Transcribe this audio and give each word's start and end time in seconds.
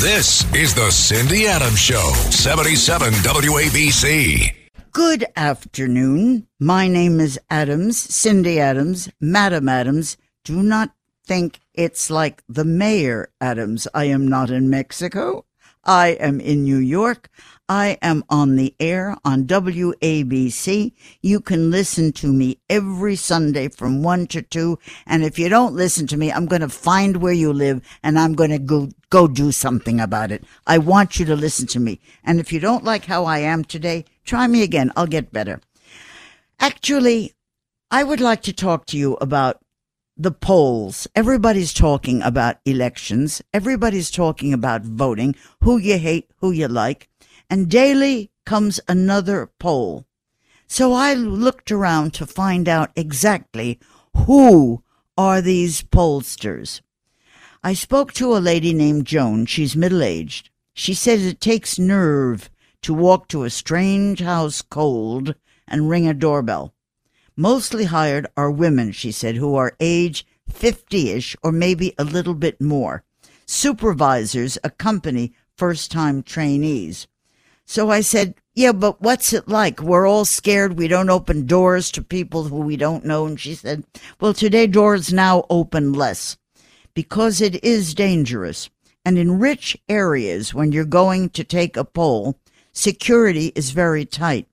This 0.00 0.50
is 0.54 0.74
the 0.74 0.90
Cindy 0.90 1.46
Adams 1.46 1.78
Show, 1.78 2.12
77 2.30 3.12
WABC. 3.12 4.50
Good 4.92 5.26
afternoon. 5.36 6.46
My 6.58 6.88
name 6.88 7.20
is 7.20 7.38
Adams, 7.50 7.98
Cindy 7.98 8.58
Adams, 8.58 9.10
Madam 9.20 9.68
Adams. 9.68 10.16
Do 10.42 10.62
not 10.62 10.92
think 11.26 11.60
it's 11.74 12.08
like 12.08 12.42
the 12.48 12.64
Mayor 12.64 13.28
Adams. 13.42 13.86
I 13.92 14.04
am 14.04 14.26
not 14.26 14.48
in 14.48 14.70
Mexico. 14.70 15.44
I 15.84 16.08
am 16.20 16.40
in 16.40 16.64
New 16.64 16.78
York. 16.78 17.30
I 17.68 17.98
am 18.02 18.24
on 18.28 18.56
the 18.56 18.74
air 18.80 19.16
on 19.24 19.44
WABC. 19.44 20.92
You 21.22 21.40
can 21.40 21.70
listen 21.70 22.12
to 22.14 22.32
me 22.32 22.58
every 22.68 23.16
Sunday 23.16 23.68
from 23.68 24.02
1 24.02 24.26
to 24.28 24.42
2. 24.42 24.78
And 25.06 25.22
if 25.22 25.38
you 25.38 25.48
don't 25.48 25.74
listen 25.74 26.06
to 26.08 26.16
me, 26.16 26.32
I'm 26.32 26.46
going 26.46 26.62
to 26.62 26.68
find 26.68 27.18
where 27.18 27.32
you 27.32 27.52
live 27.52 27.80
and 28.02 28.18
I'm 28.18 28.34
going 28.34 28.50
to 28.50 28.58
go, 28.58 28.88
go 29.10 29.28
do 29.28 29.52
something 29.52 30.00
about 30.00 30.32
it. 30.32 30.44
I 30.66 30.78
want 30.78 31.18
you 31.18 31.24
to 31.26 31.36
listen 31.36 31.66
to 31.68 31.80
me. 31.80 32.00
And 32.24 32.40
if 32.40 32.52
you 32.52 32.60
don't 32.60 32.84
like 32.84 33.04
how 33.04 33.24
I 33.24 33.38
am 33.38 33.64
today, 33.64 34.04
try 34.24 34.46
me 34.46 34.62
again. 34.62 34.92
I'll 34.96 35.06
get 35.06 35.32
better. 35.32 35.60
Actually, 36.58 37.32
I 37.90 38.04
would 38.04 38.20
like 38.20 38.42
to 38.42 38.52
talk 38.52 38.86
to 38.86 38.98
you 38.98 39.14
about 39.20 39.60
the 40.22 40.32
polls. 40.32 41.06
Everybody's 41.14 41.72
talking 41.72 42.22
about 42.22 42.58
elections. 42.64 43.42
Everybody's 43.52 44.10
talking 44.10 44.52
about 44.52 44.82
voting, 44.82 45.34
who 45.62 45.78
you 45.78 45.98
hate, 45.98 46.30
who 46.38 46.50
you 46.50 46.68
like 46.68 47.08
and 47.50 47.68
daily 47.68 48.30
comes 48.46 48.80
another 48.88 49.50
poll. 49.58 50.06
So 50.68 50.92
I 50.92 51.14
looked 51.14 51.72
around 51.72 52.14
to 52.14 52.26
find 52.26 52.68
out 52.68 52.92
exactly 52.94 53.80
who 54.16 54.84
are 55.18 55.42
these 55.42 55.82
pollsters. 55.82 56.80
I 57.62 57.74
spoke 57.74 58.12
to 58.14 58.36
a 58.36 58.38
lady 58.38 58.72
named 58.72 59.06
Joan. 59.06 59.46
She's 59.46 59.76
middle 59.76 60.02
aged. 60.02 60.48
She 60.72 60.94
says 60.94 61.26
it 61.26 61.40
takes 61.40 61.78
nerve 61.78 62.48
to 62.82 62.94
walk 62.94 63.28
to 63.28 63.42
a 63.42 63.50
strange 63.50 64.20
house 64.20 64.62
cold 64.62 65.34
and 65.66 65.90
ring 65.90 66.06
a 66.06 66.14
doorbell. 66.14 66.72
Mostly 67.40 67.84
hired 67.84 68.26
are 68.36 68.50
women, 68.50 68.92
she 68.92 69.10
said, 69.10 69.36
who 69.36 69.54
are 69.54 69.74
age 69.80 70.26
50 70.50 71.08
ish 71.08 71.34
or 71.42 71.50
maybe 71.50 71.94
a 71.96 72.04
little 72.04 72.34
bit 72.34 72.60
more. 72.60 73.02
Supervisors 73.46 74.58
accompany 74.62 75.32
first 75.56 75.90
time 75.90 76.22
trainees. 76.22 77.08
So 77.64 77.90
I 77.90 78.02
said, 78.02 78.34
yeah, 78.54 78.72
but 78.72 79.00
what's 79.00 79.32
it 79.32 79.48
like? 79.48 79.80
We're 79.80 80.06
all 80.06 80.26
scared. 80.26 80.76
We 80.76 80.86
don't 80.86 81.08
open 81.08 81.46
doors 81.46 81.90
to 81.92 82.02
people 82.02 82.44
who 82.44 82.56
we 82.56 82.76
don't 82.76 83.06
know. 83.06 83.24
And 83.24 83.40
she 83.40 83.54
said, 83.54 83.84
well, 84.20 84.34
today 84.34 84.66
doors 84.66 85.10
now 85.10 85.46
open 85.48 85.94
less 85.94 86.36
because 86.92 87.40
it 87.40 87.64
is 87.64 87.94
dangerous. 87.94 88.68
And 89.02 89.16
in 89.16 89.38
rich 89.38 89.78
areas, 89.88 90.52
when 90.52 90.72
you're 90.72 90.84
going 90.84 91.30
to 91.30 91.44
take 91.44 91.78
a 91.78 91.86
poll, 91.86 92.36
security 92.74 93.50
is 93.54 93.70
very 93.70 94.04
tight. 94.04 94.46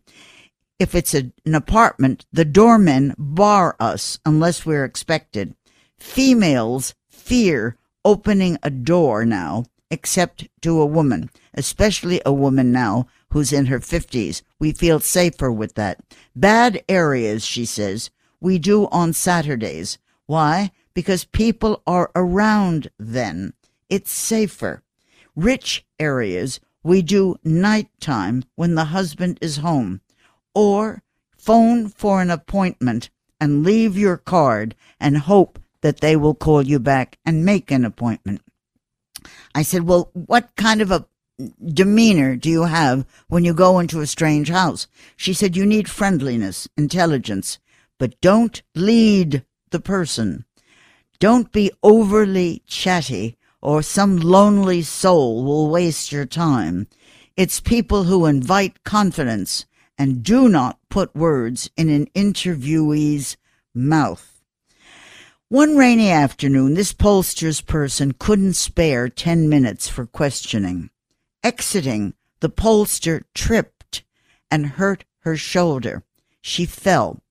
If 0.79 0.93
it's 0.93 1.13
a, 1.13 1.31
an 1.45 1.55
apartment, 1.55 2.25
the 2.31 2.45
doormen 2.45 3.15
bar 3.17 3.75
us 3.79 4.19
unless 4.25 4.65
we're 4.65 4.85
expected. 4.85 5.55
Females 5.97 6.93
fear 7.09 7.77
opening 8.05 8.57
a 8.63 8.69
door 8.69 9.25
now, 9.25 9.65
except 9.89 10.47
to 10.61 10.79
a 10.81 10.85
woman 10.85 11.29
especially 11.57 12.21
a 12.25 12.31
woman 12.31 12.71
now 12.71 13.07
who's 13.31 13.51
in 13.51 13.65
her 13.65 13.79
50s. 13.79 14.43
We 14.59 14.71
feel 14.71 15.01
safer 15.01 15.51
with 15.51 15.73
that. 15.73 15.99
Bad 16.35 16.83
areas, 16.87 17.43
she 17.43 17.65
says, 17.65 18.11
we 18.39 18.59
do 18.59 18.87
on 18.89 19.11
Saturdays. 19.11 19.97
Why? 20.27 20.71
Because 20.93 21.25
people 21.25 21.81
are 21.85 22.11
around 22.15 22.89
then. 22.97 23.53
It's 23.89 24.11
safer. 24.11 24.83
Rich 25.35 25.85
areas, 25.99 26.59
we 26.83 27.01
do 27.01 27.35
nighttime 27.43 28.43
when 28.55 28.75
the 28.75 28.85
husband 28.85 29.39
is 29.41 29.57
home. 29.57 30.01
Or 30.57 31.03
phone 31.37 31.87
for 31.87 32.19
an 32.19 32.31
appointment 32.31 33.11
and 33.39 33.63
leave 33.63 33.95
your 33.95 34.17
card 34.17 34.73
and 34.99 35.19
hope 35.19 35.59
that 35.81 35.99
they 35.99 36.15
will 36.15 36.33
call 36.33 36.63
you 36.63 36.79
back 36.79 37.19
and 37.23 37.45
make 37.45 37.69
an 37.69 37.85
appointment. 37.85 38.41
I 39.53 39.61
said, 39.61 39.83
well, 39.83 40.09
what 40.13 40.55
kind 40.55 40.81
of 40.81 40.89
a 40.89 41.05
demeanor 41.63 42.35
do 42.35 42.49
you 42.49 42.63
have 42.63 43.05
when 43.27 43.45
you 43.45 43.53
go 43.53 43.77
into 43.77 44.01
a 44.01 44.07
strange 44.07 44.49
house? 44.49 44.87
She 45.15 45.31
said, 45.31 45.55
You 45.55 45.63
need 45.63 45.87
friendliness, 45.87 46.67
intelligence, 46.75 47.59
but 47.99 48.19
don't 48.19 48.63
lead 48.73 49.45
the 49.69 49.79
person. 49.79 50.43
Don't 51.19 51.51
be 51.51 51.69
overly 51.83 52.63
chatty, 52.65 53.37
or 53.61 53.83
some 53.83 54.17
lonely 54.17 54.81
soul 54.81 55.43
will 55.43 55.69
waste 55.69 56.11
your 56.11 56.25
time. 56.25 56.87
It's 57.35 57.59
people 57.59 58.05
who 58.05 58.25
invite 58.25 58.83
confidence 58.83 59.67
and 59.97 60.23
do 60.23 60.47
not 60.47 60.79
put 60.89 61.15
words 61.15 61.69
in 61.75 61.89
an 61.89 62.07
interviewee's 62.15 63.37
mouth. 63.73 64.41
One 65.49 65.77
rainy 65.77 66.11
afternoon, 66.11 66.73
this 66.73 66.93
pollster's 66.93 67.61
person 67.61 68.13
couldn't 68.19 68.55
spare 68.55 69.07
ten 69.07 69.47
minutes 69.47 69.87
for 69.87 70.05
questioning. 70.05 70.89
Exiting, 71.43 72.15
the 72.41 72.49
pollster 72.49 73.23
tripped 73.33 74.03
and 74.51 74.65
hurt 74.65 75.05
her 75.19 75.37
shoulder. 75.37 76.03
She 76.41 76.65
fell. 76.65 77.21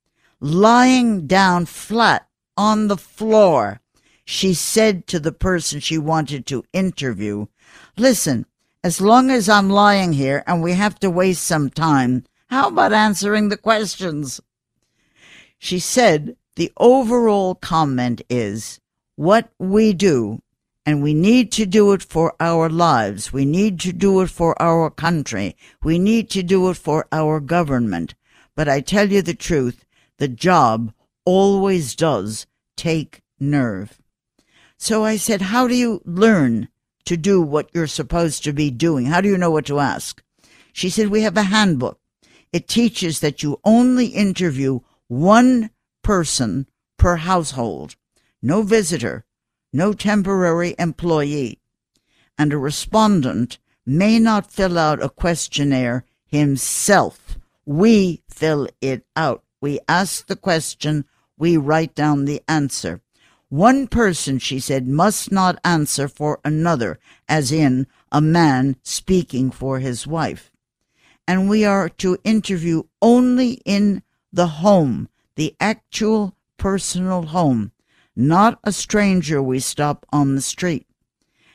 Lying 0.40 1.26
down 1.26 1.66
flat 1.66 2.26
on 2.56 2.88
the 2.88 2.96
floor, 2.96 3.80
she 4.24 4.54
said 4.54 5.06
to 5.06 5.20
the 5.20 5.32
person 5.32 5.80
she 5.80 5.98
wanted 5.98 6.46
to 6.46 6.64
interview, 6.72 7.46
Listen, 7.96 8.46
as 8.82 9.00
long 9.00 9.30
as 9.30 9.48
I'm 9.48 9.70
lying 9.70 10.12
here 10.12 10.42
and 10.46 10.62
we 10.62 10.72
have 10.72 10.98
to 11.00 11.10
waste 11.10 11.44
some 11.44 11.70
time, 11.70 12.24
how 12.46 12.68
about 12.68 12.92
answering 12.92 13.48
the 13.48 13.56
questions? 13.56 14.40
She 15.58 15.78
said 15.78 16.36
the 16.54 16.72
overall 16.76 17.54
comment 17.54 18.22
is 18.28 18.80
what 19.16 19.50
we 19.58 19.92
do 19.92 20.40
and 20.84 21.02
we 21.02 21.14
need 21.14 21.50
to 21.52 21.66
do 21.66 21.92
it 21.92 22.02
for 22.04 22.34
our 22.38 22.68
lives. 22.68 23.32
We 23.32 23.44
need 23.44 23.80
to 23.80 23.92
do 23.92 24.20
it 24.20 24.30
for 24.30 24.60
our 24.62 24.88
country. 24.88 25.56
We 25.82 25.98
need 25.98 26.30
to 26.30 26.44
do 26.44 26.70
it 26.70 26.76
for 26.76 27.06
our 27.10 27.40
government. 27.40 28.14
But 28.54 28.68
I 28.68 28.80
tell 28.80 29.10
you 29.10 29.20
the 29.20 29.34
truth, 29.34 29.84
the 30.18 30.28
job 30.28 30.92
always 31.24 31.96
does 31.96 32.46
take 32.76 33.22
nerve. 33.40 33.98
So 34.78 35.04
I 35.04 35.16
said, 35.16 35.42
how 35.42 35.66
do 35.66 35.74
you 35.74 36.00
learn 36.04 36.68
to 37.06 37.16
do 37.16 37.42
what 37.42 37.68
you're 37.74 37.88
supposed 37.88 38.44
to 38.44 38.52
be 38.52 38.70
doing? 38.70 39.06
How 39.06 39.20
do 39.20 39.28
you 39.28 39.36
know 39.36 39.50
what 39.50 39.66
to 39.66 39.80
ask? 39.80 40.22
She 40.72 40.88
said, 40.88 41.08
we 41.08 41.22
have 41.22 41.36
a 41.36 41.42
handbook. 41.42 41.98
It 42.56 42.68
teaches 42.68 43.20
that 43.20 43.42
you 43.42 43.60
only 43.64 44.06
interview 44.06 44.80
one 45.08 45.68
person 46.02 46.66
per 46.96 47.16
household, 47.16 47.96
no 48.40 48.62
visitor, 48.62 49.26
no 49.74 49.92
temporary 49.92 50.74
employee, 50.78 51.60
and 52.38 52.54
a 52.54 52.56
respondent 52.56 53.58
may 53.84 54.18
not 54.18 54.50
fill 54.50 54.78
out 54.78 55.02
a 55.02 55.10
questionnaire 55.10 56.06
himself. 56.24 57.36
We 57.66 58.22
fill 58.30 58.68
it 58.80 59.04
out. 59.14 59.44
We 59.60 59.78
ask 59.86 60.26
the 60.26 60.34
question, 60.34 61.04
we 61.36 61.58
write 61.58 61.94
down 61.94 62.24
the 62.24 62.42
answer. 62.48 63.02
One 63.50 63.86
person, 63.86 64.38
she 64.38 64.60
said, 64.60 64.88
must 64.88 65.30
not 65.30 65.60
answer 65.62 66.08
for 66.08 66.40
another, 66.42 66.98
as 67.28 67.52
in 67.52 67.86
a 68.10 68.22
man 68.22 68.76
speaking 68.82 69.50
for 69.50 69.80
his 69.80 70.06
wife. 70.06 70.50
And 71.28 71.48
we 71.48 71.64
are 71.64 71.88
to 71.88 72.18
interview 72.24 72.84
only 73.02 73.60
in 73.64 74.02
the 74.32 74.46
home, 74.46 75.08
the 75.34 75.54
actual 75.60 76.36
personal 76.56 77.22
home, 77.22 77.72
not 78.14 78.58
a 78.64 78.72
stranger 78.72 79.42
we 79.42 79.58
stop 79.58 80.06
on 80.12 80.34
the 80.34 80.40
street. 80.40 80.86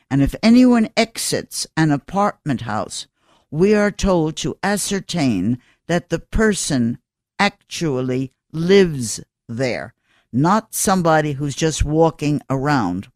And 0.09 0.21
if 0.21 0.35
anyone 0.43 0.89
exits 0.97 1.67
an 1.77 1.91
apartment 1.91 2.61
house, 2.61 3.07
we 3.49 3.73
are 3.73 3.91
told 3.91 4.35
to 4.37 4.57
ascertain 4.61 5.59
that 5.87 6.09
the 6.09 6.19
person 6.19 6.97
actually 7.39 8.33
lives 8.51 9.21
there, 9.47 9.93
not 10.31 10.73
somebody 10.73 11.33
who's 11.33 11.55
just 11.55 11.83
walking 11.83 12.41
around. 12.49 13.09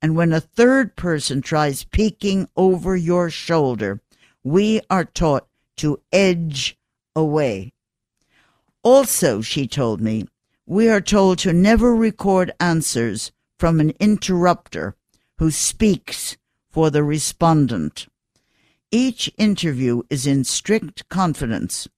And 0.00 0.16
when 0.16 0.32
a 0.32 0.40
third 0.40 0.96
person 0.96 1.42
tries 1.42 1.84
peeking 1.84 2.48
over 2.56 2.96
your 2.96 3.30
shoulder, 3.30 4.00
we 4.42 4.80
are 4.90 5.04
taught 5.04 5.46
to 5.76 6.00
edge 6.12 6.76
away. 7.14 7.72
Also, 8.82 9.40
she 9.40 9.66
told 9.66 10.00
me, 10.00 10.26
we 10.66 10.88
are 10.88 11.00
told 11.00 11.38
to 11.38 11.52
never 11.52 11.94
record 11.94 12.52
answers 12.58 13.32
from 13.58 13.80
an 13.80 13.92
interrupter 14.00 14.96
who 15.38 15.50
speaks 15.50 16.36
for 16.70 16.90
the 16.90 17.02
respondent. 17.02 18.06
Each 18.90 19.30
interview 19.38 20.02
is 20.10 20.26
in 20.26 20.44
strict 20.44 21.08
confidence. 21.08 21.88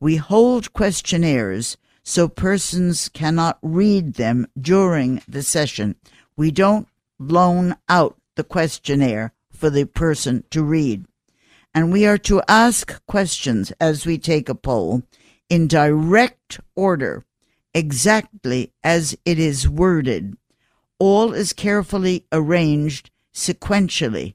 We 0.00 0.16
hold 0.16 0.72
questionnaires 0.72 1.76
so 2.02 2.28
persons 2.28 3.08
cannot 3.08 3.58
read 3.62 4.14
them 4.14 4.46
during 4.60 5.22
the 5.26 5.42
session. 5.42 5.96
We 6.36 6.50
don't 6.50 6.86
loan 7.18 7.76
out 7.88 8.16
the 8.36 8.44
questionnaire 8.44 9.32
for 9.50 9.70
the 9.70 9.86
person 9.86 10.44
to 10.50 10.62
read. 10.62 11.06
And 11.74 11.90
we 11.90 12.06
are 12.06 12.18
to 12.18 12.40
ask 12.46 13.04
questions 13.06 13.72
as 13.80 14.06
we 14.06 14.16
take 14.16 14.48
a 14.48 14.54
poll 14.54 15.02
in 15.48 15.66
direct 15.66 16.60
order, 16.76 17.24
exactly 17.74 18.72
as 18.84 19.16
it 19.24 19.38
is 19.38 19.68
worded. 19.68 20.36
All 21.00 21.32
is 21.32 21.52
carefully 21.52 22.26
arranged 22.30 23.10
sequentially. 23.34 24.34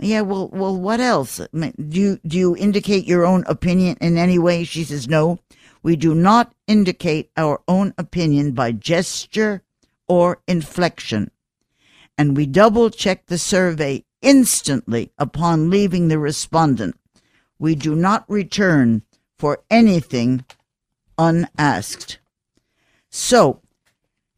Yeah, 0.00 0.22
well, 0.22 0.48
well, 0.48 0.76
what 0.76 0.98
else? 0.98 1.40
Do 1.52 1.72
you, 1.78 2.18
do 2.26 2.36
you 2.36 2.56
indicate 2.56 3.06
your 3.06 3.24
own 3.24 3.44
opinion 3.46 3.96
in 4.00 4.18
any 4.18 4.38
way? 4.38 4.64
She 4.64 4.82
says, 4.82 5.06
no, 5.06 5.38
we 5.84 5.94
do 5.94 6.14
not 6.14 6.52
indicate 6.66 7.30
our 7.36 7.62
own 7.68 7.94
opinion 7.96 8.52
by 8.52 8.72
gesture 8.72 9.62
or 10.08 10.40
inflection. 10.48 11.30
And 12.18 12.36
we 12.36 12.46
double 12.46 12.90
check 12.90 13.26
the 13.26 13.38
survey 13.38 14.04
instantly 14.22 15.10
upon 15.18 15.68
leaving 15.68 16.08
the 16.08 16.18
respondent. 16.18 16.96
We 17.58 17.74
do 17.74 17.94
not 17.94 18.24
return 18.28 19.02
for 19.38 19.62
anything 19.70 20.44
unasked. 21.18 22.18
So, 23.10 23.60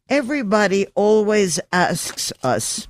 everybody 0.09 0.87
always 0.95 1.59
asks 1.71 2.33
us, 2.43 2.87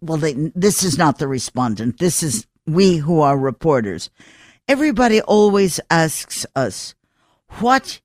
well, 0.00 0.18
they, 0.18 0.34
this 0.54 0.82
is 0.82 0.96
not 0.96 1.18
the 1.18 1.28
respondent. 1.28 1.98
This 1.98 2.22
is 2.22 2.46
we 2.66 2.96
who 2.96 3.20
are 3.20 3.38
reporters. 3.38 4.10
Everybody 4.68 5.20
always 5.20 5.80
asks 5.90 6.46
us, 6.54 6.94
what 7.60 8.00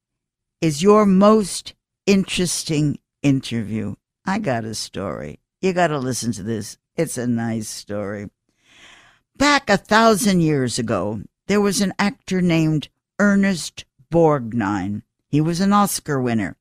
is 0.61 0.83
your 0.83 1.05
most 1.05 1.73
interesting 2.05 2.99
interview? 3.23 3.95
I 4.25 4.39
got 4.39 4.63
a 4.63 4.75
story. 4.75 5.39
You 5.61 5.73
got 5.73 5.87
to 5.87 5.99
listen 5.99 6.31
to 6.33 6.43
this. 6.43 6.77
It's 6.95 7.19
a 7.19 7.27
nice 7.27 7.69
story. 7.69 8.29
Back 9.37 9.69
a 9.69 9.77
thousand 9.77 10.41
years 10.41 10.79
ago, 10.79 11.21
there 11.45 11.61
was 11.61 11.81
an 11.81 11.93
actor 11.99 12.41
named 12.41 12.89
Ernest 13.19 13.85
Borgnine. 14.11 15.03
He 15.27 15.39
was 15.39 15.61
an 15.61 15.71
Oscar 15.71 16.19
winner. 16.19 16.57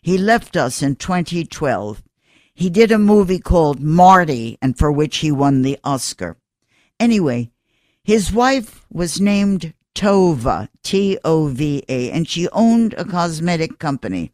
He 0.00 0.16
left 0.16 0.56
us 0.56 0.82
in 0.82 0.96
2012. 0.96 2.02
He 2.54 2.70
did 2.70 2.90
a 2.90 2.98
movie 2.98 3.38
called 3.38 3.80
Marty, 3.80 4.58
and 4.62 4.78
for 4.78 4.90
which 4.90 5.18
he 5.18 5.30
won 5.30 5.60
the 5.60 5.78
Oscar. 5.84 6.38
Anyway, 6.98 7.50
his 8.02 8.32
wife 8.32 8.86
was 8.90 9.20
named 9.20 9.74
Tova, 9.94 10.68
T 10.82 11.18
O 11.24 11.48
V 11.48 11.84
A, 11.88 12.10
and 12.10 12.26
she 12.26 12.48
owned 12.48 12.94
a 12.94 13.04
cosmetic 13.04 13.78
company. 13.78 14.32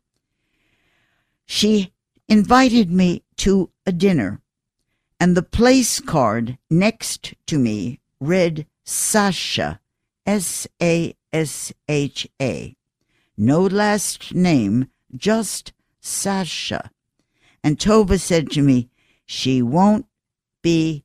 She 1.46 1.92
invited 2.28 2.90
me 2.90 3.24
to 3.38 3.70
a 3.88 3.92
dinner, 3.92 4.42
and 5.18 5.34
the 5.34 5.42
place 5.42 5.98
card 5.98 6.58
next 6.68 7.34
to 7.46 7.58
me 7.58 7.98
read 8.20 8.66
Sasha, 8.84 9.80
S 10.26 10.66
A 10.82 11.14
S 11.32 11.72
H 11.88 12.28
A. 12.40 12.76
No 13.38 13.62
last 13.62 14.34
name, 14.34 14.88
just 15.16 15.72
Sasha. 16.00 16.90
And 17.64 17.78
Tova 17.78 18.20
said 18.20 18.50
to 18.50 18.62
me, 18.62 18.90
She 19.24 19.62
won't 19.62 20.04
be 20.62 21.04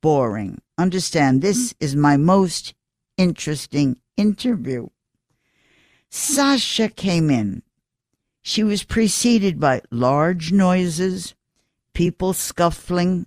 boring. 0.00 0.60
Understand, 0.76 1.40
this 1.40 1.72
mm. 1.72 1.76
is 1.78 1.94
my 1.94 2.16
most 2.16 2.74
interesting 3.16 4.00
interview. 4.16 4.88
Sasha 6.10 6.88
came 6.88 7.30
in. 7.30 7.62
She 8.42 8.64
was 8.64 8.82
preceded 8.82 9.60
by 9.60 9.82
large 9.92 10.52
noises, 10.52 11.34
people 11.94 12.32
scuffling, 12.32 13.26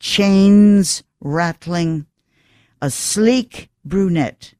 chains 0.00 1.04
rattling, 1.20 2.04
a 2.82 2.90
sleek 2.90 3.70
brunette, 3.84 4.54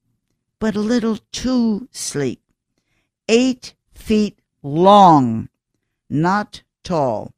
but 0.61 0.75
a 0.75 0.81
little 0.81 1.19
too 1.33 1.89
sleek, 1.91 2.41
eight 3.29 3.75
feet 3.93 4.41
long, 4.63 5.49
not 6.09 6.63
tall, 6.85 7.33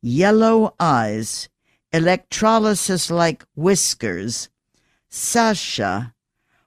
yellow 0.00 0.74
eyes, 0.78 1.48
electrolysis 1.92 3.10
like 3.10 3.44
whiskers. 3.54 4.50
Sasha 5.08 6.14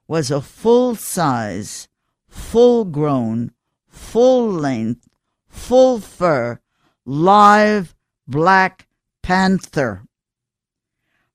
was 0.08 0.30
a 0.30 0.42
full 0.42 0.96
size, 0.96 1.88
full 2.28 2.86
grown, 2.86 3.52
full 3.88 4.52
length, 4.52 5.08
full 5.48 6.00
fur, 6.00 6.60
live 7.06 7.96
black 8.28 8.88
panther. 9.26 10.04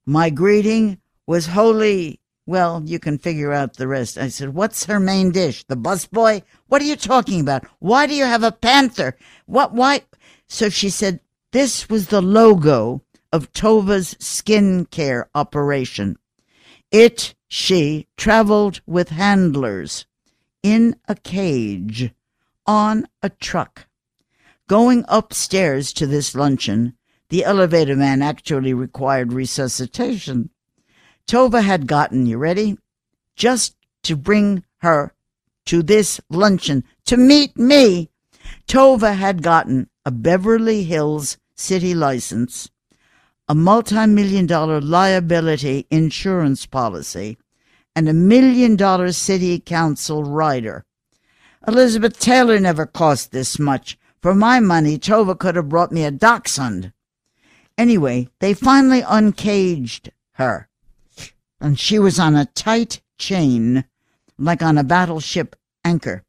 My 0.07 0.31
greeting 0.31 0.99
was 1.27 1.47
wholly, 1.47 2.21
well, 2.47 2.83
you 2.87 3.01
can 3.01 3.19
figure 3.19 3.53
out 3.53 3.75
the 3.75 3.89
rest. 3.89 4.17
I 4.17 4.29
said, 4.29 4.55
What's 4.55 4.85
her 4.85 5.01
main 5.01 5.33
dish? 5.33 5.65
The 5.65 5.77
busboy? 5.77 6.43
What 6.69 6.81
are 6.81 6.85
you 6.85 6.95
talking 6.95 7.41
about? 7.41 7.67
Why 7.81 8.07
do 8.07 8.15
you 8.15 8.27
have 8.27 8.45
a 8.45 8.53
panther? 8.53 9.17
What, 9.47 9.75
why? 9.75 10.03
So 10.47 10.69
she 10.69 10.89
said, 10.89 11.19
This 11.51 11.89
was 11.89 12.07
the 12.07 12.23
logo 12.23 13.03
of 13.33 13.53
Tova's 13.53 14.15
skincare 14.21 15.25
operation. 15.35 16.17
It, 16.93 17.35
she, 17.49 18.07
traveled 18.17 18.83
with 18.87 19.09
handlers 19.09 20.07
in 20.63 20.95
a 21.09 21.17
cage 21.17 22.13
on 22.69 23.09
a 23.21 23.31
truck. 23.31 23.89
Going 24.69 25.05
upstairs 25.09 25.93
to 25.95 26.07
this 26.07 26.37
luncheon, 26.37 26.95
the 27.31 27.45
elevator 27.45 27.97
man 27.97 28.23
actually 28.23 28.75
required 28.75 29.33
resuscitation. 29.33 30.51
Tova 31.27 31.63
had 31.63 31.87
gotten, 31.87 32.27
you 32.27 32.39
ready? 32.39 32.77
Just 33.35 33.75
to 34.03 34.15
bring 34.15 34.65
her 34.79 35.15
to 35.67 35.83
this 35.83 36.21
luncheon 36.29 36.85
to 37.07 37.17
meet 37.17 37.57
me. 37.57 38.11
Tova 38.69 39.17
had 39.17 39.43
gotten 39.43 39.89
a 40.05 40.11
Beverly 40.11 40.85
Hills 40.85 41.39
city 41.55 41.95
license 41.95 42.69
a 43.51 43.55
multi 43.55 44.07
million 44.07 44.47
dollar 44.47 44.81
liability 44.81 45.85
insurance 45.91 46.67
policy, 46.67 47.37
and 47.97 48.09
a 48.09 48.13
million 48.13 48.77
dollar 48.77 49.11
city 49.11 49.59
council 49.59 50.23
rider. 50.23 50.85
Elizabeth 51.67 52.21
Taylor 52.21 52.61
never 52.61 52.87
cost 52.87 53.33
this 53.33 53.59
much. 53.59 53.99
For 54.23 54.37
my 54.37 54.61
money, 54.61 54.99
Tova 54.99 55.37
could 55.37 55.57
have 55.57 55.69
brought 55.69 55.91
me 55.91 56.05
a 56.05 56.13
dachshund. 56.13 56.93
Anyway, 57.81 58.29
they 58.41 58.53
finally 58.53 59.01
uncaged 59.01 60.11
her, 60.33 60.69
and 61.63 61.81
she 61.81 61.99
was 61.99 62.19
on 62.19 62.37
a 62.37 62.45
tight 62.45 63.01
chain, 63.17 63.87
like 64.37 64.61
on 64.61 64.77
a 64.77 64.85
battleship 64.85 65.57
anchor. 65.83 66.23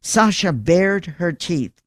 Sasha 0.00 0.52
bared 0.52 1.06
her 1.18 1.32
teeth. 1.32 1.82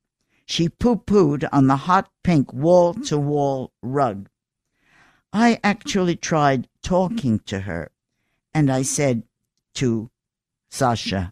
She 0.46 0.68
poo 0.68 0.98
pooed 0.98 1.48
on 1.54 1.68
the 1.68 1.78
hot 1.88 2.12
pink 2.26 2.52
wall 2.52 2.94
to 3.08 3.18
wall 3.18 3.72
rug. 3.82 4.28
I 5.32 5.62
actually 5.64 6.18
tried 6.18 6.68
talking 6.84 7.40
to 7.46 7.62
her, 7.62 7.92
and 8.54 8.70
I 8.70 8.82
said 8.82 9.24
to 9.76 10.12
Sasha, 10.70 11.32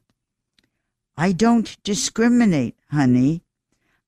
I 1.17 1.33
don't 1.33 1.75
discriminate, 1.83 2.77
honey. 2.91 3.43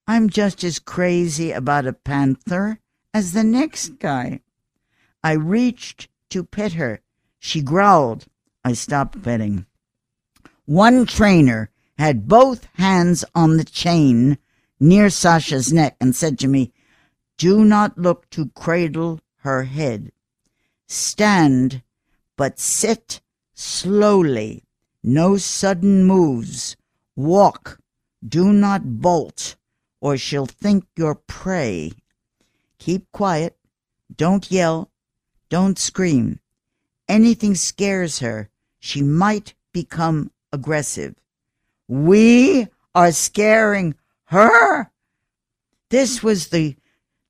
I'm 0.06 0.30
just 0.30 0.64
as 0.64 0.78
crazy 0.78 1.52
about 1.52 1.86
a 1.86 1.92
panther 1.92 2.80
as 3.16 3.32
the 3.32 3.42
next 3.42 3.98
guy. 3.98 4.38
I 5.24 5.32
reached 5.32 6.06
to 6.28 6.44
pet 6.44 6.74
her. 6.74 7.00
She 7.38 7.62
growled. 7.62 8.26
I 8.62 8.74
stopped 8.74 9.22
petting. 9.22 9.64
One 10.66 11.06
trainer 11.06 11.70
had 11.96 12.28
both 12.28 12.68
hands 12.74 13.24
on 13.34 13.56
the 13.56 13.64
chain 13.64 14.36
near 14.78 15.08
Sasha's 15.08 15.72
neck 15.72 15.96
and 15.98 16.14
said 16.14 16.38
to 16.40 16.46
me, 16.46 16.74
Do 17.38 17.64
not 17.64 17.96
look 17.96 18.28
to 18.36 18.50
cradle 18.50 19.20
her 19.36 19.62
head. 19.62 20.12
Stand, 20.86 21.82
but 22.36 22.60
sit 22.60 23.22
slowly. 23.54 24.62
No 25.02 25.38
sudden 25.38 26.04
moves. 26.04 26.76
Walk. 27.14 27.78
Do 28.22 28.52
not 28.52 29.00
bolt, 29.00 29.56
or 30.02 30.18
she'll 30.18 30.44
think 30.44 30.84
you're 30.98 31.14
prey. 31.14 31.92
Keep 32.86 33.10
quiet. 33.10 33.56
Don't 34.16 34.48
yell. 34.48 34.92
Don't 35.48 35.76
scream. 35.76 36.38
Anything 37.08 37.56
scares 37.56 38.20
her, 38.20 38.48
she 38.78 39.02
might 39.02 39.54
become 39.72 40.30
aggressive. 40.52 41.16
We 41.88 42.68
are 42.94 43.10
scaring 43.10 43.96
her. 44.26 44.92
This 45.90 46.22
was 46.22 46.50
the 46.50 46.76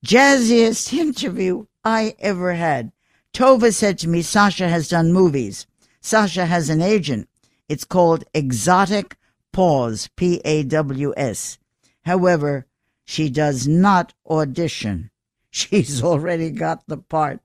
jazziest 0.05 0.93
interview 0.93 1.65
I 1.83 2.17
ever 2.19 2.53
had. 2.53 2.93
Tova 3.33 3.73
said 3.73 3.99
to 4.01 4.09
me, 4.09 4.21
Sasha 4.21 4.69
has 4.69 4.91
done 4.91 5.11
movies. 5.11 5.67
Sasha 6.03 6.45
has 6.45 6.69
an 6.69 6.83
agent. 6.83 7.31
It's 7.67 7.85
called 7.85 8.25
Exotic 8.35 9.17
Paws, 9.53 10.11
P 10.17 10.43
A 10.45 10.65
W 10.65 11.15
S. 11.17 11.57
However, 12.03 12.67
she 13.07 13.31
does 13.31 13.67
not 13.67 14.13
audition. 14.29 15.11
She's 15.57 16.03
already 16.05 16.51
got 16.51 16.87
the 16.87 16.99
part. 16.99 17.41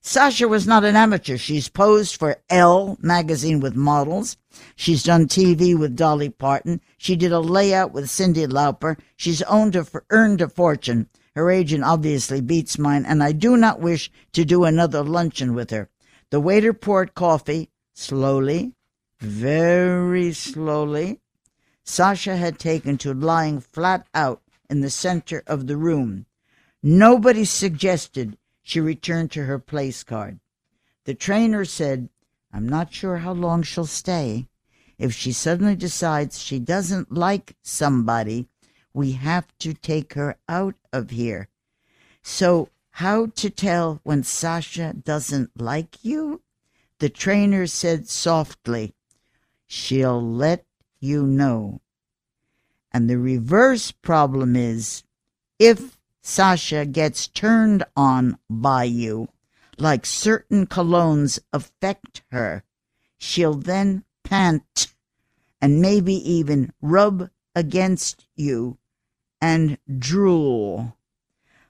Sasha 0.00 0.48
was 0.48 0.66
not 0.66 0.82
an 0.82 0.96
amateur. 0.96 1.36
She's 1.36 1.68
posed 1.68 2.16
for 2.16 2.38
Elle 2.48 2.96
magazine 3.02 3.60
with 3.60 3.76
models. 3.76 4.38
She's 4.76 5.02
done 5.02 5.28
TV 5.28 5.78
with 5.78 5.94
Dolly 5.94 6.30
Parton. 6.30 6.80
She 6.96 7.16
did 7.16 7.32
a 7.32 7.40
layout 7.40 7.92
with 7.92 8.06
Cyndi 8.06 8.46
Lauper. 8.46 8.98
She's 9.14 9.42
owned 9.42 9.76
a, 9.76 9.86
earned 10.08 10.40
a 10.40 10.48
fortune. 10.48 11.10
Her 11.34 11.50
agent 11.50 11.84
obviously 11.84 12.40
beats 12.40 12.78
mine, 12.78 13.04
and 13.04 13.22
I 13.22 13.32
do 13.32 13.58
not 13.58 13.78
wish 13.78 14.10
to 14.32 14.46
do 14.46 14.64
another 14.64 15.02
luncheon 15.02 15.52
with 15.52 15.68
her. 15.68 15.90
The 16.30 16.40
waiter 16.40 16.72
poured 16.72 17.14
coffee 17.14 17.68
slowly, 17.92 18.72
very 19.20 20.32
slowly. 20.32 21.20
Sasha 21.84 22.36
had 22.36 22.58
taken 22.58 22.96
to 22.98 23.12
lying 23.12 23.60
flat 23.60 24.06
out 24.14 24.40
in 24.70 24.80
the 24.80 24.88
center 24.88 25.42
of 25.46 25.66
the 25.66 25.76
room. 25.76 26.24
Nobody 26.86 27.46
suggested 27.46 28.36
she 28.62 28.78
return 28.78 29.30
to 29.30 29.46
her 29.46 29.58
place 29.58 30.04
card. 30.04 30.38
The 31.04 31.14
trainer 31.14 31.64
said, 31.64 32.10
I'm 32.52 32.68
not 32.68 32.92
sure 32.92 33.16
how 33.16 33.32
long 33.32 33.62
she'll 33.62 33.86
stay. 33.86 34.48
If 34.98 35.14
she 35.14 35.32
suddenly 35.32 35.76
decides 35.76 36.42
she 36.42 36.58
doesn't 36.58 37.10
like 37.10 37.56
somebody, 37.62 38.48
we 38.92 39.12
have 39.12 39.46
to 39.60 39.72
take 39.72 40.12
her 40.12 40.36
out 40.46 40.74
of 40.92 41.08
here. 41.08 41.48
So, 42.22 42.68
how 42.90 43.28
to 43.36 43.48
tell 43.48 44.00
when 44.02 44.22
Sasha 44.22 44.92
doesn't 44.92 45.58
like 45.58 46.04
you? 46.04 46.42
The 46.98 47.08
trainer 47.08 47.66
said 47.66 48.10
softly, 48.10 48.92
She'll 49.66 50.22
let 50.22 50.66
you 51.00 51.22
know. 51.26 51.80
And 52.92 53.08
the 53.08 53.16
reverse 53.16 53.90
problem 53.90 54.54
is 54.54 55.02
if 55.58 55.98
Sasha 56.26 56.86
gets 56.86 57.28
turned 57.28 57.84
on 57.94 58.38
by 58.48 58.84
you, 58.84 59.28
like 59.76 60.06
certain 60.06 60.66
colognes 60.66 61.38
affect 61.52 62.22
her, 62.30 62.64
she'll 63.18 63.52
then 63.52 64.04
pant 64.22 64.94
and 65.60 65.82
maybe 65.82 66.14
even 66.14 66.72
rub 66.80 67.28
against 67.54 68.26
you 68.34 68.78
and 69.38 69.76
drool. 69.98 70.96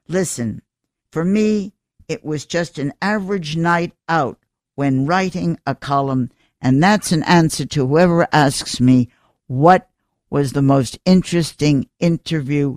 Listen, 0.06 0.62
for 1.10 1.24
me, 1.24 1.72
it 2.06 2.24
was 2.24 2.46
just 2.46 2.78
an 2.78 2.92
average 3.02 3.56
night 3.56 3.92
out 4.08 4.38
when 4.76 5.04
writing 5.04 5.58
a 5.66 5.74
column, 5.74 6.30
and 6.60 6.80
that's 6.80 7.10
an 7.10 7.24
answer 7.24 7.66
to 7.66 7.88
whoever 7.88 8.28
asks 8.30 8.80
me 8.80 9.08
what 9.48 9.90
was 10.30 10.52
the 10.52 10.62
most 10.62 10.96
interesting 11.04 11.88
interview 11.98 12.76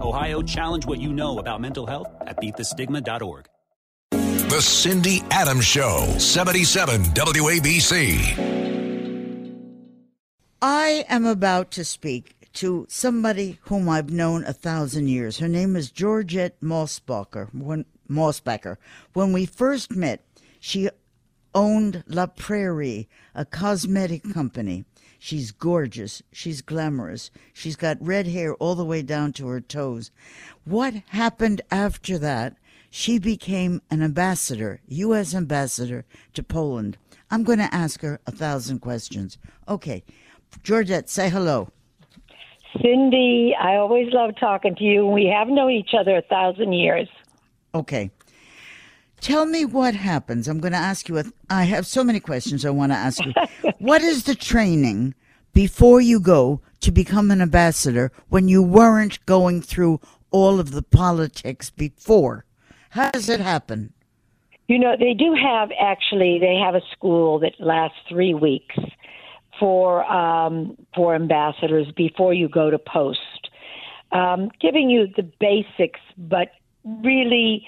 Ohio, 0.00 0.42
challenge 0.42 0.86
what 0.86 1.00
you 1.00 1.12
know 1.12 1.38
about 1.38 1.60
mental 1.60 1.86
health 1.86 2.08
at 2.20 2.36
beatthestigma.org. 2.38 3.46
The 4.10 4.62
Cindy 4.62 5.22
Adams 5.30 5.66
Show, 5.66 6.14
77 6.18 7.02
WABC. 7.02 8.48
I 10.62 11.04
am 11.08 11.26
about 11.26 11.70
to 11.72 11.84
speak 11.84 12.34
to 12.54 12.86
somebody 12.88 13.58
whom 13.62 13.88
I've 13.88 14.10
known 14.10 14.44
a 14.44 14.52
thousand 14.52 15.08
years. 15.08 15.38
Her 15.38 15.48
name 15.48 15.76
is 15.76 15.90
Georgette 15.90 16.60
Mosbacher. 16.60 17.52
When, 17.54 17.84
Mosbacher. 18.08 18.78
When 19.12 19.32
we 19.32 19.46
first 19.46 19.92
met, 19.92 20.24
she 20.58 20.88
owned 21.54 22.04
La 22.08 22.26
Prairie, 22.26 23.08
a 23.34 23.44
cosmetic 23.44 24.32
company. 24.32 24.84
She's 25.18 25.50
gorgeous. 25.50 26.22
She's 26.32 26.62
glamorous. 26.62 27.30
She's 27.52 27.76
got 27.76 27.98
red 28.00 28.26
hair 28.28 28.54
all 28.54 28.74
the 28.74 28.84
way 28.84 29.02
down 29.02 29.32
to 29.34 29.48
her 29.48 29.60
toes. 29.60 30.10
What 30.64 30.94
happened 31.08 31.60
after 31.70 32.18
that? 32.18 32.56
She 32.90 33.18
became 33.18 33.82
an 33.90 34.02
ambassador, 34.02 34.80
U.S. 34.88 35.34
ambassador 35.34 36.04
to 36.34 36.42
Poland. 36.42 36.96
I'm 37.30 37.42
going 37.42 37.58
to 37.58 37.74
ask 37.74 38.00
her 38.00 38.20
a 38.26 38.30
thousand 38.30 38.78
questions. 38.78 39.36
Okay. 39.68 40.02
Georgette, 40.62 41.10
say 41.10 41.28
hello. 41.28 41.68
Cindy, 42.80 43.54
I 43.58 43.76
always 43.76 44.12
love 44.12 44.34
talking 44.38 44.74
to 44.76 44.84
you. 44.84 45.06
We 45.06 45.26
have 45.26 45.48
known 45.48 45.72
each 45.72 45.90
other 45.98 46.16
a 46.16 46.22
thousand 46.22 46.72
years. 46.72 47.08
Okay. 47.74 48.10
Tell 49.20 49.46
me 49.46 49.64
what 49.64 49.94
happens. 49.94 50.48
I'm 50.48 50.60
going 50.60 50.72
to 50.72 50.78
ask 50.78 51.08
you. 51.08 51.18
A, 51.18 51.24
I 51.50 51.64
have 51.64 51.86
so 51.86 52.04
many 52.04 52.20
questions 52.20 52.64
I 52.64 52.70
want 52.70 52.92
to 52.92 52.96
ask 52.96 53.24
you. 53.24 53.32
what 53.78 54.02
is 54.02 54.24
the 54.24 54.34
training 54.34 55.14
before 55.52 56.00
you 56.00 56.20
go 56.20 56.60
to 56.80 56.92
become 56.92 57.30
an 57.30 57.42
ambassador 57.42 58.12
when 58.28 58.48
you 58.48 58.62
weren't 58.62 59.24
going 59.26 59.60
through 59.60 60.00
all 60.30 60.60
of 60.60 60.70
the 60.70 60.82
politics 60.82 61.70
before? 61.70 62.44
How 62.90 63.10
does 63.10 63.28
it 63.28 63.40
happen? 63.40 63.92
You 64.68 64.78
know, 64.78 64.94
they 64.98 65.14
do 65.14 65.34
have 65.34 65.70
actually. 65.80 66.38
They 66.38 66.56
have 66.56 66.74
a 66.74 66.82
school 66.92 67.38
that 67.40 67.54
lasts 67.58 67.96
three 68.08 68.34
weeks 68.34 68.76
for 69.58 70.04
um, 70.04 70.76
for 70.94 71.14
ambassadors 71.14 71.90
before 71.96 72.34
you 72.34 72.48
go 72.48 72.70
to 72.70 72.78
post, 72.78 73.50
um, 74.12 74.50
giving 74.60 74.90
you 74.90 75.08
the 75.16 75.22
basics, 75.40 76.00
but 76.16 76.48
really 76.84 77.66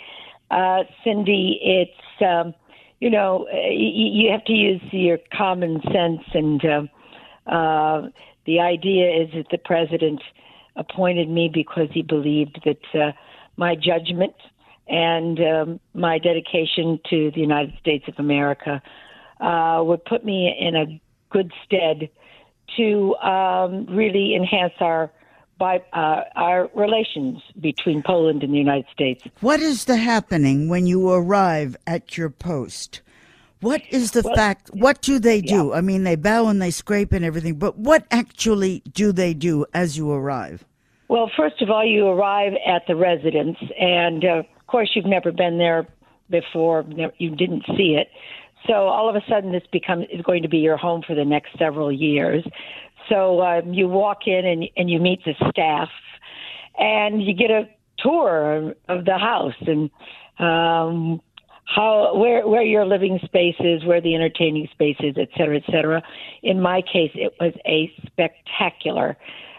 uh, 0.50 0.84
Cindy, 1.04 1.58
it's 1.62 2.22
um, 2.22 2.54
you 3.00 3.10
know 3.10 3.46
you, 3.52 4.24
you 4.24 4.30
have 4.30 4.44
to 4.44 4.52
use 4.52 4.82
your 4.90 5.18
common 5.32 5.80
sense, 5.92 6.22
and 6.34 6.64
uh, 6.64 7.50
uh, 7.50 8.08
the 8.46 8.60
idea 8.60 9.22
is 9.22 9.28
that 9.34 9.46
the 9.50 9.58
president 9.58 10.22
appointed 10.76 11.28
me 11.28 11.50
because 11.52 11.88
he 11.92 12.02
believed 12.02 12.60
that 12.64 13.00
uh, 13.00 13.12
my 13.56 13.74
judgment 13.74 14.34
and 14.88 15.38
um, 15.40 15.80
my 15.94 16.18
dedication 16.18 16.98
to 17.08 17.30
the 17.32 17.40
United 17.40 17.74
States 17.80 18.04
of 18.08 18.14
America 18.18 18.82
uh, 19.40 19.80
would 19.84 20.04
put 20.04 20.24
me 20.24 20.54
in 20.58 20.74
a 20.74 21.00
good 21.30 21.52
stead 21.64 22.08
to 22.76 23.14
um, 23.16 23.86
really 23.86 24.34
enhance 24.34 24.72
our 24.80 25.10
by 25.60 25.80
uh, 25.92 26.22
our 26.34 26.68
relations 26.74 27.40
between 27.60 28.02
Poland 28.02 28.42
and 28.42 28.52
the 28.52 28.58
United 28.58 28.86
States. 28.92 29.22
What 29.42 29.60
is 29.60 29.84
the 29.84 29.96
happening 29.96 30.68
when 30.68 30.86
you 30.86 31.08
arrive 31.10 31.76
at 31.86 32.16
your 32.16 32.30
post? 32.30 33.02
What 33.60 33.82
is 33.90 34.12
the 34.12 34.22
well, 34.24 34.34
fact? 34.34 34.70
What 34.72 35.02
do 35.02 35.18
they 35.18 35.42
do? 35.42 35.68
Yeah. 35.68 35.74
I 35.74 35.82
mean, 35.82 36.04
they 36.04 36.16
bow 36.16 36.48
and 36.48 36.60
they 36.60 36.70
scrape 36.70 37.12
and 37.12 37.24
everything, 37.24 37.56
but 37.56 37.78
what 37.78 38.06
actually 38.10 38.82
do 38.92 39.12
they 39.12 39.34
do 39.34 39.66
as 39.74 39.98
you 39.98 40.10
arrive? 40.10 40.64
Well, 41.08 41.30
first 41.36 41.60
of 41.60 41.70
all, 41.70 41.84
you 41.84 42.06
arrive 42.06 42.54
at 42.66 42.86
the 42.88 42.96
residence, 42.96 43.58
and 43.78 44.24
uh, 44.24 44.28
of 44.28 44.66
course, 44.66 44.90
you've 44.94 45.04
never 45.04 45.30
been 45.30 45.58
there 45.58 45.86
before. 46.30 46.86
You 47.18 47.36
didn't 47.36 47.64
see 47.76 47.98
it. 48.00 48.08
So 48.66 48.74
all 48.74 49.08
of 49.08 49.16
a 49.16 49.22
sudden, 49.28 49.52
this 49.52 49.64
becomes 49.72 50.06
is 50.10 50.22
going 50.22 50.42
to 50.42 50.48
be 50.48 50.58
your 50.58 50.76
home 50.76 51.02
for 51.06 51.14
the 51.14 51.24
next 51.24 51.58
several 51.58 51.90
years. 51.90 52.44
So 53.10 53.42
um, 53.42 53.74
you 53.74 53.88
walk 53.88 54.26
in 54.26 54.46
and, 54.46 54.64
and 54.76 54.88
you 54.88 54.98
meet 55.00 55.20
the 55.24 55.34
staff, 55.50 55.90
and 56.78 57.22
you 57.22 57.34
get 57.34 57.50
a 57.50 57.68
tour 57.98 58.74
of 58.88 59.04
the 59.04 59.18
house 59.18 59.60
and 59.66 59.90
um, 60.38 61.20
how 61.64 62.16
where 62.16 62.46
where 62.48 62.62
your 62.62 62.86
living 62.86 63.18
space 63.24 63.56
is, 63.60 63.84
where 63.84 64.00
the 64.00 64.14
entertaining 64.14 64.68
space 64.72 64.96
is, 65.00 65.16
et 65.18 65.28
cetera, 65.36 65.56
et 65.56 65.64
cetera. 65.66 66.02
In 66.42 66.60
my 66.60 66.80
case, 66.80 67.10
it 67.14 67.34
was 67.38 67.52
a 67.66 67.92
spectacular 68.06 69.16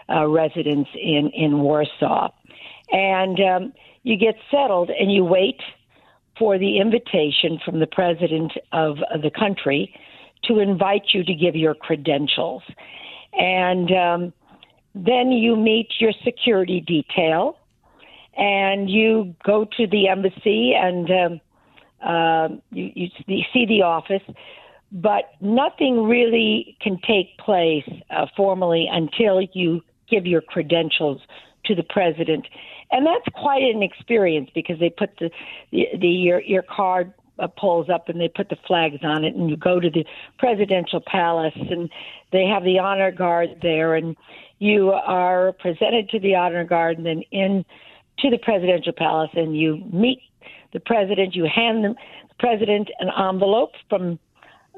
uh, 0.08 0.26
residence 0.26 0.88
in 0.94 1.30
in 1.34 1.60
Warsaw, 1.60 2.30
and 2.90 3.38
um, 3.40 3.72
you 4.02 4.16
get 4.16 4.34
settled 4.50 4.90
and 4.90 5.12
you 5.12 5.24
wait 5.24 5.60
for 6.38 6.58
the 6.58 6.78
invitation 6.78 7.60
from 7.64 7.78
the 7.78 7.86
president 7.86 8.52
of 8.72 8.96
the 9.22 9.30
country 9.30 9.94
to 10.44 10.58
invite 10.58 11.02
you 11.12 11.22
to 11.22 11.34
give 11.34 11.54
your 11.54 11.74
credentials. 11.74 12.62
And 13.32 13.90
um, 13.92 14.32
then 14.94 15.32
you 15.32 15.56
meet 15.56 15.88
your 15.98 16.12
security 16.24 16.80
detail 16.80 17.58
and 18.36 18.90
you 18.90 19.34
go 19.44 19.66
to 19.76 19.86
the 19.86 20.08
embassy 20.08 20.74
and 20.74 21.10
um, 21.10 21.40
uh, 22.04 22.48
you, 22.70 23.08
you, 23.26 23.42
see 23.52 23.66
the 23.66 23.82
office. 23.82 24.22
But 24.90 25.30
nothing 25.40 26.04
really 26.04 26.76
can 26.80 26.98
take 27.06 27.38
place 27.38 27.88
uh, 28.10 28.26
formally 28.36 28.88
until 28.90 29.40
you 29.52 29.80
give 30.10 30.26
your 30.26 30.42
credentials 30.42 31.20
to 31.64 31.74
the 31.74 31.82
president, 31.82 32.46
and 32.90 33.06
that's 33.06 33.24
quite 33.34 33.62
an 33.62 33.82
experience 33.82 34.50
because 34.54 34.78
they 34.80 34.90
put 34.90 35.10
the 35.18 35.30
the, 35.70 35.86
the 35.98 36.08
your 36.08 36.42
your 36.42 36.62
card 36.62 37.14
uh, 37.42 37.48
poles 37.48 37.90
up 37.90 38.08
and 38.08 38.20
they 38.20 38.28
put 38.28 38.48
the 38.48 38.56
flags 38.66 39.00
on 39.02 39.24
it, 39.24 39.34
and 39.34 39.50
you 39.50 39.56
go 39.56 39.80
to 39.80 39.90
the 39.90 40.04
presidential 40.38 41.00
palace, 41.00 41.54
and 41.56 41.90
they 42.30 42.46
have 42.46 42.64
the 42.64 42.78
honor 42.78 43.10
guard 43.10 43.50
there, 43.60 43.94
and 43.94 44.16
you 44.58 44.92
are 44.92 45.52
presented 45.52 46.08
to 46.10 46.20
the 46.20 46.34
honor 46.34 46.64
guard, 46.64 46.96
and 46.96 47.06
then 47.06 47.22
in 47.30 47.64
to 48.18 48.30
the 48.30 48.38
presidential 48.38 48.92
palace, 48.92 49.30
and 49.34 49.56
you 49.56 49.82
meet 49.92 50.20
the 50.72 50.80
president. 50.80 51.34
You 51.34 51.48
hand 51.52 51.84
the 51.84 51.94
president 52.38 52.90
an 53.00 53.10
envelope 53.18 53.72
from 53.88 54.18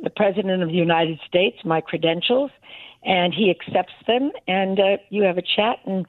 the 0.02 0.10
president 0.10 0.62
of 0.62 0.68
the 0.68 0.74
United 0.74 1.20
States, 1.26 1.58
my 1.64 1.80
credentials, 1.80 2.50
and 3.04 3.34
he 3.34 3.50
accepts 3.50 3.94
them, 4.06 4.32
and 4.48 4.80
uh, 4.80 4.96
you 5.10 5.22
have 5.22 5.38
a 5.38 5.42
chat, 5.42 5.78
and 5.84 6.06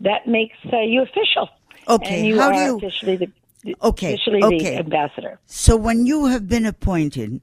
that 0.00 0.26
makes 0.26 0.56
uh, 0.72 0.80
you 0.80 1.02
official. 1.02 1.48
Okay, 1.88 2.18
and 2.18 2.26
you 2.26 2.38
how 2.38 2.48
are 2.48 2.52
do 2.52 2.58
you? 2.60 2.76
officially 2.76 3.16
the 3.16 3.30
Okay, 3.82 4.14
officially 4.14 4.42
okay. 4.42 4.58
the 4.58 4.78
ambassador. 4.78 5.38
So 5.46 5.76
when 5.76 6.06
you 6.06 6.26
have 6.26 6.48
been 6.48 6.66
appointed, 6.66 7.40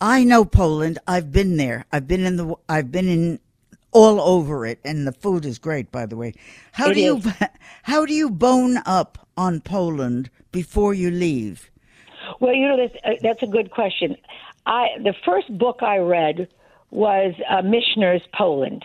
I 0.00 0.24
know 0.24 0.44
Poland. 0.44 0.98
I've 1.06 1.32
been 1.32 1.56
there. 1.56 1.86
I've 1.92 2.06
been 2.08 2.24
in 2.24 2.36
the. 2.36 2.54
I've 2.68 2.90
been 2.90 3.08
in 3.08 3.38
all 3.92 4.20
over 4.20 4.66
it, 4.66 4.78
and 4.84 5.06
the 5.06 5.12
food 5.12 5.44
is 5.44 5.58
great, 5.58 5.92
by 5.92 6.06
the 6.06 6.16
way. 6.16 6.34
How 6.72 6.90
It 6.90 6.94
do 6.94 7.00
you? 7.00 7.16
is. 7.18 7.32
How 7.84 8.04
do 8.04 8.14
you 8.14 8.30
bone 8.30 8.78
up 8.84 9.26
on 9.36 9.60
Poland 9.60 10.30
before 10.50 10.94
you 10.94 11.10
leave? 11.10 11.70
Well, 12.40 12.54
you 12.54 12.68
know 12.68 12.76
that's, 12.76 12.96
uh, 13.04 13.18
that's 13.22 13.42
a 13.42 13.46
good 13.46 13.70
question. 13.70 14.16
I 14.66 14.88
the 15.02 15.14
first 15.24 15.56
book 15.58 15.78
I 15.82 15.98
read 15.98 16.48
was 16.90 17.34
uh, 17.48 17.62
Michener's 17.62 18.22
Poland, 18.34 18.84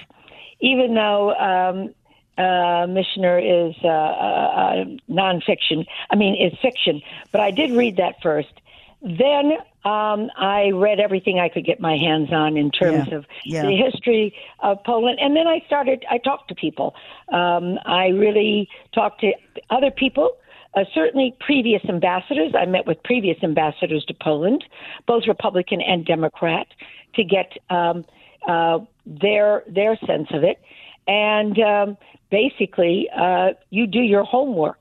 even 0.59 0.93
though 0.95 1.33
um, 1.35 1.93
uh, 2.37 2.85
Michener 2.87 3.39
is 3.69 3.75
uh, 3.83 3.87
uh, 3.87 3.91
uh, 3.91 4.85
nonfiction. 5.09 5.85
I 6.09 6.15
mean, 6.15 6.35
it's 6.39 6.59
fiction, 6.61 7.01
but 7.31 7.41
I 7.41 7.51
did 7.51 7.71
read 7.71 7.97
that 7.97 8.15
first. 8.21 8.53
Then 9.01 9.53
um, 9.85 10.29
I 10.37 10.71
read 10.73 10.99
everything 10.99 11.39
I 11.39 11.49
could 11.49 11.65
get 11.65 11.79
my 11.79 11.97
hands 11.97 12.31
on 12.31 12.57
in 12.57 12.71
terms 12.71 13.07
Yeah, 13.09 13.15
of 13.15 13.25
yeah. 13.45 13.61
the 13.63 13.75
history 13.75 14.35
of 14.59 14.83
Poland, 14.83 15.19
and 15.21 15.35
then 15.35 15.47
I 15.47 15.61
started. 15.65 16.05
I 16.09 16.17
talked 16.17 16.49
to 16.49 16.55
people. 16.55 16.95
Um, 17.31 17.79
I 17.85 18.07
really 18.07 18.69
talked 18.93 19.21
to 19.21 19.33
other 19.69 19.91
people. 19.91 20.37
Uh, 20.73 20.83
certainly, 20.93 21.35
previous 21.39 21.83
ambassadors. 21.87 22.53
I 22.53 22.65
met 22.65 22.85
with 22.85 23.01
previous 23.03 23.37
ambassadors 23.43 24.03
to 24.05 24.13
Poland, 24.13 24.63
both 25.07 25.23
Republican 25.27 25.81
and 25.81 26.05
Democrat, 26.05 26.67
to 27.15 27.23
get 27.23 27.53
um, 27.69 28.05
uh, 28.47 28.79
their 29.05 29.63
their 29.67 29.97
sense 30.05 30.27
of 30.31 30.43
it. 30.43 30.59
And 31.07 31.57
um, 31.59 31.97
basically, 32.29 33.07
uh, 33.15 33.49
you 33.69 33.87
do 33.87 33.99
your 33.99 34.23
homework, 34.23 34.79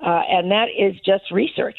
uh, 0.00 0.22
and 0.28 0.50
that 0.50 0.68
is 0.78 0.94
just 1.04 1.30
research. 1.30 1.78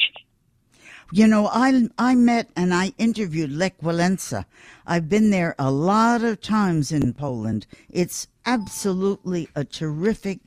You 1.12 1.28
know, 1.28 1.48
I 1.48 1.88
I 1.98 2.16
met 2.16 2.50
and 2.56 2.74
I 2.74 2.94
interviewed 2.98 3.52
Lech 3.52 3.80
Walesa. 3.80 4.46
I've 4.88 5.08
been 5.08 5.30
there 5.30 5.56
a 5.60 5.72
lot 5.72 6.24
of 6.24 6.42
times 6.42 6.92
in 6.92 7.14
Poland. 7.14 7.68
It's 7.90 8.28
absolutely 8.46 9.48
a 9.56 9.64
terrific 9.64 10.40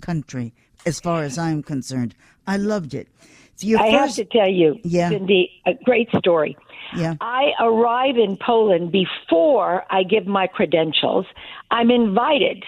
country 0.00 0.52
as 0.86 1.00
far 1.00 1.24
as 1.24 1.36
I'm 1.36 1.62
concerned. 1.62 2.14
I 2.46 2.56
loved 2.56 2.94
it. 2.94 3.08
Your 3.60 3.80
I 3.80 3.88
have 3.88 4.14
to 4.14 4.24
tell 4.24 4.48
you, 4.48 4.78
Yeah. 4.84 5.08
Cindy, 5.10 5.50
a 5.66 5.74
great 5.84 6.08
story. 6.16 6.56
yeah. 6.96 7.14
I 7.20 7.50
arrive 7.60 8.16
in 8.16 8.36
Poland 8.36 8.92
before 8.92 9.84
I 9.90 10.04
give 10.04 10.26
my 10.26 10.46
credentials. 10.46 11.26
I'm 11.72 11.90
invited 11.90 12.64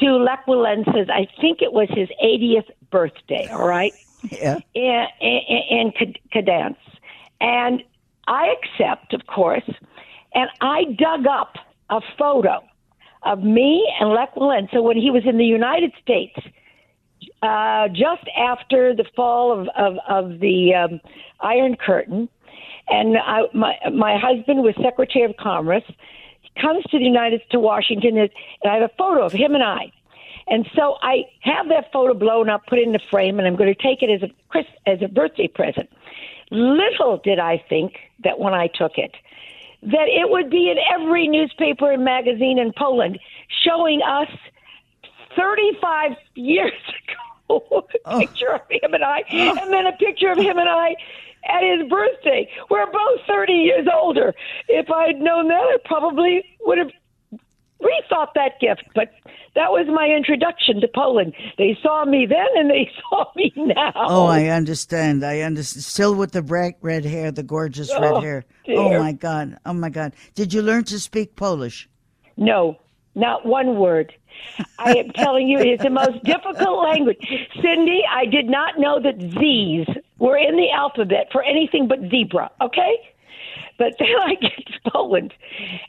to 0.00 0.16
Lech 0.16 0.46
Walesa's, 0.46 1.08
I 1.10 1.26
think 1.40 1.62
it 1.62 1.72
was 1.72 1.88
his 1.90 2.08
80th 2.22 2.70
birthday, 2.90 3.48
all 3.50 3.66
right, 3.66 3.92
Yeah. 4.30 4.58
in, 4.74 5.06
in, 5.20 5.92
in 6.00 6.14
Gdansk. 6.34 6.76
And 7.40 7.82
I 8.26 8.54
accept, 8.62 9.12
of 9.14 9.26
course, 9.26 9.68
and 10.34 10.50
I 10.60 10.84
dug 10.98 11.26
up 11.26 11.56
a 11.90 12.00
photo 12.18 12.62
of 13.22 13.42
me 13.42 13.90
and 14.00 14.10
Lech 14.10 14.34
Walensa 14.34 14.82
when 14.82 14.96
he 14.96 15.10
was 15.10 15.24
in 15.26 15.38
the 15.38 15.44
United 15.44 15.92
States 16.02 16.38
uh, 17.42 17.88
just 17.88 18.24
after 18.36 18.94
the 18.94 19.04
fall 19.16 19.52
of, 19.52 19.68
of, 19.76 19.96
of 20.08 20.40
the 20.40 20.74
um, 20.74 21.00
Iron 21.40 21.76
Curtain. 21.76 22.28
And 22.88 23.16
I, 23.18 23.42
my, 23.52 23.74
my 23.92 24.18
husband 24.18 24.62
was 24.62 24.74
Secretary 24.82 25.24
of 25.24 25.36
Commerce. 25.36 25.84
Comes 26.60 26.84
to 26.90 26.98
the 26.98 27.04
United 27.04 27.40
States 27.40 27.52
to 27.52 27.60
Washington, 27.60 28.18
and 28.18 28.30
I 28.64 28.74
have 28.74 28.82
a 28.82 28.94
photo 28.96 29.24
of 29.24 29.32
him 29.32 29.54
and 29.54 29.62
I. 29.62 29.92
And 30.46 30.68
so 30.74 30.96
I 31.02 31.24
have 31.40 31.68
that 31.68 31.92
photo 31.92 32.14
blown 32.14 32.48
up, 32.48 32.66
put 32.66 32.78
in 32.78 32.92
the 32.92 33.00
frame, 33.10 33.38
and 33.38 33.46
I'm 33.46 33.56
going 33.56 33.72
to 33.72 33.80
take 33.80 34.02
it 34.02 34.10
as 34.10 34.28
a 34.28 34.32
Chris, 34.48 34.64
as 34.86 35.02
a 35.02 35.08
birthday 35.08 35.46
present. 35.46 35.90
Little 36.50 37.18
did 37.18 37.38
I 37.38 37.62
think 37.68 37.96
that 38.24 38.38
when 38.38 38.54
I 38.54 38.68
took 38.68 38.96
it, 38.96 39.14
that 39.82 40.08
it 40.08 40.30
would 40.30 40.50
be 40.50 40.70
in 40.70 40.78
every 40.92 41.28
newspaper 41.28 41.92
and 41.92 42.04
magazine 42.04 42.58
in 42.58 42.72
Poland, 42.72 43.18
showing 43.62 44.00
us 44.02 44.28
35 45.36 46.12
years 46.34 46.72
ago, 47.50 47.64
a 47.70 47.82
oh. 48.06 48.18
picture 48.18 48.54
of 48.54 48.62
him 48.70 48.94
and 48.94 49.04
I, 49.04 49.22
and 49.30 49.72
then 49.72 49.86
a 49.86 49.92
picture 49.92 50.30
of 50.30 50.38
him 50.38 50.58
and 50.58 50.68
I 50.68 50.96
at 51.44 51.62
his 51.62 51.88
birthday. 51.88 52.48
We're 52.70 52.86
both 52.90 53.20
30 53.26 53.52
years 53.52 53.86
older. 53.92 54.34
If 54.68 54.90
I'd 54.90 55.18
known 55.20 55.48
that, 55.48 55.54
I 55.62 55.76
probably 55.84 56.44
would 56.60 56.78
have 56.78 56.90
rethought 57.82 58.28
that 58.34 58.58
gift. 58.60 58.82
But 58.94 59.12
that 59.54 59.70
was 59.70 59.86
my 59.88 60.06
introduction 60.08 60.80
to 60.80 60.88
Poland. 60.88 61.32
They 61.56 61.76
saw 61.82 62.04
me 62.04 62.26
then 62.26 62.46
and 62.56 62.70
they 62.70 62.90
saw 63.10 63.26
me 63.36 63.52
now. 63.56 63.92
Oh, 63.94 64.26
I 64.26 64.46
understand. 64.46 65.24
I 65.24 65.40
understand. 65.40 65.84
Still 65.84 66.14
with 66.14 66.32
the 66.32 66.42
bright 66.42 66.76
red 66.80 67.04
hair, 67.04 67.30
the 67.30 67.42
gorgeous 67.42 67.90
red 67.92 68.12
Oh, 68.12 68.20
hair. 68.20 68.44
dear. 68.66 68.78
Oh 68.78 68.98
my 68.98 69.12
God. 69.12 69.56
Oh 69.64 69.72
my 69.72 69.90
God. 69.90 70.14
Did 70.34 70.52
you 70.52 70.62
learn 70.62 70.84
to 70.84 70.98
speak 71.00 71.36
Polish? 71.36 71.88
No, 72.36 72.78
not 73.14 73.46
one 73.46 73.76
word. 73.78 74.12
I 74.78 74.94
am 74.96 75.10
telling 75.10 75.48
you, 75.48 75.58
it's 75.58 75.82
the 75.82 75.90
most 75.90 76.22
difficult 76.24 76.84
language. 76.84 77.18
Cindy, 77.60 78.02
I 78.08 78.26
did 78.26 78.46
not 78.46 78.78
know 78.78 79.00
that 79.00 79.18
Z's 79.20 79.88
were 80.18 80.36
in 80.36 80.56
the 80.56 80.70
alphabet 80.70 81.28
for 81.32 81.42
anything 81.42 81.88
but 81.88 81.98
zebra, 82.10 82.50
okay? 82.60 82.96
But 83.78 83.94
then 83.98 84.08
I 84.20 84.34
get 84.34 84.66
to 84.66 84.90
Poland, 84.90 85.32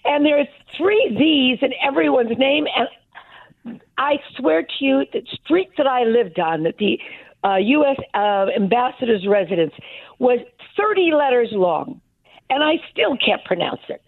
and 0.06 0.26
there's 0.26 0.48
three 0.78 1.16
Z's 1.18 1.60
in 1.62 1.74
everyone's 1.86 2.38
name, 2.38 2.66
and 2.76 3.82
I 3.98 4.18
swear 4.38 4.64
to 4.64 4.86
you, 4.86 5.06
the 5.12 5.22
street 5.44 5.70
that 5.78 5.88
I 5.88 6.04
lived 6.04 6.40
on, 6.40 6.64
that 6.64 6.78
the 6.78 7.00
uh, 7.44 7.56
U.S. 7.56 7.98
Uh, 8.14 8.48
ambassador's 8.56 9.26
residence, 9.28 9.74
was 10.20 10.40
30 10.78 11.12
letters 11.14 11.50
long, 11.52 12.02
and 12.50 12.64
I 12.64 12.76
still 12.92 13.18
can't 13.24 13.44
pronounce 13.46 13.82
it. 13.88 14.02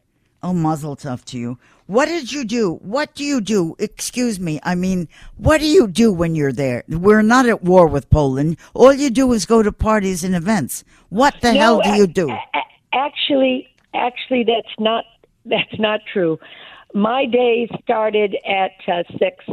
Oh, 0.44 0.54
mazel 0.54 0.96
tov 0.96 1.24
to 1.26 1.38
you. 1.38 1.58
What 1.88 2.06
did 2.06 2.32
you 2.32 2.46
do? 2.46 2.76
What 2.76 3.16
do 3.16 3.24
you 3.24 3.42
do? 3.42 3.76
Excuse 3.80 4.40
me. 4.40 4.60
I 4.64 4.76
mean, 4.76 5.08
what 5.38 5.60
do 5.60 5.68
you 5.68 5.88
do 5.88 6.12
when 6.14 6.36
you're 6.36 6.54
there? 6.54 6.84
We're 6.88 7.22
not 7.22 7.48
at 7.48 7.64
war 7.64 7.88
with 7.88 8.10
Poland. 8.10 8.58
All 8.74 8.94
you 8.94 9.10
do 9.10 9.34
is 9.34 9.46
go 9.46 9.62
to 9.62 9.72
parties 9.72 10.24
and 10.24 10.36
events. 10.36 10.84
What 11.10 11.36
the 11.42 11.54
hell 11.54 11.82
do 11.82 11.94
you 11.96 12.08
do? 12.08 12.36
actually, 12.94 13.68
actually, 13.94 14.44
that's 14.44 14.74
not 14.80 15.06
that's 15.46 15.80
not 15.80 16.02
true. 16.12 16.40
My 16.94 17.26
day 17.26 17.70
started 17.84 18.36
at 18.46 18.72
uh, 18.88 19.04
six. 19.18 19.46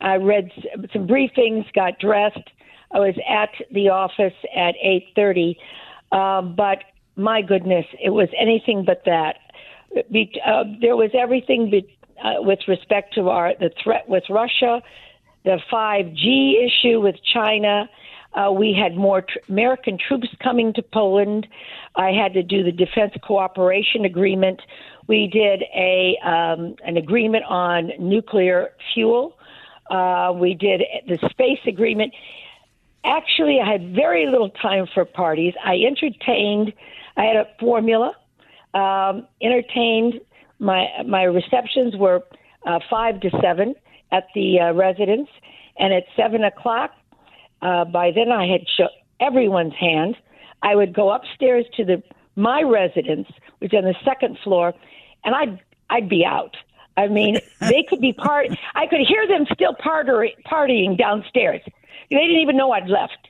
I 0.00 0.14
read 0.16 0.50
some 0.92 1.06
briefings, 1.06 1.70
got 1.72 1.98
dressed. 1.98 2.50
I 2.92 2.98
was 3.00 3.14
at 3.28 3.50
the 3.72 3.88
office 3.88 4.34
at 4.54 4.74
eight 4.82 5.08
thirty, 5.14 5.58
uh, 6.12 6.42
but 6.42 6.84
my 7.16 7.42
goodness, 7.42 7.86
it 8.02 8.10
was 8.10 8.28
anything 8.38 8.84
but 8.84 9.02
that. 9.06 9.36
Be, 10.10 10.40
uh, 10.44 10.64
there 10.80 10.96
was 10.96 11.10
everything 11.14 11.70
be, 11.70 11.96
uh, 12.22 12.34
with 12.38 12.60
respect 12.68 13.14
to 13.14 13.28
our 13.28 13.54
the 13.58 13.70
threat 13.82 14.08
with 14.08 14.24
Russia, 14.28 14.82
the 15.44 15.58
5G 15.70 16.66
issue 16.66 17.00
with 17.00 17.16
China. 17.32 17.88
Uh, 18.34 18.52
we 18.52 18.74
had 18.74 18.96
more 18.96 19.22
tr- 19.22 19.38
American 19.48 19.96
troops 19.96 20.28
coming 20.42 20.72
to 20.74 20.82
Poland. 20.82 21.46
I 21.94 22.10
had 22.10 22.34
to 22.34 22.42
do 22.42 22.62
the 22.62 22.72
defense 22.72 23.14
cooperation 23.22 24.04
agreement. 24.04 24.60
We 25.06 25.28
did 25.28 25.62
a 25.74 26.18
um, 26.22 26.76
an 26.84 26.96
agreement 26.96 27.44
on 27.44 27.92
nuclear 27.98 28.72
fuel. 28.92 29.38
Uh, 29.90 30.32
we 30.34 30.54
did 30.54 30.82
the 31.06 31.16
space 31.30 31.60
agreement. 31.66 32.12
Actually, 33.04 33.60
I 33.60 33.70
had 33.70 33.94
very 33.94 34.26
little 34.26 34.50
time 34.50 34.86
for 34.92 35.04
parties. 35.04 35.54
I 35.64 35.76
entertained. 35.86 36.72
I 37.16 37.24
had 37.24 37.36
a 37.36 37.46
formula. 37.60 38.16
Um, 38.76 39.26
entertained. 39.40 40.20
My 40.58 40.86
my 41.06 41.22
receptions 41.22 41.96
were 41.96 42.22
uh, 42.66 42.78
five 42.90 43.20
to 43.20 43.30
seven 43.40 43.74
at 44.12 44.24
the 44.34 44.60
uh, 44.60 44.72
residence, 44.74 45.28
and 45.78 45.94
at 45.94 46.04
seven 46.14 46.44
o'clock, 46.44 46.90
uh, 47.62 47.86
by 47.86 48.10
then 48.14 48.30
I 48.30 48.46
had 48.46 48.60
shook 48.76 48.90
everyone's 49.18 49.74
hand. 49.74 50.14
I 50.62 50.74
would 50.74 50.92
go 50.92 51.10
upstairs 51.10 51.64
to 51.78 51.84
the 51.86 52.02
my 52.34 52.60
residence, 52.62 53.28
which 53.60 53.72
is 53.72 53.78
on 53.78 53.84
the 53.84 53.94
second 54.04 54.36
floor, 54.44 54.74
and 55.24 55.34
I'd 55.34 55.58
I'd 55.88 56.10
be 56.10 56.26
out. 56.26 56.54
I 56.98 57.08
mean, 57.08 57.38
they 57.60 57.82
could 57.88 58.02
be 58.02 58.12
part. 58.12 58.48
I 58.74 58.86
could 58.88 59.00
hear 59.00 59.26
them 59.26 59.46
still 59.54 59.74
party, 59.74 60.34
partying 60.44 60.98
downstairs. 60.98 61.62
They 62.10 62.16
didn't 62.16 62.42
even 62.42 62.58
know 62.58 62.72
I'd 62.72 62.88
left. 62.88 63.28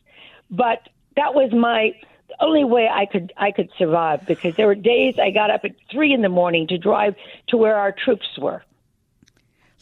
But 0.50 0.88
that 1.14 1.35
was 1.35 1.52
my 1.52 1.92
only 2.40 2.64
way 2.64 2.88
I 2.88 3.07
could 3.07 3.33
I 3.37 3.51
could 3.51 3.70
survive 3.79 4.27
because 4.27 4.57
there 4.57 4.66
were 4.66 4.75
days 4.75 5.18
I 5.18 5.31
got 5.31 5.51
up 5.51 5.64
at 5.64 5.72
three 5.90 6.12
in 6.12 6.22
the 6.22 6.29
morning 6.29 6.66
to 6.68 6.79
drive 6.79 7.14
to 7.49 7.57
where 7.57 7.77
our 7.77 7.92
troops 7.92 8.27
were. 8.38 8.62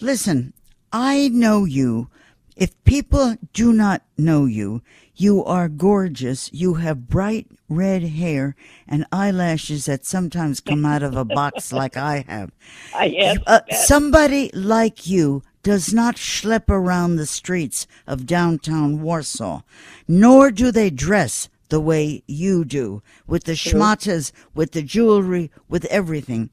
Listen, 0.00 0.52
I 0.92 1.28
know 1.28 1.64
you. 1.64 2.08
If 2.56 2.82
people 2.84 3.36
do 3.52 3.72
not 3.72 4.02
know 4.16 4.44
you, 4.44 4.82
you 5.16 5.44
are 5.44 5.68
gorgeous. 5.68 6.52
You 6.52 6.74
have 6.74 7.08
bright 7.08 7.48
red 7.68 8.02
hair 8.02 8.54
and 8.86 9.06
eyelashes 9.10 9.86
that 9.86 10.04
sometimes 10.04 10.60
come 10.60 10.84
out 10.84 11.02
of 11.02 11.16
a 11.16 11.24
box 11.24 11.72
like 11.80 11.96
I 11.96 12.24
have. 12.28 12.52
I 12.94 13.06
am. 13.06 13.38
Uh, 13.46 13.60
somebody 13.70 14.50
like 14.54 15.06
you 15.06 15.42
does 15.62 15.92
not 15.92 16.16
schlep 16.16 16.68
around 16.68 17.16
the 17.16 17.26
streets 17.26 17.86
of 18.06 18.26
downtown 18.26 19.00
Warsaw, 19.00 19.62
nor 20.06 20.50
do 20.50 20.70
they 20.70 20.90
dress 20.90 21.48
the 21.68 21.80
way 21.80 22.22
you 22.26 22.64
do, 22.64 23.02
with 23.26 23.44
the 23.44 23.52
schmatas, 23.52 24.32
with 24.54 24.72
the 24.72 24.82
jewelry, 24.82 25.50
with 25.68 25.84
everything. 25.86 26.50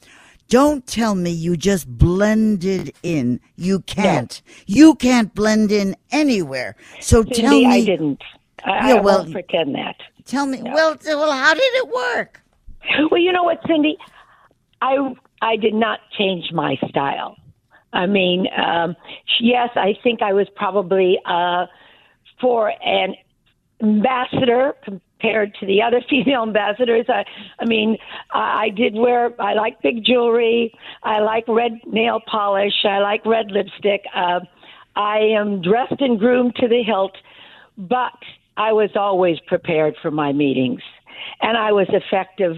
Don't 0.48 0.86
tell 0.86 1.16
me 1.16 1.30
you 1.32 1.56
just 1.56 1.88
blended 1.88 2.94
in. 3.04 3.40
You 3.56 3.80
can't. 3.82 4.42
You 4.66 4.96
can't 4.96 5.34
blend 5.34 5.72
in 5.72 5.96
anywhere. 6.12 6.76
So 7.00 7.24
Cindy, 7.24 7.42
tell 7.42 7.52
me. 7.52 7.66
I 7.68 7.86
didn't. 7.86 8.22
I, 8.66 8.90
Yeah, 8.90 8.96
I 8.96 9.02
well- 9.02 9.20
won't 9.20 9.32
pretend 9.32 9.76
that. 9.76 9.96
Tell 10.26 10.46
me. 10.46 10.62
Well, 10.62 10.98
well, 11.06 11.32
how 11.32 11.54
did 11.54 11.62
it 11.64 11.88
work? 11.90 12.42
Well, 13.10 13.20
you 13.22 13.32
know 13.32 13.44
what, 13.44 13.60
Cindy? 13.68 13.98
I 14.82 15.14
I 15.42 15.56
did 15.56 15.74
not 15.74 16.00
change 16.18 16.52
my 16.52 16.76
style. 16.90 17.36
I 17.94 18.06
mean, 18.06 18.48
um, 18.56 18.96
yes, 19.40 19.70
I 19.76 19.98
think 20.04 20.22
I 20.22 20.34
was 20.34 20.48
probably 20.56 21.20
uh, 21.26 21.66
for 22.40 22.72
an 22.84 23.16
ambassador 23.82 24.74
compared 24.84 25.56
to 25.56 25.66
the 25.66 25.82
other 25.82 26.02
female 26.10 26.44
ambassadors. 26.44 27.06
I, 27.10 27.26
I 27.60 27.66
mean, 27.66 27.98
I, 28.32 28.66
I 28.66 28.70
did 28.70 28.96
wear. 28.96 29.32
I 29.42 29.54
like 29.54 29.82
big 29.82 30.04
jewelry. 30.04 30.74
I 31.04 31.20
like 31.20 31.46
red 31.48 31.80
nail 31.86 32.20
polish. 32.26 32.86
I 32.86 33.00
like 33.00 33.26
red 33.26 33.52
lipstick. 33.52 34.04
Uh, 34.16 34.42
I 34.96 35.20
am 35.20 35.62
dressed 35.62 36.00
and 36.00 36.20
groomed 36.20 36.56
to 36.58 36.68
the 36.68 36.84
hilt, 36.84 37.16
but 37.78 38.18
I 38.58 38.74
was 38.74 38.90
always 38.96 39.40
prepared 39.48 39.96
for 40.02 40.12
my 40.12 40.34
meetings, 40.34 40.82
and 41.42 41.58
I 41.58 41.72
was 41.72 41.88
effective. 41.90 42.58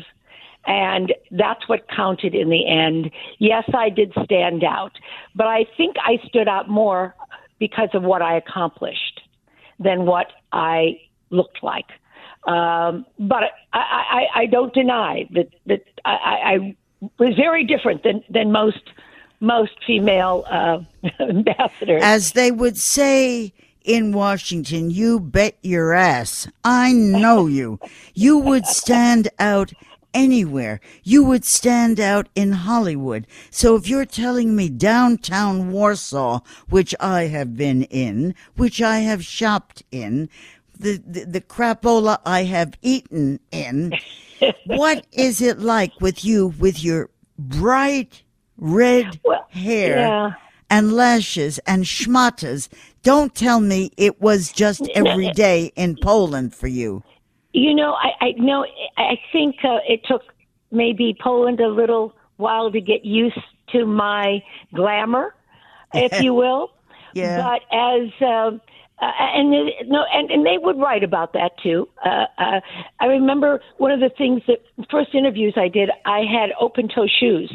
And 0.66 1.14
that's 1.30 1.68
what 1.68 1.90
counted 1.94 2.34
in 2.34 2.50
the 2.50 2.66
end. 2.66 3.12
Yes, 3.38 3.66
I 3.74 3.90
did 3.90 4.14
stand 4.24 4.64
out, 4.64 4.94
but 5.36 5.46
I 5.46 5.66
think 5.76 5.98
I 6.02 6.26
stood 6.26 6.48
out 6.48 6.70
more 6.70 7.16
because 7.60 7.90
of 7.94 8.04
what 8.04 8.22
I 8.22 8.38
accomplished 8.38 9.22
than 9.78 10.06
what 10.06 10.28
I 10.54 11.00
looked 11.34 11.64
like. 11.64 11.88
Um, 12.48 13.06
but 13.20 13.44
I, 13.72 13.80
I, 13.80 14.26
I 14.42 14.46
don't 14.48 14.74
deny 14.74 15.28
that 15.32 15.50
that 15.66 15.84
I, 16.06 16.12
I 16.12 16.76
was 17.18 17.36
very 17.36 17.64
different 17.66 18.04
than 18.04 18.24
than 18.30 18.52
most 18.52 18.92
most 19.40 19.74
female 19.86 20.46
uh, 20.50 20.80
ambassadors. 21.20 22.02
As 22.04 22.32
they 22.34 22.52
would 22.52 22.78
say 22.78 23.54
in 23.84 24.14
Washington, 24.14 24.90
you 24.90 25.20
bet 25.20 25.58
your 25.62 25.94
ass. 25.94 26.48
I 26.64 26.94
know 26.94 27.48
you. 27.60 27.80
You 28.14 28.38
would 28.38 28.66
stand 28.66 29.30
out 29.40 29.74
anywhere. 30.14 30.80
You 31.04 31.24
would 31.24 31.44
stand 31.44 32.00
out 32.00 32.30
in 32.36 32.52
Hollywood. 32.52 33.28
So 33.50 33.76
if 33.76 33.88
you're 33.88 34.06
telling 34.06 34.56
me 34.56 34.70
downtown 34.70 35.72
Warsaw, 35.72 36.42
which 36.70 36.94
I 37.00 37.24
have 37.24 37.56
been 37.58 37.84
in, 37.84 38.36
which 38.56 38.82
I 38.82 39.00
have 39.00 39.26
shopped 39.26 39.84
in, 39.92 40.30
the, 40.84 41.02
the, 41.06 41.26
the 41.26 41.42
crapola 41.42 42.20
I 42.26 42.44
have 42.44 42.74
eaten 42.82 43.40
in, 43.52 43.94
what 44.68 45.06
is 45.12 45.42
it 45.42 45.60
like 45.60 45.94
with 46.02 46.24
you 46.24 46.54
with 46.60 46.84
your 46.84 47.10
bright 47.38 48.22
red 48.58 49.20
Well, 49.24 49.46
hair? 49.50 49.98
yeah. 49.98 50.32
and 50.70 50.94
lashes 50.94 51.60
and 51.66 51.86
schmatas. 51.86 52.70
Don't 53.02 53.34
tell 53.36 53.60
me 53.60 53.92
it 53.98 54.22
was 54.22 54.52
just 54.52 54.88
every 54.96 55.32
day 55.32 55.72
in 55.76 55.98
Poland 56.02 56.54
for 56.54 56.68
you. 56.68 57.04
You 57.54 57.74
know, 57.76 57.94
I, 57.94 58.10
I 58.26 58.32
know. 58.38 58.66
I 58.98 59.20
think 59.32 59.58
uh, 59.64 59.78
it 59.88 60.02
took 60.06 60.24
maybe 60.72 61.16
Poland 61.22 61.60
a 61.60 61.68
little 61.68 62.16
while 62.38 62.72
to 62.72 62.82
get 62.82 63.06
used 63.06 63.38
to 63.74 63.86
my 63.86 64.42
glamour, 64.74 65.36
if 65.94 66.22
you 66.26 66.34
will. 66.34 66.72
Yeah. 67.14 67.38
But 67.44 67.62
as 67.72 68.10
uh, 68.22 68.52
uh, 69.04 69.12
and 69.36 69.54
it- 69.54 69.88
no, 69.88 70.06
and, 70.14 70.32
and 70.32 70.46
they 70.46 70.58
would 70.58 70.78
write 70.80 71.04
about 71.04 71.34
that 71.34 71.58
too. 71.62 71.88
Uh, 72.06 72.26
uh, 72.38 72.62
I 73.00 73.06
remember 73.06 73.62
one 73.78 73.92
of 73.92 74.00
the 74.00 74.10
things 74.10 74.42
that 74.48 74.60
first 74.90 75.14
interviews 75.14 75.54
I 75.58 75.68
did, 75.68 75.90
I 76.06 76.20
had 76.22 76.52
open 76.60 76.88
toe 76.88 77.08
shoes, 77.08 77.52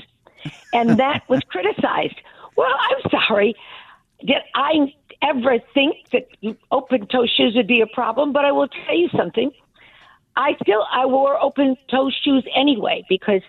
and 0.72 0.98
that 0.98 1.22
was 1.28 1.40
criticized. 1.48 2.16
Well, 2.56 2.74
I'm 2.90 3.10
sorry. 3.10 3.54
Did 4.20 4.42
I 4.54 4.92
ever 5.22 5.58
think 5.74 5.96
that 6.12 6.28
open 6.70 7.06
toe 7.06 7.26
shoes 7.26 7.54
would 7.54 7.68
be 7.68 7.80
a 7.80 7.86
problem? 7.86 8.32
But 8.32 8.44
I 8.44 8.52
will 8.52 8.68
tell 8.68 8.96
you 8.96 9.08
something. 9.16 9.50
I 10.36 10.54
still 10.62 10.84
I 10.92 11.06
wore 11.06 11.40
open 11.42 11.76
toe 11.90 12.10
shoes 12.24 12.44
anyway 12.54 13.04
because 13.08 13.42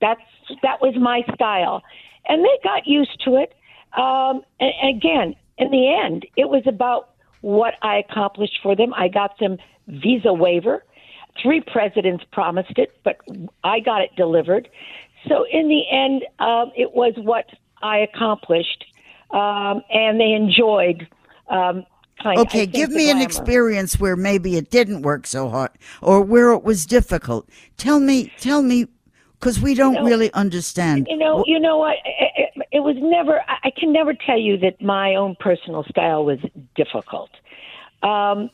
that's 0.00 0.20
that 0.62 0.80
was 0.80 0.94
my 0.96 1.22
style, 1.34 1.82
and 2.26 2.44
they 2.44 2.58
got 2.64 2.86
used 2.86 3.22
to 3.24 3.36
it. 3.36 3.54
Um, 3.96 4.42
and, 4.60 4.72
and 4.82 4.96
again, 4.96 5.34
in 5.56 5.70
the 5.70 5.88
end, 6.04 6.26
it 6.36 6.48
was 6.48 6.62
about 6.66 7.10
what 7.40 7.74
I 7.82 7.96
accomplished 7.98 8.58
for 8.62 8.74
them. 8.76 8.92
I 8.94 9.08
got 9.08 9.38
them 9.38 9.58
visa 9.86 10.32
waiver. 10.32 10.84
Three 11.42 11.60
presidents 11.60 12.24
promised 12.32 12.76
it, 12.78 12.98
but 13.04 13.18
I 13.62 13.80
got 13.80 14.02
it 14.02 14.10
delivered. 14.16 14.68
So 15.28 15.44
in 15.50 15.68
the 15.68 15.82
end, 15.90 16.24
um, 16.38 16.72
it 16.76 16.92
was 16.94 17.14
what 17.16 17.46
I 17.82 17.98
accomplished, 17.98 18.84
um, 19.30 19.82
and 19.90 20.20
they 20.20 20.32
enjoyed. 20.32 21.06
Um, 21.48 21.86
kind, 22.22 22.38
Okay, 22.40 22.60
think, 22.60 22.72
give 22.72 22.90
me 22.90 23.10
an 23.10 23.20
experience 23.20 23.98
where 24.00 24.16
maybe 24.16 24.56
it 24.56 24.70
didn't 24.70 25.02
work 25.02 25.26
so 25.26 25.48
hard 25.48 25.70
or 26.02 26.20
where 26.20 26.52
it 26.52 26.62
was 26.64 26.84
difficult. 26.86 27.48
Tell 27.76 28.00
me, 28.00 28.32
tell 28.38 28.62
me, 28.62 28.86
because 29.38 29.60
we 29.60 29.74
don't 29.74 29.94
know- 29.94 30.04
really 30.04 30.32
understand. 30.32 31.06
You 31.08 31.16
know, 31.16 31.44
you 31.46 31.60
know 31.60 31.78
what? 31.78 31.96
It, 32.04 32.50
it, 32.56 32.66
it 32.72 32.80
was 32.80 32.96
never. 32.98 33.40
I 33.48 33.58
I 33.68 33.70
can 33.70 33.92
never 33.92 34.14
tell 34.14 34.38
you 34.38 34.56
that 34.58 34.80
my 34.80 35.14
own 35.14 35.36
personal 35.38 35.84
style 35.84 36.24
was 36.24 36.38
difficult. 36.82 37.30
Um, 38.02 38.50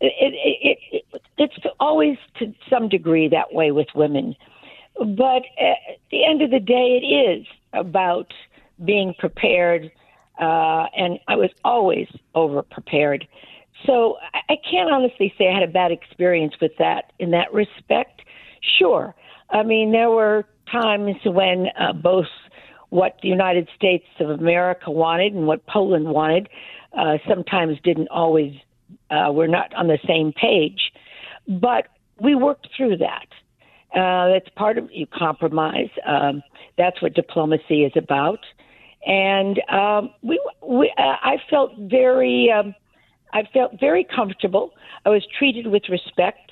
it, 0.00 0.12
it, 0.20 0.78
it, 0.92 1.02
it, 1.12 1.22
it's 1.38 1.66
always 1.80 2.16
to 2.38 2.44
some 2.70 2.88
degree 2.88 3.28
that 3.28 3.52
way 3.52 3.70
with 3.70 3.88
women, 3.94 4.36
but 4.98 5.42
at 5.58 5.98
the 6.10 6.24
end 6.24 6.42
of 6.42 6.50
the 6.50 6.60
day, 6.60 7.00
it 7.02 7.06
is 7.06 7.46
about 7.72 8.32
being 8.84 9.14
prepared. 9.18 9.90
Uh, 10.40 10.86
and 10.96 11.18
I 11.28 11.36
was 11.36 11.50
always 11.64 12.08
over 12.34 12.62
prepared. 12.62 13.26
So 13.86 14.16
I, 14.32 14.54
I 14.54 14.56
can't 14.70 14.90
honestly 14.90 15.32
say 15.38 15.48
I 15.48 15.54
had 15.54 15.68
a 15.68 15.72
bad 15.72 15.92
experience 15.92 16.54
with 16.60 16.72
that 16.78 17.12
in 17.18 17.30
that 17.30 17.52
respect. 17.52 18.22
Sure. 18.78 19.14
I 19.50 19.62
mean, 19.62 19.92
there 19.92 20.10
were 20.10 20.44
times 20.70 21.16
when 21.24 21.68
uh, 21.78 21.92
both 21.92 22.26
what 22.90 23.18
the 23.22 23.28
United 23.28 23.68
States 23.76 24.06
of 24.20 24.30
America 24.30 24.90
wanted 24.90 25.34
and 25.34 25.46
what 25.46 25.66
Poland 25.66 26.08
wanted 26.08 26.48
uh, 26.96 27.18
sometimes 27.28 27.78
didn't 27.82 28.08
always, 28.08 28.54
uh, 29.10 29.30
we're 29.32 29.46
not 29.46 29.74
on 29.74 29.88
the 29.88 29.98
same 30.06 30.32
page. 30.32 30.92
But 31.46 31.88
we 32.20 32.34
worked 32.34 32.68
through 32.76 32.98
that. 32.98 33.26
Uh, 33.94 34.28
that's 34.28 34.48
part 34.56 34.78
of 34.78 34.90
you 34.90 35.06
compromise. 35.06 35.90
Um, 36.04 36.42
that's 36.76 37.00
what 37.00 37.14
diplomacy 37.14 37.84
is 37.84 37.92
about. 37.96 38.40
And 39.06 39.60
um, 39.68 40.10
we, 40.22 40.40
we, 40.66 40.92
uh, 40.96 41.02
I 41.02 41.36
felt 41.50 41.72
very, 41.78 42.50
um, 42.50 42.74
I 43.32 43.44
felt 43.52 43.78
very 43.78 44.04
comfortable. 44.04 44.72
I 45.04 45.10
was 45.10 45.24
treated 45.38 45.66
with 45.66 45.88
respect 45.88 46.50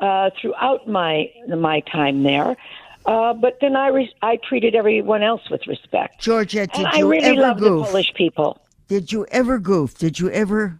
uh, 0.00 0.30
throughout 0.40 0.88
my 0.88 1.30
my 1.48 1.80
time 1.80 2.24
there. 2.24 2.56
Uh, 3.06 3.32
but 3.32 3.58
then 3.60 3.76
I 3.76 3.88
re- 3.88 4.14
I 4.22 4.36
treated 4.36 4.74
everyone 4.74 5.22
else 5.22 5.48
with 5.50 5.66
respect. 5.66 6.20
Georgette, 6.20 6.72
did 6.72 6.86
and 6.86 6.94
I 6.94 7.00
really 7.00 7.24
ever 7.24 7.40
love 7.40 7.60
the? 7.60 7.70
Polish 7.70 8.12
people. 8.14 8.60
Did 8.92 9.10
you 9.10 9.24
ever 9.30 9.58
goof? 9.58 9.96
Did 9.96 10.18
you 10.18 10.28
ever 10.28 10.78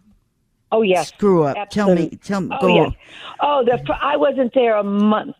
Oh 0.71 0.83
yes, 0.83 1.07
screw 1.07 1.45
up? 1.45 1.71
Tell 1.71 1.95
me, 1.95 2.11
tell 2.23 2.41
me, 2.41 2.55
Oh 2.61 2.67
go. 2.67 2.75
yes. 2.75 2.93
Oh, 3.41 3.63
the 3.65 3.79
I 3.99 4.17
wasn't 4.17 4.53
there 4.53 4.77
a 4.77 4.83
month 4.83 5.35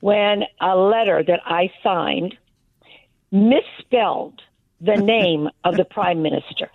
when 0.00 0.42
a 0.60 0.74
letter 0.76 1.22
that 1.22 1.38
I 1.44 1.70
signed 1.80 2.36
misspelled 3.30 4.42
the 4.80 4.96
name 4.96 5.48
of 5.62 5.76
the 5.76 5.84
prime 5.84 6.20
minister. 6.20 6.72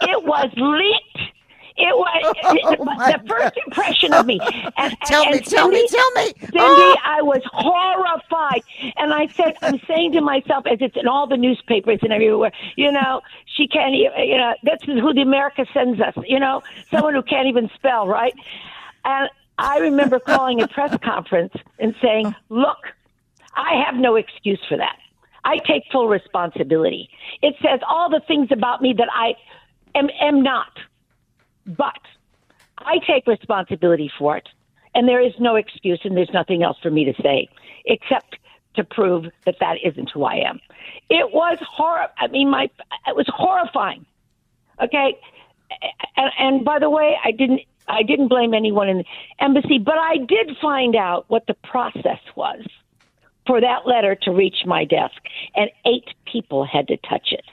It 0.00 0.22
was 0.24 0.48
leaked. 0.56 1.32
It 1.78 1.96
was 1.96 2.34
Oh, 2.80 2.84
the 2.84 3.28
first 3.28 3.54
impression 3.66 4.12
of 4.12 4.26
me. 4.26 4.40
And, 4.76 4.96
Tell 5.06 5.22
and 5.24 5.32
me, 5.36 5.40
tell 5.40 5.68
me, 5.68 5.86
Cindy- 5.86 5.88
tell 5.88 6.10
me. 6.12 6.24
Cindy, 6.40 6.58
Oh! 6.58 6.96
I 7.04 7.22
was 7.22 7.40
horrified. 7.52 8.62
And 8.96 9.12
I 9.12 9.26
said, 9.28 9.54
I'm 9.62 9.80
saying 9.88 10.12
to 10.12 10.20
myself, 10.20 10.66
as 10.70 10.78
it's 10.80 10.96
in 10.96 11.06
all 11.08 11.26
the 11.26 11.36
newspapers 11.36 11.98
and 12.02 12.12
everywhere, 12.12 12.52
you 12.76 12.90
know, 12.92 13.20
she 13.56 13.66
can't, 13.68 13.94
you 13.94 14.36
know, 14.36 14.54
that's 14.62 14.84
who 14.84 15.12
the 15.14 15.22
America 15.22 15.66
sends 15.72 16.00
us, 16.00 16.14
you 16.26 16.38
know, 16.38 16.62
someone 16.90 17.14
who 17.14 17.22
can't 17.22 17.46
even 17.48 17.70
spell, 17.74 18.06
right? 18.06 18.34
And 19.04 19.28
I 19.58 19.78
remember 19.78 20.18
calling 20.20 20.62
a 20.62 20.68
press 20.68 20.96
conference 21.02 21.52
and 21.80 21.94
saying, 22.00 22.34
"Look, 22.48 22.78
I 23.56 23.82
have 23.84 23.96
no 23.96 24.14
excuse 24.16 24.60
for 24.68 24.76
that. 24.76 24.96
I 25.44 25.58
take 25.58 25.82
full 25.90 26.08
responsibility. 26.08 27.08
It 27.42 27.54
says 27.62 27.80
all 27.88 28.08
the 28.10 28.20
things 28.28 28.48
about 28.52 28.82
me 28.82 28.92
that 28.98 29.08
I 29.12 29.34
am, 29.96 30.10
am 30.20 30.42
not, 30.42 30.70
but 31.76 32.00
I 32.78 32.98
take 33.06 33.26
responsibility 33.26 34.10
for 34.18 34.36
it, 34.36 34.48
and 34.94 35.08
there 35.08 35.20
is 35.20 35.32
no 35.38 35.56
excuse, 35.56 36.00
and 36.04 36.16
there's 36.16 36.32
nothing 36.32 36.62
else 36.62 36.78
for 36.82 36.90
me 36.90 37.04
to 37.04 37.14
say 37.22 37.48
except 37.84 38.36
to 38.74 38.84
prove 38.84 39.26
that 39.44 39.56
that 39.60 39.76
isn't 39.84 40.10
who 40.10 40.24
I 40.24 40.36
am. 40.36 40.60
It 41.10 41.32
was 41.32 41.58
horror. 41.60 42.08
I 42.18 42.28
mean, 42.28 42.50
my 42.50 42.70
it 43.06 43.16
was 43.16 43.26
horrifying. 43.28 44.06
Okay, 44.82 45.18
and, 46.16 46.30
and 46.38 46.64
by 46.64 46.78
the 46.78 46.88
way, 46.88 47.16
I 47.24 47.32
didn't 47.32 47.62
I 47.88 48.02
didn't 48.02 48.28
blame 48.28 48.54
anyone 48.54 48.88
in 48.88 48.98
the 48.98 49.04
embassy, 49.40 49.78
but 49.78 49.98
I 49.98 50.18
did 50.18 50.56
find 50.60 50.94
out 50.94 51.24
what 51.28 51.46
the 51.46 51.54
process 51.64 52.20
was 52.36 52.64
for 53.46 53.60
that 53.60 53.86
letter 53.86 54.14
to 54.14 54.30
reach 54.30 54.66
my 54.66 54.84
desk, 54.84 55.16
and 55.56 55.70
eight 55.86 56.08
people 56.30 56.64
had 56.64 56.86
to 56.88 56.96
touch 56.98 57.32
it. 57.32 57.44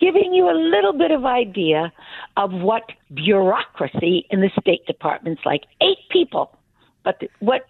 Giving 0.00 0.34
you 0.34 0.50
a 0.50 0.56
little 0.56 0.92
bit 0.92 1.10
of 1.10 1.24
idea 1.24 1.92
of 2.36 2.52
what 2.52 2.84
bureaucracy 3.14 4.26
in 4.30 4.40
the 4.40 4.50
State 4.60 4.86
Department's 4.86 5.42
like. 5.44 5.64
Eight 5.80 5.98
people, 6.10 6.56
but 7.02 7.18
the, 7.20 7.28
what? 7.40 7.66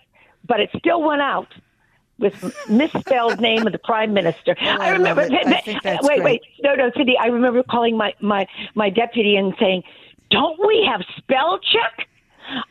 But 0.46 0.60
it 0.60 0.70
still 0.76 1.02
went 1.02 1.22
out 1.22 1.48
with 2.18 2.54
misspelled 2.68 3.40
name 3.40 3.66
of 3.66 3.72
the 3.72 3.78
prime 3.78 4.12
minister. 4.14 4.56
Oh, 4.60 4.64
I 4.64 4.88
I 4.88 4.90
remember. 4.90 5.22
I 5.22 5.60
wait, 5.84 6.02
great. 6.02 6.22
wait, 6.22 6.42
no, 6.62 6.74
no, 6.74 6.90
Cindy. 6.96 7.16
I 7.18 7.26
remember 7.26 7.62
calling 7.62 7.96
my 7.96 8.14
my 8.20 8.46
my 8.74 8.90
deputy 8.90 9.36
and 9.36 9.54
saying, 9.60 9.82
"Don't 10.30 10.58
we 10.66 10.88
have 10.90 11.02
spell 11.16 11.58
check?" 11.58 12.08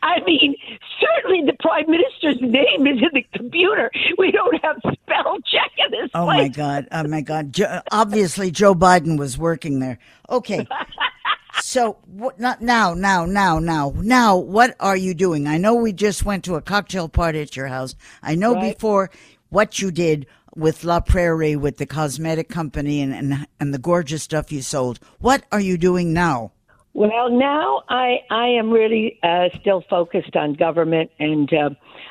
I 0.02 0.20
mean, 0.24 0.54
certainly 1.00 1.42
the 1.46 1.56
prime 1.60 1.84
minister's 1.90 2.40
name 2.40 2.86
is 2.86 2.98
in 3.02 3.10
the 3.12 3.26
computer. 3.34 3.90
We 4.18 4.30
don't 4.32 4.62
have 4.64 4.76
spell 4.82 5.36
check 5.50 5.70
in 5.78 5.90
this 5.90 6.10
Oh 6.14 6.24
place. 6.24 6.36
my 6.42 6.48
God! 6.48 6.88
Oh 6.92 7.04
my 7.08 7.20
God! 7.20 7.52
Jo- 7.52 7.80
obviously, 7.92 8.50
Joe 8.50 8.74
Biden 8.74 9.18
was 9.18 9.36
working 9.36 9.80
there. 9.80 9.98
Okay, 10.30 10.66
so 11.60 11.98
what? 12.06 12.38
Not 12.40 12.62
now, 12.62 12.94
now, 12.94 13.24
now, 13.26 13.58
now, 13.58 13.92
now. 13.96 14.36
What 14.36 14.76
are 14.80 14.96
you 14.96 15.14
doing? 15.14 15.46
I 15.46 15.58
know 15.58 15.74
we 15.74 15.92
just 15.92 16.24
went 16.24 16.44
to 16.44 16.54
a 16.54 16.62
cocktail 16.62 17.08
party 17.08 17.40
at 17.40 17.56
your 17.56 17.66
house. 17.68 17.94
I 18.22 18.34
know 18.34 18.54
Right. 18.54 18.72
before 18.74 19.10
what 19.50 19.80
you 19.80 19.90
did 19.90 20.26
with 20.54 20.84
La 20.84 21.00
Prairie, 21.00 21.54
with 21.56 21.76
the 21.76 21.86
cosmetic 21.86 22.48
company, 22.48 23.00
and 23.02 23.14
and 23.14 23.46
and 23.60 23.74
the 23.74 23.78
gorgeous 23.78 24.22
stuff 24.22 24.50
you 24.52 24.62
sold. 24.62 24.98
What 25.20 25.44
are 25.52 25.60
you 25.60 25.76
doing 25.76 26.12
now? 26.12 26.52
Well, 26.96 27.28
now 27.28 27.82
I 27.90 28.20
I 28.30 28.46
am 28.46 28.70
really 28.70 29.18
uh, 29.22 29.50
still 29.60 29.84
focused 29.90 30.34
on 30.34 30.54
government, 30.54 31.10
and 31.18 31.52
uh, 31.52 31.70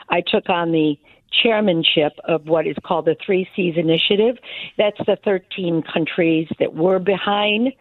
I 0.09 0.21
took 0.21 0.47
on 0.47 0.71
the 0.71 0.95
chairmanship 1.41 2.13
of 2.25 2.45
what 2.45 2.67
is 2.67 2.75
called 2.85 3.05
the 3.05 3.15
Three 3.25 3.49
Seas 3.55 3.73
Initiative. 3.77 4.37
That's 4.77 4.99
the 5.07 5.17
13 5.25 5.81
countries 5.91 6.47
that 6.59 6.75
were 6.75 6.99
behind 6.99 7.73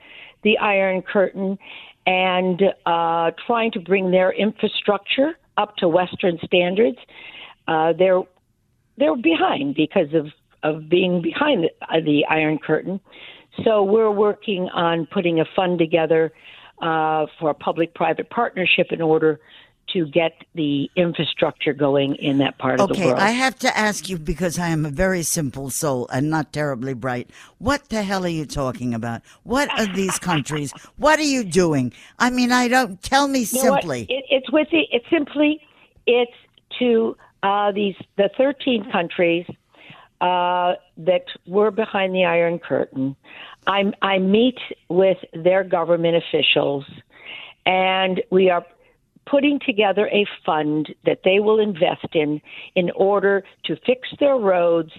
the 0.45 0.57
Iron 0.57 1.03
Curtain 1.03 1.59
and 2.07 2.63
uh, 2.87 3.33
trying 3.47 3.71
to 3.73 3.81
bring 3.81 4.11
their 4.11 4.33
infrastructure 4.33 5.39
up 5.59 5.77
to 5.77 5.89
Western 5.89 6.39
standards. 6.43 6.97
Uh, 7.69 7.93
they're 7.99 8.23
they're 8.97 9.15
behind 9.15 9.75
because 9.75 10.15
of 10.15 10.29
of 10.63 10.89
being 10.89 11.21
behind 11.21 11.65
the, 11.65 11.71
uh, 11.87 12.01
the 12.03 12.25
Iron 12.31 12.59
Curtain. 12.59 12.99
So 13.63 13.83
we're 13.83 14.11
working 14.11 14.71
on 14.71 15.07
putting 15.13 15.39
a 15.39 15.45
fund 15.55 15.79
together 15.79 16.33
uh, 16.81 17.27
for 17.39 17.51
a 17.51 17.55
public-private 17.55 18.31
partnership 18.31 18.89
in 18.91 19.01
order 19.01 19.41
to 19.93 20.07
get 20.07 20.33
the 20.55 20.91
infrastructure 20.97 21.73
going 21.73 22.17
in 22.17 22.39
that 22.39 22.59
part 22.59 22.81
of 22.81 22.89
the 22.89 22.99
world. 22.99 23.13
Okay. 23.13 23.23
I 23.23 23.31
have 23.31 23.59
to 23.61 23.77
ask 23.77 24.09
you 24.09 24.19
because 24.19 24.59
I 24.59 24.69
am 24.69 24.87
a 24.87 24.91
very 24.91 25.23
simple 25.23 25.71
soul 25.71 26.09
and 26.13 26.31
not 26.31 26.53
terribly 26.53 26.95
bright. 26.95 27.31
What 27.59 27.91
the 27.91 28.03
hell 28.03 28.25
are 28.25 28.29
you 28.29 28.47
talking 28.47 28.95
about? 28.95 29.23
What 29.43 29.69
are 29.79 29.87
these 29.95 30.19
countries? 30.19 30.73
What 30.97 31.19
are 31.19 31.23
you 31.23 31.45
doing? 31.45 31.93
I 32.19 32.31
mean, 32.31 32.51
I 32.51 32.69
don't 32.69 33.03
tell 33.03 33.29
me 33.29 33.41
You 33.41 33.45
simply. 33.45 34.03
It, 34.09 34.25
it's 34.31 34.51
with 34.51 34.69
the, 34.71 34.87
it's 34.91 35.09
simply 35.11 35.61
it's 36.07 36.33
to 36.79 37.17
uh, 37.43 37.73
these 37.73 37.95
the 38.17 38.31
13 38.37 38.91
countries 38.91 39.47
uh, 40.21 40.75
that 40.97 41.27
were 41.47 41.71
behind 41.71 42.15
the 42.15 42.25
Iron 42.25 42.59
Curtain. 42.59 43.17
I 43.67 43.93
I 44.03 44.19
meet 44.19 44.59
with 44.89 45.19
their 45.33 45.65
government 45.65 46.17
officials, 46.17 46.85
and 47.67 48.23
we 48.31 48.51
are 48.51 48.65
putting 49.27 49.59
together 49.65 50.09
a 50.09 50.27
fund 50.45 50.95
that 51.07 51.21
they 51.25 51.41
will 51.41 51.59
invest 51.59 52.09
in 52.13 52.41
in 52.75 52.91
order 52.91 53.43
to 53.65 53.77
fix 53.87 54.09
their 54.21 54.37
roads, 54.37 54.93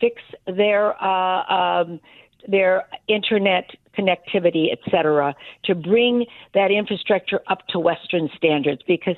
fix 0.00 0.22
their 0.46 1.02
uh, 1.02 1.44
um, 1.52 2.00
their 2.46 2.86
internet 3.08 3.70
connectivity, 3.96 4.72
et 4.72 4.78
cetera, 4.90 5.34
to 5.64 5.74
bring 5.74 6.24
that 6.54 6.70
infrastructure 6.70 7.40
up 7.48 7.66
to 7.68 7.78
Western 7.78 8.30
standards. 8.36 8.80
Because, 8.86 9.16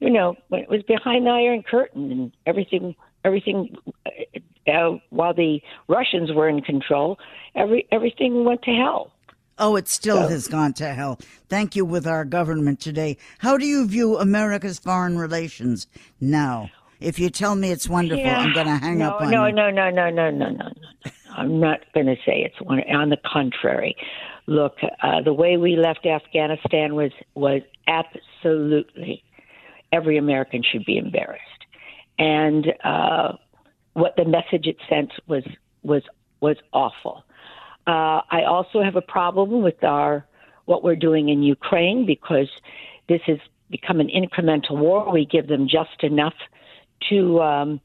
you 0.00 0.10
know, 0.10 0.36
when 0.48 0.60
it 0.60 0.68
was 0.68 0.82
behind 0.82 1.26
the 1.26 1.30
Iron 1.30 1.62
Curtain 1.62 2.10
and 2.10 2.32
everything, 2.44 2.94
everything, 3.26 3.76
uh, 4.06 4.70
uh, 4.70 4.98
while 5.10 5.34
the 5.34 5.60
Russians 5.88 6.32
were 6.32 6.48
in 6.48 6.62
control, 6.62 7.18
every 7.54 7.86
everything 7.90 8.44
went 8.44 8.62
to 8.62 8.70
hell. 8.70 9.12
Oh, 9.58 9.76
it 9.76 9.88
still 9.88 10.28
has 10.28 10.48
gone 10.48 10.74
to 10.74 10.92
hell. 10.92 11.18
Thank 11.48 11.76
you 11.76 11.84
with 11.84 12.06
our 12.06 12.26
government 12.26 12.78
today. 12.78 13.16
How 13.38 13.56
do 13.56 13.66
you 13.66 13.86
view 13.86 14.18
America's 14.18 14.78
foreign 14.78 15.16
relations 15.18 15.86
now? 16.20 16.70
If 17.00 17.18
you 17.18 17.30
tell 17.30 17.54
me 17.54 17.70
it's 17.70 17.88
wonderful, 17.88 18.26
I'm 18.26 18.52
going 18.52 18.66
to 18.66 18.76
hang 18.76 18.98
no, 18.98 19.10
up 19.10 19.22
on 19.22 19.30
no, 19.30 19.46
you. 19.46 19.52
No, 19.52 19.70
no, 19.70 19.90
no, 19.90 20.10
no, 20.10 20.30
no, 20.30 20.30
no, 20.30 20.50
no, 20.50 20.68
no. 20.68 21.10
I'm 21.36 21.58
not 21.60 21.80
going 21.94 22.06
to 22.06 22.16
say 22.26 22.42
it's 22.42 22.60
one. 22.60 22.80
On 22.90 23.08
the 23.08 23.18
contrary, 23.30 23.96
look, 24.46 24.76
uh, 25.02 25.22
the 25.22 25.32
way 25.32 25.56
we 25.56 25.76
left 25.76 26.06
Afghanistan 26.06 26.94
was 26.94 27.12
was 27.34 27.62
absolutely 27.86 29.22
every 29.92 30.18
American 30.18 30.62
should 30.62 30.84
be 30.84 30.98
embarrassed, 30.98 31.55
and 32.18 32.66
uh, 32.84 33.32
what 33.94 34.14
the 34.16 34.24
message 34.24 34.66
it 34.66 34.76
sent 34.88 35.12
was 35.26 35.44
was 35.82 36.02
was 36.40 36.56
awful. 36.72 37.24
Uh, 37.86 38.20
I 38.30 38.42
also 38.46 38.82
have 38.82 38.96
a 38.96 39.02
problem 39.02 39.62
with 39.62 39.82
our 39.84 40.26
what 40.64 40.82
we're 40.82 40.96
doing 40.96 41.28
in 41.28 41.42
Ukraine 41.42 42.04
because 42.06 42.48
this 43.08 43.20
has 43.26 43.38
become 43.70 44.00
an 44.00 44.08
incremental 44.08 44.76
war. 44.78 45.10
We 45.12 45.24
give 45.24 45.48
them 45.48 45.68
just 45.68 46.02
enough 46.02 46.34
to 47.08 47.40
um, 47.40 47.80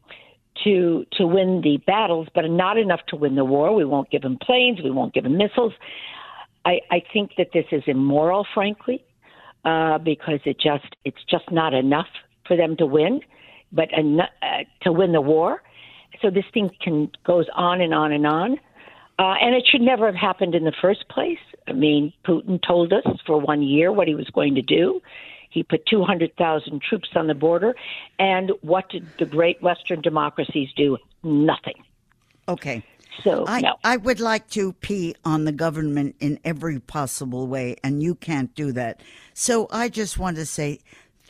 to 0.64 1.06
to 1.14 1.28
win 1.28 1.62
the 1.64 1.78
battles, 1.86 2.28
but 2.34 2.46
not 2.50 2.78
enough 2.78 3.02
to 3.08 3.16
win 3.16 3.36
the 3.36 3.46
war. 3.46 3.74
We 3.74 3.86
won't 3.86 4.10
give 4.10 4.22
them 4.22 4.38
planes. 4.42 4.80
We 4.84 4.92
won't 4.92 5.14
give 5.14 5.24
them 5.24 5.38
missiles. 5.38 5.74
I, 6.66 6.80
I 6.92 7.04
think 7.12 7.32
that 7.38 7.48
this 7.54 7.66
is 7.72 7.84
immoral, 7.88 8.46
frankly, 8.54 9.04
uh, 9.66 9.98
because 9.98 10.40
it 10.46 10.60
just 10.60 10.96
it's 11.06 11.24
just 11.30 11.52
not 11.52 11.74
enough 11.74 12.08
for 12.48 12.58
them 12.58 12.76
to 12.78 12.86
win, 12.86 13.22
but 13.72 13.90
uh, 13.94 14.24
to 14.82 14.92
win 14.92 15.12
the 15.12 15.22
war. 15.22 15.62
So 16.22 16.30
this 16.30 16.46
thing 16.54 16.70
can 16.82 17.12
goes 17.26 17.46
on 17.56 17.82
and 17.82 17.94
on 17.94 18.12
and 18.12 18.28
on. 18.28 18.58
Uh, 19.20 19.36
and 19.42 19.56
it 19.56 19.64
should 19.72 19.82
never 19.82 20.06
have 20.08 20.16
happened 20.16 20.56
in 20.56 20.64
the 20.64 20.74
first 20.82 21.08
place. 21.10 21.38
I 21.68 21.74
mean, 21.74 22.12
Putin 22.26 22.60
told 22.66 22.92
us 22.92 23.06
for 23.26 23.40
one 23.40 23.62
year 23.62 23.92
what 23.92 24.08
he 24.08 24.16
was 24.16 24.28
going 24.34 24.56
to 24.56 24.62
do. 24.62 25.00
He 25.52 25.64
put 25.64 25.86
200,000 25.86 26.82
troops 26.82 27.10
on 27.16 27.28
the 27.28 27.36
border. 27.36 27.76
And 28.18 28.52
what 28.62 28.90
did 28.90 29.06
the 29.20 29.26
great 29.26 29.62
Western 29.62 30.02
democracies 30.02 30.70
do? 30.76 30.98
Nothing. 31.24 31.84
Okay. 32.48 32.84
So, 33.24 33.46
I, 33.48 33.62
no. 33.62 33.76
I 33.84 33.98
would 33.98 34.20
like 34.20 34.50
to 34.52 34.74
pee 34.74 35.16
on 35.26 35.44
the 35.46 35.52
government 35.52 36.16
in 36.20 36.40
every 36.44 36.80
possible 36.80 37.46
way, 37.46 37.76
and 37.84 38.02
you 38.02 38.16
can't 38.16 38.56
do 38.56 38.72
that. 38.72 39.02
So 39.34 39.68
I 39.70 39.90
just 39.90 40.18
want 40.18 40.38
to 40.38 40.46
say 40.46 40.80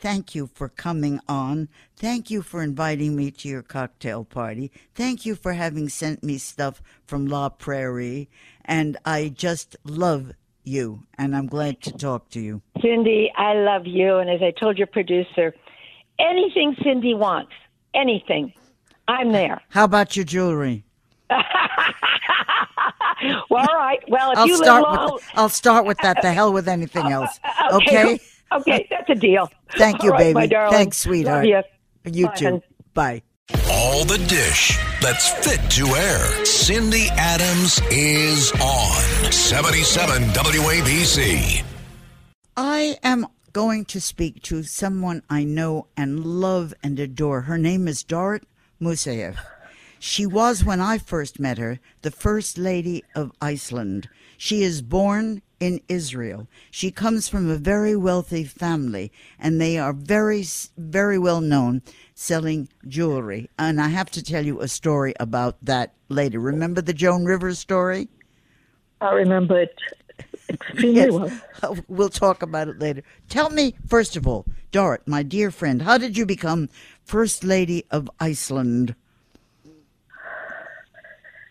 thank 0.02 0.34
you 0.34 0.50
for 0.52 0.68
coming 0.68 1.20
on. 1.28 1.68
Thank 1.96 2.28
you 2.28 2.42
for 2.42 2.60
inviting 2.62 3.14
me 3.14 3.30
to 3.30 3.48
your 3.48 3.62
cocktail 3.62 4.24
party. 4.24 4.72
Thank 4.94 5.24
you 5.24 5.36
for 5.36 5.52
having 5.52 5.88
sent 5.88 6.24
me 6.24 6.38
stuff 6.38 6.82
from 7.06 7.26
La 7.26 7.48
Prairie. 7.48 8.28
And 8.64 8.96
I 9.04 9.28
just 9.28 9.76
love 9.84 10.32
you, 10.64 11.04
and 11.16 11.34
I'm 11.36 11.46
glad 11.46 11.80
to 11.82 11.92
talk 11.92 12.28
to 12.30 12.40
you. 12.40 12.62
Cindy, 12.80 13.32
I 13.36 13.54
love 13.54 13.86
you. 13.86 14.18
And 14.18 14.28
as 14.28 14.42
I 14.42 14.50
told 14.50 14.76
your 14.76 14.88
producer, 14.88 15.54
anything 16.18 16.76
Cindy 16.82 17.14
wants, 17.14 17.52
anything, 17.94 18.52
I'm 19.06 19.32
there. 19.32 19.62
How 19.68 19.84
about 19.84 20.16
your 20.16 20.24
jewelry? 20.24 20.84
Well, 23.50 23.64
all 23.68 23.76
right. 23.76 24.00
Well, 24.08 24.32
if 24.32 24.38
I'll 24.38 24.46
you 24.48 24.56
start 24.56 24.82
live 24.82 24.98
long, 24.98 25.12
with 25.14 25.24
I'll 25.34 25.48
start 25.48 25.84
with 25.84 25.98
that. 25.98 26.22
The 26.22 26.32
hell 26.32 26.52
with 26.52 26.66
anything 26.66 27.06
else. 27.06 27.38
Okay. 27.72 28.14
Okay, 28.14 28.20
that's 28.66 29.08
a 29.10 29.14
deal. 29.14 29.50
Thank 29.76 30.02
you, 30.02 30.12
All 30.12 30.18
right, 30.18 30.34
my 30.34 30.42
baby. 30.42 30.54
darling. 30.54 30.72
Thanks, 30.76 30.98
sweetheart. 30.98 31.46
Love 31.46 31.64
you. 32.04 32.12
You 32.12 32.26
Bye, 32.28 32.34
too. 32.34 32.44
hun. 32.46 32.62
Bye. 32.94 33.22
All 33.70 34.04
the 34.04 34.18
dish 34.28 34.76
that's 35.00 35.30
fit 35.46 35.60
to 35.72 35.86
air. 35.88 36.44
Cindy 36.44 37.08
Adams 37.12 37.80
is 37.90 38.52
on 38.60 39.32
77 39.32 40.22
WABC. 40.30 41.62
I 42.56 42.96
am 43.02 43.26
going 43.52 43.84
to 43.86 44.00
speak 44.00 44.42
to 44.42 44.62
someone 44.62 45.22
I 45.28 45.44
know 45.44 45.86
and 45.96 46.24
love 46.24 46.72
and 46.82 46.98
adore. 46.98 47.42
Her 47.42 47.58
name 47.58 47.88
is 47.88 48.02
Dorrit 48.04 48.44
Moussaieff. 48.80 49.36
She 49.98 50.26
was, 50.26 50.64
when 50.64 50.80
I 50.80 50.98
first 50.98 51.38
met 51.38 51.58
her, 51.58 51.78
the 52.02 52.10
First 52.10 52.58
Lady 52.58 53.04
of 53.14 53.30
Iceland. 53.40 54.08
She 54.36 54.62
is 54.62 54.82
born 54.82 55.42
in 55.62 55.80
Israel. 55.88 56.48
She 56.72 56.90
comes 56.90 57.28
from 57.28 57.48
a 57.48 57.54
very 57.56 57.94
wealthy 57.94 58.42
family, 58.42 59.12
and 59.38 59.60
they 59.60 59.78
are 59.78 59.92
very, 59.92 60.44
very 60.76 61.20
well 61.20 61.40
known 61.40 61.82
selling 62.16 62.68
jewelry. 62.88 63.48
And 63.60 63.80
I 63.80 63.86
have 63.86 64.10
to 64.10 64.24
tell 64.24 64.44
you 64.44 64.60
a 64.60 64.66
story 64.66 65.14
about 65.20 65.54
that 65.62 65.94
later. 66.08 66.40
Remember 66.40 66.82
the 66.82 66.92
Joan 66.92 67.24
Rivers 67.26 67.60
story? 67.60 68.08
I 69.00 69.12
remember 69.12 69.60
it 69.60 69.78
extremely 70.48 70.96
yes. 70.96 71.12
well. 71.12 71.30
Uh, 71.62 71.76
we'll 71.86 72.08
talk 72.08 72.42
about 72.42 72.66
it 72.66 72.80
later. 72.80 73.04
Tell 73.28 73.48
me, 73.48 73.76
first 73.86 74.16
of 74.16 74.26
all, 74.26 74.44
Dorrit, 74.72 75.06
my 75.06 75.22
dear 75.22 75.52
friend, 75.52 75.80
how 75.82 75.96
did 75.96 76.16
you 76.16 76.26
become 76.26 76.68
First 77.04 77.44
Lady 77.44 77.84
of 77.92 78.10
Iceland? 78.18 78.96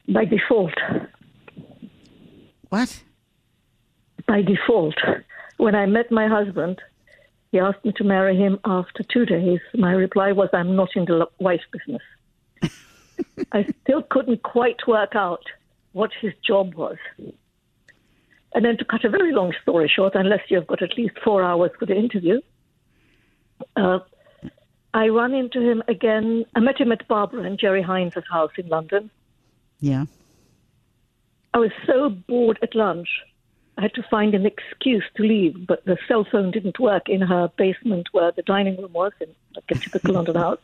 By 0.09 0.25
default. 0.25 0.73
What? 2.67 3.03
By 4.31 4.43
default. 4.43 4.95
When 5.57 5.75
I 5.75 5.85
met 5.87 6.09
my 6.09 6.29
husband, 6.29 6.81
he 7.51 7.59
asked 7.59 7.83
me 7.83 7.91
to 7.97 8.05
marry 8.05 8.37
him 8.37 8.61
after 8.63 9.03
two 9.03 9.25
days. 9.25 9.59
My 9.73 9.91
reply 9.91 10.31
was, 10.31 10.47
I'm 10.53 10.73
not 10.73 10.87
in 10.95 11.03
the 11.03 11.27
wife 11.39 11.59
business. 11.73 12.01
I 13.51 13.65
still 13.83 14.03
couldn't 14.03 14.41
quite 14.43 14.87
work 14.87 15.17
out 15.17 15.43
what 15.91 16.11
his 16.21 16.31
job 16.47 16.75
was. 16.75 16.95
And 18.55 18.63
then 18.63 18.77
to 18.77 18.85
cut 18.85 19.03
a 19.03 19.09
very 19.09 19.33
long 19.33 19.51
story 19.63 19.91
short, 19.93 20.15
unless 20.15 20.43
you've 20.47 20.67
got 20.67 20.81
at 20.81 20.97
least 20.97 21.19
four 21.21 21.43
hours 21.43 21.71
for 21.77 21.85
the 21.85 21.97
interview, 21.97 22.39
uh, 23.75 23.99
I 24.93 25.09
run 25.09 25.33
into 25.33 25.59
him 25.59 25.83
again. 25.89 26.45
I 26.55 26.61
met 26.61 26.79
him 26.79 26.93
at 26.93 27.05
Barbara 27.09 27.43
and 27.43 27.59
Jerry 27.59 27.81
Hines' 27.81 28.13
house 28.31 28.51
in 28.57 28.69
London. 28.69 29.11
Yeah. 29.81 30.05
I 31.53 31.57
was 31.57 31.71
so 31.85 32.09
bored 32.09 32.59
at 32.61 32.73
lunch. 32.75 33.09
I 33.81 33.85
had 33.85 33.95
to 33.95 34.03
find 34.11 34.35
an 34.35 34.45
excuse 34.45 35.03
to 35.15 35.23
leave, 35.23 35.65
but 35.65 35.83
the 35.85 35.97
cell 36.07 36.23
phone 36.31 36.51
didn't 36.51 36.79
work 36.79 37.09
in 37.09 37.19
her 37.19 37.51
basement 37.57 38.09
where 38.11 38.31
the 38.31 38.43
dining 38.43 38.77
room 38.77 38.93
was, 38.93 39.11
in 39.19 39.29
like 39.55 39.63
a 39.71 39.73
typical 39.73 40.13
London 40.13 40.35
house. 40.45 40.59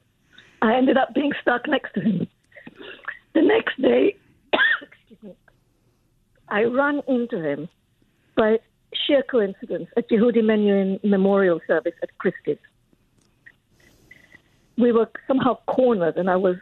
I 0.62 0.75
ended 0.75 0.97
up 0.97 1.15
being 1.15 1.32
stuck 1.41 1.67
next 1.67 1.95
to 1.95 2.01
him. 2.01 2.27
The 3.34 3.41
next 3.41 3.82
day, 3.82 4.17
I 6.49 6.65
ran 6.65 7.01
into 7.08 7.41
him 7.41 7.67
by 8.36 8.60
sheer 8.93 9.23
coincidence 9.23 9.89
at 9.97 10.08
Yehudi 10.10 10.43
Menuhin 10.43 11.03
Memorial 11.03 11.60
Service 11.65 11.95
at 12.03 12.15
Christie's. 12.19 12.60
We 14.77 14.91
were 14.91 15.10
somehow 15.27 15.58
cornered, 15.65 16.17
and 16.17 16.30
I 16.30 16.36
was 16.36 16.58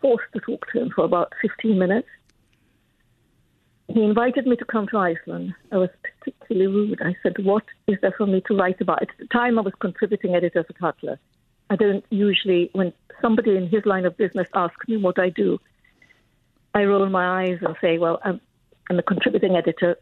forced 0.00 0.32
to 0.32 0.40
talk 0.40 0.66
to 0.72 0.80
him 0.80 0.92
for 0.96 1.04
about 1.04 1.34
15 1.42 1.78
minutes. 1.78 2.08
He 3.88 4.02
invited 4.04 4.46
me 4.46 4.54
to 4.56 4.64
come 4.66 4.86
to 4.88 4.98
Iceland. 4.98 5.54
I 5.72 5.78
was 5.78 5.88
particularly 6.02 6.66
rude. 6.66 7.00
I 7.02 7.16
said, 7.22 7.42
What 7.42 7.64
is 7.86 7.96
there 8.02 8.14
for 8.16 8.26
me 8.26 8.42
to 8.46 8.54
write 8.54 8.80
about? 8.80 9.02
At 9.02 9.08
the 9.18 9.26
time, 9.26 9.58
I 9.58 9.62
was 9.62 9.72
contributing 9.80 10.34
editor 10.34 10.62
for 10.62 10.74
Tatler. 10.74 11.18
I 11.70 11.76
don't 11.76 12.04
usually, 12.10 12.70
when 12.74 12.92
somebody 13.22 13.56
in 13.56 13.68
his 13.68 13.84
line 13.86 14.04
of 14.04 14.16
business 14.16 14.48
asks 14.54 14.86
me 14.88 14.98
what 14.98 15.18
I 15.18 15.30
do, 15.30 15.58
I 16.74 16.84
roll 16.84 17.08
my 17.08 17.42
eyes 17.42 17.58
and 17.62 17.74
say, 17.80 17.96
Well, 17.96 18.20
I'm, 18.24 18.40
I'm 18.90 18.98
a 18.98 19.02
contributing 19.02 19.56
editor 19.56 19.96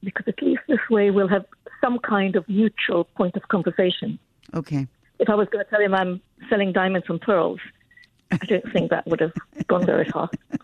because 0.00 0.24
at 0.26 0.42
least 0.42 0.62
this 0.66 0.80
way 0.90 1.10
we'll 1.10 1.28
have 1.28 1.44
some 1.82 1.98
kind 1.98 2.36
of 2.36 2.48
mutual 2.48 3.04
point 3.04 3.36
of 3.36 3.48
conversation. 3.48 4.18
Okay. 4.54 4.86
If 5.18 5.28
I 5.28 5.34
was 5.34 5.48
going 5.48 5.64
to 5.64 5.70
tell 5.70 5.80
him 5.80 5.94
I'm 5.94 6.22
selling 6.48 6.72
diamonds 6.72 7.06
and 7.10 7.20
pearls, 7.20 7.60
I 8.30 8.38
don't 8.38 8.72
think 8.72 8.90
that 8.90 9.06
would 9.06 9.20
have 9.20 9.32
gone 9.66 9.84
very 9.84 10.06
far. 10.06 10.30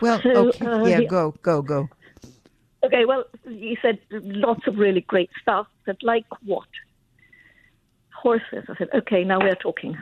Well, 0.00 0.20
so, 0.22 0.48
okay. 0.48 0.66
Uh, 0.66 0.84
yeah, 0.86 1.00
go, 1.04 1.34
go, 1.42 1.62
go. 1.62 1.88
Okay, 2.84 3.04
well, 3.04 3.24
you 3.46 3.76
said 3.82 3.98
lots 4.10 4.66
of 4.66 4.76
really 4.78 5.00
great 5.00 5.30
stuff. 5.42 5.66
Said, 5.84 5.96
like 6.02 6.26
what? 6.44 6.68
Horses. 8.14 8.64
I 8.68 8.76
said, 8.76 8.88
okay, 8.94 9.24
now 9.24 9.40
we're 9.40 9.56
talking. 9.56 9.96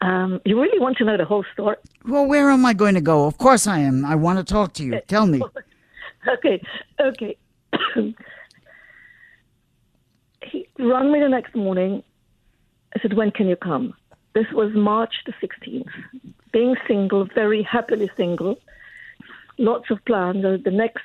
Um, 0.00 0.40
you 0.44 0.60
really 0.60 0.78
want 0.78 0.96
to 0.98 1.04
know 1.04 1.16
the 1.16 1.24
whole 1.24 1.44
story? 1.52 1.76
Well, 2.04 2.26
where 2.26 2.50
am 2.50 2.64
I 2.64 2.72
going 2.72 2.94
to 2.94 3.00
go? 3.00 3.26
Of 3.26 3.38
course 3.38 3.66
I 3.66 3.80
am. 3.80 4.04
I 4.04 4.14
want 4.14 4.38
to 4.38 4.44
talk 4.44 4.72
to 4.74 4.84
you. 4.84 5.00
Tell 5.08 5.26
me. 5.26 5.40
okay, 6.28 6.62
okay. 7.00 7.36
he 10.44 10.68
rang 10.78 11.12
me 11.12 11.20
the 11.20 11.28
next 11.28 11.54
morning. 11.54 12.02
I 12.96 13.00
said, 13.02 13.14
when 13.14 13.30
can 13.30 13.48
you 13.48 13.56
come? 13.56 13.94
This 14.34 14.46
was 14.52 14.72
March 14.74 15.14
the 15.26 15.32
16th. 15.42 15.88
Being 16.52 16.76
single, 16.86 17.26
very 17.34 17.62
happily 17.62 18.10
single, 18.16 18.58
lots 19.58 19.90
of 19.90 20.04
plans. 20.04 20.42
The 20.42 20.70
next 20.70 21.04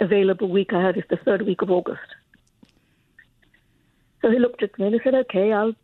available 0.00 0.48
week 0.48 0.72
I 0.72 0.82
had 0.82 0.96
is 0.96 1.04
the 1.08 1.16
third 1.16 1.42
week 1.42 1.62
of 1.62 1.70
August. 1.70 2.14
So 4.22 4.30
he 4.30 4.38
looked 4.38 4.62
at 4.62 4.78
me 4.78 4.86
and 4.86 4.94
he 4.94 5.00
said, 5.02 5.14
okay, 5.14 5.52
I'll 5.52 5.74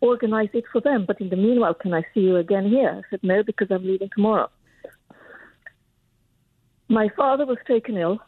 organize 0.00 0.50
it 0.52 0.64
for 0.72 0.80
them. 0.80 1.04
But 1.06 1.20
in 1.20 1.28
the 1.28 1.36
meanwhile, 1.36 1.74
can 1.74 1.94
I 1.94 2.04
see 2.12 2.20
you 2.20 2.36
again 2.36 2.68
here? 2.68 3.02
I 3.04 3.10
said, 3.10 3.20
no, 3.22 3.42
because 3.42 3.70
I'm 3.70 3.84
leaving 3.84 4.10
tomorrow. 4.14 4.50
My 6.88 7.08
father 7.16 7.46
was 7.46 7.58
taken 7.66 7.96
ill 7.96 8.20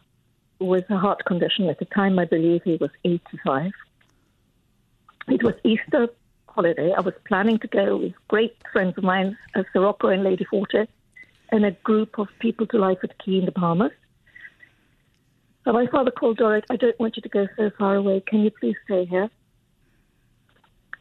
with 0.58 0.90
a 0.90 0.98
heart 0.98 1.24
condition. 1.24 1.68
At 1.68 1.78
the 1.78 1.84
time, 1.84 2.18
I 2.18 2.24
believe 2.24 2.62
he 2.64 2.76
was 2.76 2.90
85. 3.04 3.70
It 5.28 5.42
was 5.42 5.54
Easter 5.64 6.08
holiday. 6.58 6.92
I 6.92 7.00
was 7.00 7.14
planning 7.24 7.56
to 7.60 7.68
go 7.68 7.98
with 7.98 8.14
great 8.26 8.56
friends 8.72 8.94
of 8.98 9.04
mine, 9.04 9.38
uh, 9.54 9.62
Sir 9.72 9.80
Rocco 9.82 10.08
and 10.08 10.24
Lady 10.24 10.44
Forte, 10.50 10.88
and 11.52 11.64
a 11.64 11.70
group 11.70 12.18
of 12.18 12.26
people 12.40 12.66
to 12.66 12.78
Lyford 12.78 13.12
Cay 13.24 13.38
in 13.38 13.44
the 13.44 13.52
Bahamas. 13.52 13.92
So 15.64 15.72
my 15.72 15.86
father 15.86 16.10
called 16.10 16.38
Dorrit, 16.38 16.64
I 16.68 16.74
don't 16.74 16.98
want 16.98 17.14
you 17.16 17.22
to 17.22 17.28
go 17.28 17.46
so 17.56 17.70
far 17.78 17.94
away. 17.94 18.24
Can 18.26 18.40
you 18.40 18.50
please 18.50 18.74
stay 18.86 19.04
here? 19.04 19.30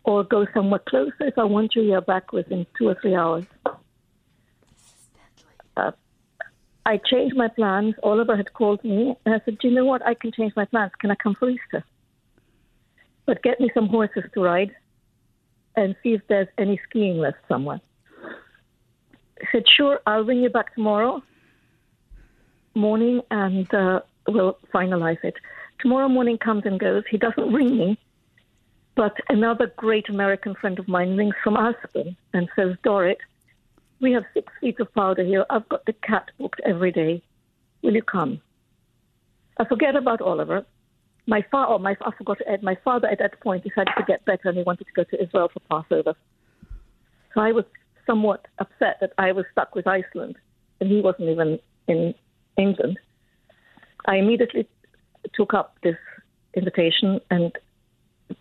Or 0.04 0.24
go 0.24 0.46
somewhere 0.54 0.84
closer 0.88 1.26
if 1.32 1.40
I 1.40 1.46
want 1.46 1.74
you 1.76 1.82
here 1.82 2.02
back 2.02 2.32
within 2.32 2.68
two 2.78 2.90
or 2.90 2.96
three 3.02 3.16
hours. 3.16 3.46
Uh, 5.76 5.92
I 6.86 6.98
changed 6.98 7.36
my 7.36 7.48
plans. 7.48 7.96
Oliver 8.04 8.38
had 8.38 8.54
called 8.54 8.84
me, 8.84 9.16
and 9.26 9.34
I 9.34 9.42
said, 9.44 9.58
Do 9.58 9.70
you 9.70 9.74
know 9.74 9.86
what? 9.86 10.06
I 10.06 10.14
can 10.14 10.32
change 10.32 10.54
my 10.56 10.66
plans. 10.66 10.92
Can 11.00 11.10
I 11.10 11.16
come 11.16 11.34
for 11.34 11.50
Easter? 11.50 11.84
But 13.26 13.42
get 13.42 13.60
me 13.60 13.72
some 13.74 13.88
horses 13.88 14.26
to 14.36 14.42
ride 14.42 14.76
and 15.78 15.96
see 16.04 16.14
if 16.14 16.22
there's 16.28 16.48
any 16.58 16.80
skiing 16.90 17.20
left 17.20 17.38
somewhere. 17.48 17.80
I 19.40 19.46
said, 19.52 19.64
sure, 19.78 20.00
I'll 20.06 20.24
ring 20.24 20.42
you 20.42 20.50
back 20.50 20.74
tomorrow 20.76 21.24
morning 22.78 23.22
and 23.32 23.72
uh, 23.74 24.02
we'll 24.28 24.58
finalize 24.74 25.24
it. 25.24 25.36
Tomorrow 25.80 26.10
morning 26.10 26.38
comes 26.38 26.64
and 26.66 26.80
goes. 26.80 27.04
He 27.10 27.18
doesn't 27.18 27.54
ring 27.54 27.78
me, 27.78 28.00
but 28.96 29.16
another 29.30 29.72
great 29.78 30.10
American 30.10 30.56
friend 30.56 30.80
of 30.80 30.88
mine 30.88 31.16
rings 31.18 31.36
from 31.44 31.56
Aspen 31.56 32.16
and 32.34 32.50
says, 32.56 32.76
Dorrit, 32.84 33.18
we 34.00 34.12
have 34.12 34.24
six 34.34 34.52
feet 34.62 34.80
of 34.80 34.94
powder 34.94 35.24
here. 35.24 35.46
I've 35.50 35.68
got 35.70 35.86
the 35.86 35.94
cat 35.94 36.30
booked 36.40 36.62
every 36.66 36.92
day. 36.92 37.22
Will 37.84 37.96
you 37.96 38.04
come? 38.04 38.42
I 39.60 39.66
forget 39.66 39.96
about 39.96 40.22
Oliver 40.22 40.66
my 41.28 41.46
father, 41.52 41.74
oh, 41.74 41.78
my 41.78 41.96
I 42.02 42.12
forgot 42.18 42.38
to 42.40 42.50
add, 42.50 42.64
my 42.64 42.78
father 42.84 43.08
at 43.08 43.20
that 43.20 43.40
point 43.42 43.64
decided 43.64 43.92
to 43.98 44.04
get 44.08 44.26
better 44.26 44.50
and 44.50 44.58
he 44.58 44.64
wanted 44.64 44.86
to 44.86 44.94
go 44.96 45.04
to 45.04 45.22
Israel 45.22 45.50
for 45.54 45.60
Passover. 45.70 46.16
So 47.34 47.42
I 47.42 47.52
was 47.52 47.66
somewhat 48.08 48.48
upset 48.60 48.98
that 49.02 49.12
I 49.18 49.34
was 49.34 49.46
stuck 49.52 49.76
with 49.76 49.86
Iceland 49.86 50.38
and 50.80 50.90
he 50.90 51.02
wasn't 51.02 51.30
even 51.30 51.60
in 51.88 52.14
England. 52.58 52.98
I 54.08 54.16
immediately 54.16 54.68
took 55.36 55.54
up 55.54 55.76
this 55.84 55.98
invitation 56.56 57.20
and 57.30 57.52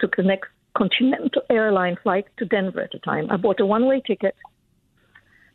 took 0.00 0.16
the 0.16 0.22
next 0.22 0.48
Continental 0.76 1.42
airline 1.50 1.96
flight 2.02 2.26
to 2.38 2.44
Denver 2.44 2.82
at 2.82 2.92
the 2.92 2.98
time. 2.98 3.28
I 3.30 3.36
bought 3.36 3.60
a 3.60 3.66
one-way 3.66 4.02
ticket. 4.06 4.34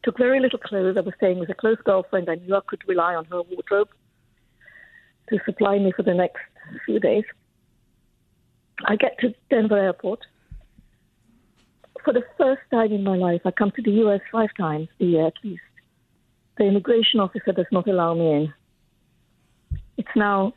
Took 0.03 0.17
very 0.17 0.39
little 0.39 0.57
clothes. 0.57 0.97
I 0.97 1.01
was 1.01 1.13
staying 1.17 1.39
with 1.39 1.49
a 1.49 1.53
close 1.53 1.77
girlfriend. 1.85 2.27
I 2.27 2.35
knew 2.35 2.55
I 2.55 2.61
could 2.67 2.81
rely 2.87 3.13
on 3.13 3.25
her 3.25 3.43
wardrobe 3.43 3.89
to 5.31 5.39
supply 5.45 5.79
me 5.79 5.91
for 5.95 6.03
the 6.03 6.13
next 6.13 6.41
few 6.85 6.99
days. 6.99 7.23
I 8.85 8.95
get 8.95 9.17
to 9.19 9.33
Denver 9.49 9.77
Airport. 9.77 10.19
For 12.03 12.13
the 12.13 12.23
first 12.37 12.61
time 12.71 12.91
in 12.91 13.03
my 13.03 13.15
life, 13.15 13.41
I 13.45 13.51
come 13.51 13.71
to 13.75 13.81
the 13.81 13.91
U.S. 14.03 14.21
five 14.31 14.49
times 14.57 14.87
a 14.99 15.05
year 15.05 15.27
at 15.27 15.33
least. 15.43 15.61
The 16.57 16.65
immigration 16.65 17.19
officer 17.19 17.51
does 17.51 17.67
not 17.71 17.87
allow 17.87 18.13
me 18.13 18.31
in. 18.31 18.53
It's 19.97 20.15
now 20.15 20.53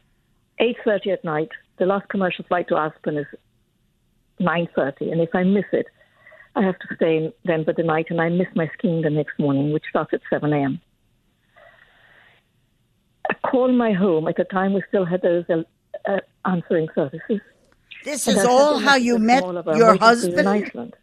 8.30 0.60 1.12
at 1.12 1.24
night. 1.24 1.50
The 1.78 1.86
last 1.86 2.08
commercial 2.08 2.44
flight 2.46 2.68
to 2.68 2.76
Aspen 2.76 3.18
is 3.18 3.26
9.30, 4.40 5.12
and 5.12 5.20
if 5.20 5.34
I 5.34 5.42
miss 5.42 5.64
it, 5.72 5.86
I 6.56 6.62
have 6.62 6.78
to 6.78 6.96
stay 6.96 7.16
in 7.16 7.32
Denver 7.46 7.74
the 7.76 7.82
night, 7.82 8.06
and 8.10 8.20
I 8.20 8.28
miss 8.28 8.46
my 8.54 8.70
skiing 8.78 9.02
the 9.02 9.10
next 9.10 9.38
morning, 9.38 9.72
which 9.72 9.84
starts 9.90 10.12
at 10.12 10.20
7 10.30 10.52
a.m. 10.52 10.80
I 13.30 13.34
call 13.48 13.72
my 13.72 13.92
home. 13.92 14.28
At 14.28 14.36
the 14.36 14.44
time, 14.44 14.74
we 14.74 14.82
still 14.88 15.04
had 15.04 15.22
those 15.22 15.44
uh, 15.48 15.62
uh, 16.08 16.20
answering 16.44 16.88
services. 16.94 17.40
This 18.04 18.26
And 18.26 18.36
is 18.36 18.44
all 18.44 18.78
how 18.78 18.96
you 18.96 19.18
met 19.18 19.42
all 19.42 19.56
of 19.56 19.66
our 19.66 19.76
your 19.76 19.96
husband? 19.96 20.48
Iceland. 20.48 20.94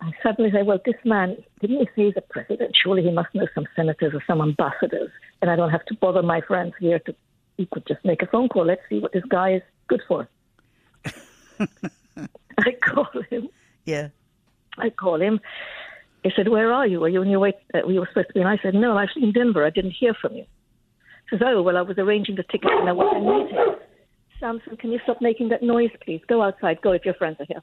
I 0.00 0.12
suddenly 0.22 0.50
say, 0.50 0.62
well, 0.62 0.78
this 0.84 0.96
man, 1.04 1.36
didn't 1.60 1.78
he 1.78 1.86
say 1.96 2.06
he's 2.06 2.14
a 2.16 2.20
president? 2.20 2.76
Surely 2.82 3.02
he 3.02 3.10
must 3.10 3.34
know 3.34 3.46
some 3.54 3.66
senators 3.74 4.12
or 4.14 4.22
some 4.26 4.42
ambassadors, 4.42 5.10
and 5.40 5.50
I 5.50 5.56
don't 5.56 5.70
have 5.70 5.84
to 5.86 5.94
bother 5.94 6.22
my 6.22 6.40
friends 6.42 6.74
here 6.78 6.98
to. 7.00 7.14
He 7.56 7.66
could 7.66 7.86
just 7.86 8.04
make 8.04 8.20
a 8.20 8.26
phone 8.26 8.48
call. 8.48 8.66
Let's 8.66 8.82
see 8.88 8.98
what 8.98 9.12
this 9.12 9.22
guy 9.28 9.54
is 9.54 9.62
good 9.86 10.02
for. 10.08 10.28
I 12.58 12.72
call 12.82 13.08
him. 13.30 13.48
Yeah. 13.84 14.08
I 14.78 14.90
call 14.90 15.20
him. 15.20 15.40
He 16.24 16.32
said, 16.34 16.48
"Where 16.48 16.72
are 16.72 16.86
you? 16.86 17.04
Are 17.04 17.08
you 17.08 17.20
on 17.20 17.28
your 17.28 17.38
way? 17.38 17.52
Uh, 17.72 17.80
we 17.86 17.98
were 17.98 18.08
supposed 18.08 18.28
to 18.28 18.34
be." 18.34 18.40
And 18.40 18.48
I 18.48 18.58
said, 18.62 18.74
"No, 18.74 18.96
I'm 18.96 19.04
actually 19.04 19.24
in 19.24 19.32
Denver. 19.32 19.64
I 19.64 19.70
didn't 19.70 19.92
hear 19.92 20.14
from 20.14 20.34
you." 20.34 20.46
He 21.30 21.36
says, 21.36 21.42
"Oh, 21.44 21.62
well, 21.62 21.76
I 21.76 21.82
was 21.82 21.98
arranging 21.98 22.36
the 22.36 22.42
tickets 22.44 22.72
and 22.74 22.88
I 22.88 22.92
was 22.92 23.14
in 23.14 23.24
meeting." 23.24 23.76
Samson, 24.40 24.76
can 24.76 24.90
you 24.90 24.98
stop 25.04 25.20
making 25.20 25.50
that 25.50 25.62
noise, 25.62 25.90
please? 26.04 26.22
Go 26.26 26.42
outside. 26.42 26.80
Go 26.82 26.92
if 26.92 27.04
your 27.04 27.14
friends 27.14 27.36
are 27.40 27.46
here. 27.46 27.62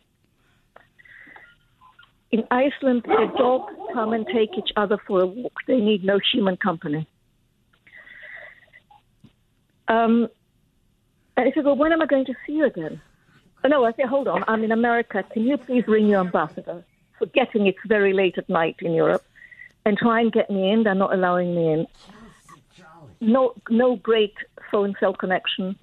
In 2.31 2.43
Iceland, 2.49 3.03
the 3.05 3.31
dogs 3.37 3.73
come 3.93 4.13
and 4.13 4.25
take 4.27 4.57
each 4.57 4.71
other 4.77 4.97
for 5.05 5.21
a 5.21 5.25
walk. 5.25 5.53
They 5.67 5.77
need 5.77 6.05
no 6.05 6.19
human 6.31 6.55
company. 6.55 7.07
Um, 9.87 10.29
and 11.35 11.45
he 11.47 11.51
said, 11.53 11.65
Well, 11.65 11.75
when 11.75 11.91
am 11.91 12.01
I 12.01 12.05
going 12.05 12.25
to 12.25 12.33
see 12.45 12.53
you 12.53 12.65
again? 12.65 13.01
Oh, 13.63 13.67
no, 13.67 13.83
I 13.85 13.91
said, 13.93 14.05
Hold 14.05 14.27
on. 14.27 14.43
I'm 14.47 14.63
in 14.63 14.71
America. 14.71 15.23
Can 15.33 15.43
you 15.43 15.57
please 15.57 15.83
ring 15.87 16.07
your 16.07 16.21
ambassador? 16.21 16.85
Forgetting 17.25 17.67
it's 17.67 17.77
very 17.87 18.13
late 18.13 18.39
at 18.39 18.49
night 18.49 18.77
in 18.81 18.93
Europe 18.93 19.23
and 19.85 19.95
try 19.95 20.19
and 20.21 20.31
get 20.33 20.49
me 20.49 20.71
in. 20.71 20.81
They're 20.81 20.95
not 20.95 21.13
allowing 21.13 21.53
me 21.55 21.71
in. 21.71 21.87
No, 23.19 23.53
no 23.69 23.95
great 23.97 24.33
phone 24.71 24.95
cell 24.99 25.13
connection. 25.13 25.75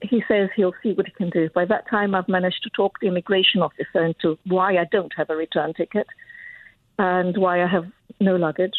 He 0.00 0.22
says 0.26 0.48
he'll 0.56 0.72
see 0.82 0.94
what 0.94 1.04
he 1.04 1.12
can 1.12 1.28
do. 1.28 1.50
By 1.54 1.66
that 1.66 1.90
time, 1.90 2.14
I've 2.14 2.26
managed 2.26 2.62
to 2.62 2.70
talk 2.70 3.00
the 3.02 3.08
immigration 3.08 3.60
officer 3.60 4.02
into 4.02 4.38
why 4.46 4.78
I 4.78 4.86
don't 4.90 5.12
have 5.14 5.28
a 5.28 5.36
return 5.36 5.74
ticket 5.74 6.06
and 6.98 7.36
why 7.36 7.62
I 7.62 7.66
have 7.66 7.84
no 8.18 8.36
luggage. 8.36 8.76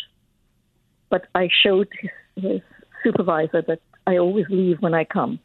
But 1.12 1.28
I 1.36 1.48
showed 1.64 1.90
his, 2.02 2.10
his 2.44 2.62
supervisor 3.04 3.62
that 3.68 3.82
I 4.08 4.18
always 4.18 4.46
leave 4.50 4.78
when 4.82 4.96
I 4.96 5.04
come. 5.04 5.40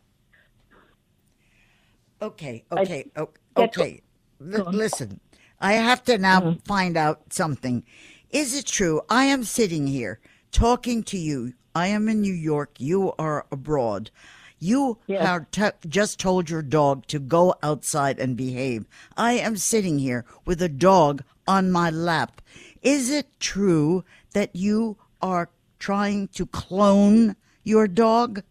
Okay, 2.23 2.65
okay, 2.73 3.05
o- 3.17 3.29
get- 3.55 3.77
okay. 3.79 4.01
L- 4.41 4.73
listen, 4.73 5.21
I 5.65 5.73
have 5.73 6.05
to 6.05 6.19
now 6.19 6.41
mm-hmm. 6.41 6.59
find 6.67 6.95
out 6.95 7.33
something. 7.33 7.85
Is 8.29 8.55
it 8.55 8.67
true? 8.67 9.01
I 9.09 9.25
am 9.25 9.45
sitting 9.45 9.87
here 9.87 10.21
talking 10.53 11.03
to 11.05 11.17
you. 11.17 11.55
I 11.75 11.87
am 11.87 12.07
in 12.07 12.21
New 12.21 12.35
York. 12.35 12.73
You 12.79 13.15
are 13.19 13.47
abroad. 13.51 14.11
You 14.59 14.99
Yes. 15.07 15.27
have 15.27 15.51
t- 15.51 15.89
just 15.89 16.21
told 16.21 16.51
your 16.51 16.61
dog 16.61 17.07
to 17.07 17.19
go 17.19 17.55
outside 17.63 18.19
and 18.19 18.37
behave. 18.37 18.85
I 19.17 19.33
am 19.33 19.57
sitting 19.57 19.99
here 19.99 20.27
with 20.45 20.61
a 20.61 20.69
dog 20.69 21.25
on 21.47 21.73
my 21.73 21.89
lap. 21.89 22.43
Is 22.83 23.09
it 23.09 23.41
true 23.41 24.05
that 24.35 24.55
you 24.55 24.99
are 25.23 25.49
trying 25.79 26.29
to 26.37 26.45
clone 26.45 27.37
your 27.63 27.89
dog? 27.89 28.43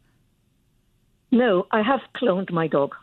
No, 1.30 1.68
I 1.70 1.84
have 1.84 2.02
cloned 2.16 2.52
my 2.52 2.66
dog. 2.66 2.96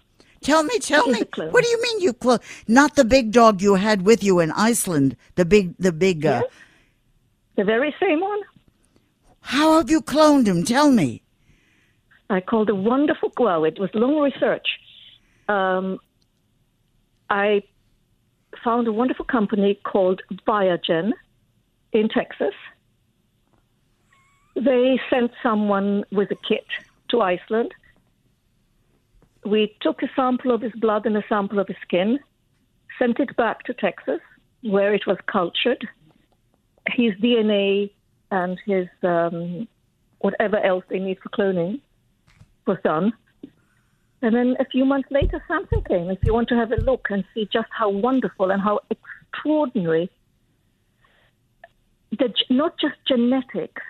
Tell 0.43 0.63
me, 0.63 0.79
tell 0.79 1.05
She's 1.05 1.21
me. 1.21 1.49
What 1.51 1.65
do 1.65 1.69
you 1.71 1.83
mean 1.83 2.01
you 2.01 2.13
clone? 2.15 2.39
Not 2.67 2.97
the 2.97 3.05
big 3.05 3.31
dog 3.31 3.61
you 3.61 3.75
had 3.75 4.03
with 4.03 4.23
you 4.23 4.41
in 4.41 4.51
Iceland. 4.53 5.17
The 5.35 5.45
big, 5.45 5.75
the 5.79 5.93
big. 5.93 6.25
Uh, 6.25 6.43
Yes. 6.43 6.53
The 7.57 7.65
very 7.65 7.95
same 8.01 8.21
one. 8.21 8.41
How 9.43 9.77
have 9.77 9.91
you 9.91 10.01
cloned 10.01 10.47
him? 10.47 10.65
Tell 10.65 10.91
me. 10.91 11.23
I 12.31 12.41
called 12.41 12.71
a 12.71 12.75
wonderful, 12.75 13.33
well, 13.39 13.65
it 13.65 13.79
was 13.79 13.91
long 13.93 14.19
research. 14.19 14.67
Um, 15.49 15.99
I 17.29 17.63
found 18.65 18.87
a 18.89 18.93
wonderful 18.93 19.25
company 19.27 19.79
called 19.85 20.23
ViaGen 20.47 21.13
in 21.93 22.09
Texas. 22.09 22.55
They 24.55 24.99
sent 25.11 25.33
someone 25.43 26.05
with 26.13 26.31
a 26.31 26.37
kit 26.49 26.67
to 27.11 27.21
Iceland. 27.21 27.73
We 29.45 29.77
took 29.81 30.03
a 30.03 30.11
sample 30.15 30.53
of 30.53 30.61
his 30.61 30.73
blood 30.73 31.07
and 31.07 31.17
a 31.17 31.25
sample 31.29 31.59
of 31.59 31.69
his 31.69 31.77
skin, 31.83 32.19
sent 32.99 33.21
it 33.21 33.37
back 33.37 33.65
to 33.65 33.75
Texas, 33.75 34.21
where 34.63 34.95
it 34.95 35.07
was 35.07 35.17
cultured. 35.27 35.87
His 36.89 37.15
DNA 37.15 37.91
and 38.31 38.59
his 38.67 38.89
um, 39.03 39.67
whatever 40.19 40.59
else 40.59 40.85
they 40.89 40.99
need 40.99 41.19
for 41.23 41.31
cloning 41.31 41.81
was 42.67 42.79
done. 42.85 43.13
And 44.23 44.35
then 44.35 44.57
a 44.61 44.67
few 44.67 44.85
months 44.85 45.09
later, 45.11 45.43
Samson 45.49 45.83
came. 45.89 46.11
If 46.11 46.19
you 46.25 46.35
want 46.35 46.49
to 46.51 46.57
have 46.57 46.73
a 46.73 46.77
look 46.77 47.07
and 47.11 47.25
see 47.35 47.49
just 47.51 47.69
how 47.71 47.89
wonderful 47.89 48.51
and 48.51 48.61
how 48.61 48.81
extraordinary, 48.91 50.11
the, 52.19 52.33
not 52.51 52.79
just 52.79 52.97
genetics, 53.09 53.83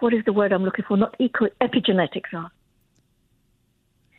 what 0.00 0.14
is 0.14 0.24
the 0.24 0.32
word 0.32 0.52
I'm 0.52 0.64
looking 0.64 0.84
for? 0.86 0.96
Not 0.96 1.14
eco, 1.18 1.46
epigenetics 1.60 2.32
are. 2.34 2.50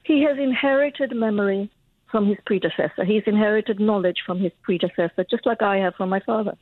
He 0.04 0.24
has 0.24 0.38
inherited 0.38 1.16
memory 1.16 1.70
from 2.10 2.28
his 2.28 2.38
predecessor. 2.46 3.06
He's 3.06 3.24
inherited 3.26 3.80
knowledge 3.80 4.18
from 4.26 4.40
his 4.40 4.52
predecessor, 4.64 5.26
just 5.30 5.46
like 5.46 5.62
I 5.62 5.78
have 5.78 5.96
from 5.96 6.10
my 6.10 6.20
father. 6.20 6.58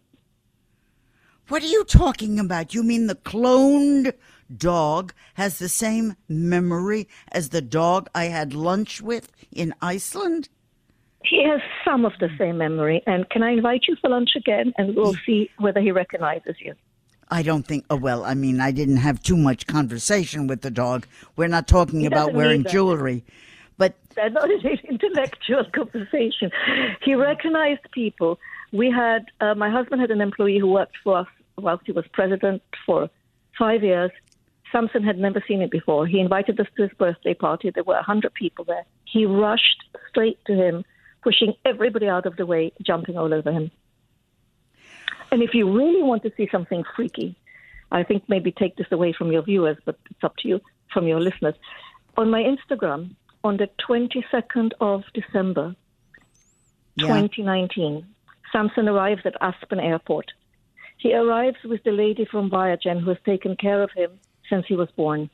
What 1.48 1.64
are 1.64 1.68
you 1.68 1.84
talking 1.84 2.40
about? 2.40 2.76
You 2.76 2.84
mean 2.84 3.08
the 3.08 3.16
cloned 3.16 4.14
dog 4.56 5.14
has 5.34 5.58
the 5.58 5.70
same 5.70 6.16
memory 6.28 7.08
as 7.32 7.50
the 7.50 7.62
dog 7.62 8.08
I 8.14 8.26
had 8.26 8.54
lunch 8.54 9.02
with 9.02 9.32
in 9.52 9.74
Iceland? 9.82 10.50
He 11.24 11.44
has 11.44 11.60
some 11.84 12.06
of 12.06 12.14
the 12.20 12.30
same 12.38 12.60
memory. 12.60 13.02
And 13.08 13.28
can 13.30 13.42
I 13.42 13.52
invite 13.52 13.86
you 13.88 13.96
for 14.00 14.12
lunch 14.12 14.32
again? 14.36 14.74
And 14.78 14.96
we'll 14.96 15.16
see 15.26 15.50
whether 15.58 15.82
he 15.82 15.92
recognizes 15.92 16.56
you. 16.60 16.76
I 17.32 17.44
don't 17.44 17.66
think. 17.66 17.86
Oh 17.90 17.96
well, 17.96 18.24
I 18.24 18.34
mean, 18.34 18.60
I 18.60 18.72
didn't 18.72 18.98
have 18.98 19.22
too 19.22 19.38
much 19.38 19.68
conversation 19.68 20.48
with 20.48 20.62
the 20.62 20.72
dog. 20.72 21.06
We're 21.36 21.48
not 21.48 21.68
talking 21.68 22.06
about 22.06 22.34
wearing 22.34 22.64
jewelry, 22.64 23.24
but 23.78 23.96
They're 24.16 24.30
not 24.30 24.50
an 24.50 24.62
intellectual 24.90 25.66
conversation. 25.74 26.52
He 27.04 27.14
recognized 27.16 27.82
people. 27.92 28.40
We 28.72 28.92
had, 28.92 29.26
uh, 29.42 29.56
my 29.56 29.70
husband 29.70 30.02
had 30.02 30.12
an 30.12 30.22
employee 30.22 30.60
who 30.60 30.68
worked 30.68 30.98
for 31.04 31.20
us 31.20 31.28
whilst 31.58 31.86
he 31.86 31.92
was 31.92 32.06
president 32.14 32.62
for 32.86 33.10
five 33.58 33.84
years. 33.84 34.12
Samson 34.72 35.04
had 35.04 35.18
never 35.18 35.44
seen 35.48 35.62
it 35.62 35.72
before. 35.72 36.06
He 36.06 36.20
invited 36.20 36.60
us 36.60 36.68
to 36.78 36.84
his 36.84 36.92
birthday 36.98 37.34
party. 37.34 37.72
There 37.72 37.84
were 37.84 37.96
100 37.96 38.34
people 38.34 38.66
there. 38.66 38.86
He 39.06 39.26
rushed 39.26 39.84
straight 40.10 40.38
to 40.46 40.54
him, 40.54 40.84
pushing 41.24 41.54
everybody 41.66 42.08
out 42.08 42.26
of 42.28 42.36
the 42.38 42.46
way, 42.46 42.72
jumping 42.86 43.18
all 43.18 43.34
over 43.34 43.52
him. 43.52 43.72
And 45.32 45.44
if 45.44 45.54
you 45.54 45.72
really 45.72 46.02
want 46.04 46.24
to 46.24 46.32
see 46.36 46.48
something 46.52 46.84
freaky, 46.96 47.36
I 47.92 48.04
think 48.04 48.24
maybe 48.28 48.52
take 48.52 48.76
this 48.76 48.92
away 48.92 49.14
from 49.14 49.32
your 49.32 49.42
viewers, 49.44 49.78
but 49.86 49.98
it's 50.10 50.24
up 50.24 50.36
to 50.38 50.48
you, 50.48 50.62
from 50.94 51.08
your 51.08 51.20
listeners. 51.20 51.56
On 52.18 52.30
my 52.30 52.44
Instagram, 52.44 53.16
on 53.44 53.58
the 53.58 53.70
22nd 53.88 54.72
of 54.80 55.04
December, 55.14 55.76
Yeah. 56.96 57.08
2019, 57.08 58.06
Samson 58.52 58.88
arrives 58.90 59.22
at 59.26 59.36
Aspen 59.42 59.80
Airport. 59.80 60.32
He 60.98 61.14
arrives 61.14 61.58
with 61.64 61.84
the 61.84 61.92
lady 61.92 62.26
from 62.26 62.50
ViaGen 62.50 63.00
who 63.00 63.10
has 63.10 63.20
taken 63.26 63.56
care 63.56 63.82
of 63.82 63.92
him 63.92 64.20
since 64.50 64.66
he 64.68 64.76
was 64.76 64.90
born. 64.92 65.30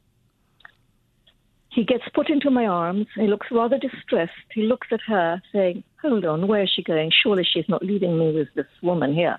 He 1.69 1.83
gets 1.83 2.07
put 2.13 2.29
into 2.29 2.49
my 2.51 2.67
arms. 2.67 3.07
He 3.15 3.27
looks 3.27 3.47
rather 3.51 3.77
distressed. 3.77 4.31
He 4.53 4.63
looks 4.63 4.87
at 4.91 5.01
her, 5.07 5.41
saying, 5.51 5.83
Hold 6.01 6.23
on, 6.23 6.47
where 6.47 6.63
is 6.63 6.69
she 6.69 6.83
going? 6.83 7.11
Surely 7.11 7.43
she's 7.43 7.67
not 7.67 7.83
leaving 7.83 8.17
me 8.17 8.31
with 8.31 8.53
this 8.53 8.67
woman 8.81 9.13
here. 9.13 9.37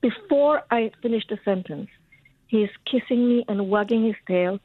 Before 0.00 0.62
I 0.70 0.92
finish 1.02 1.24
the 1.28 1.38
sentence, 1.44 1.88
he 2.46 2.62
is 2.62 2.70
kissing 2.90 3.28
me 3.28 3.44
and 3.48 3.68
wagging 3.68 4.06
his 4.06 4.16
tail, 4.26 4.60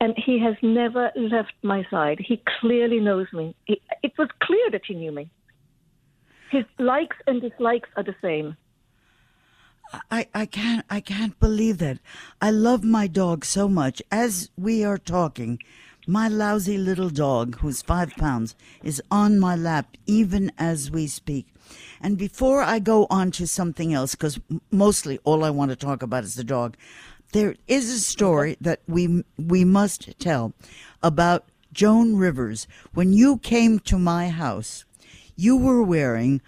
and 0.00 0.14
he 0.16 0.38
has 0.38 0.54
never 0.62 1.10
left 1.16 1.52
my 1.62 1.84
side. 1.90 2.18
He 2.20 2.42
clearly 2.60 3.00
knows 3.00 3.26
me. 3.32 3.54
It, 3.66 3.80
it 4.02 4.12
was 4.18 4.28
clear 4.42 4.70
that 4.70 4.82
he 4.86 4.94
knew 4.94 5.12
me. 5.12 5.30
His 6.50 6.64
likes 6.78 7.16
and 7.26 7.40
dislikes 7.40 7.88
are 7.96 8.04
the 8.04 8.14
same. 8.22 8.56
I, 10.10 10.28
I 10.34 10.46
can't 10.46 10.84
I 10.90 11.00
can't 11.00 11.38
believe 11.40 11.78
that. 11.78 11.98
I 12.42 12.50
love 12.50 12.84
my 12.84 13.06
dog 13.06 13.44
so 13.44 13.68
much. 13.68 14.02
As 14.10 14.50
we 14.56 14.84
are 14.84 14.98
talking, 14.98 15.58
my 16.08 16.26
lousy 16.26 16.78
little 16.78 17.10
dog, 17.10 17.56
who's 17.56 17.82
five 17.82 18.10
pounds, 18.16 18.56
is 18.82 19.02
on 19.10 19.38
my 19.38 19.54
lap 19.54 19.94
even 20.06 20.50
as 20.56 20.90
we 20.90 21.06
speak. 21.06 21.46
And 22.00 22.16
before 22.16 22.62
I 22.62 22.78
go 22.78 23.06
on 23.10 23.30
to 23.32 23.46
something 23.46 23.92
else, 23.92 24.14
because 24.14 24.40
mostly 24.70 25.18
all 25.22 25.44
I 25.44 25.50
want 25.50 25.70
to 25.70 25.76
talk 25.76 26.02
about 26.02 26.24
is 26.24 26.34
the 26.34 26.44
dog, 26.44 26.78
there 27.32 27.56
is 27.66 27.90
a 27.90 28.00
story 28.00 28.56
that 28.58 28.80
we 28.88 29.22
we 29.36 29.64
must 29.64 30.18
tell 30.18 30.54
about 31.02 31.44
Joan 31.74 32.16
Rivers. 32.16 32.66
When 32.94 33.12
you 33.12 33.36
came 33.36 33.78
to 33.80 33.98
my 33.98 34.30
house, 34.30 34.86
you 35.36 35.58
were 35.58 35.82
wearing 35.82 36.40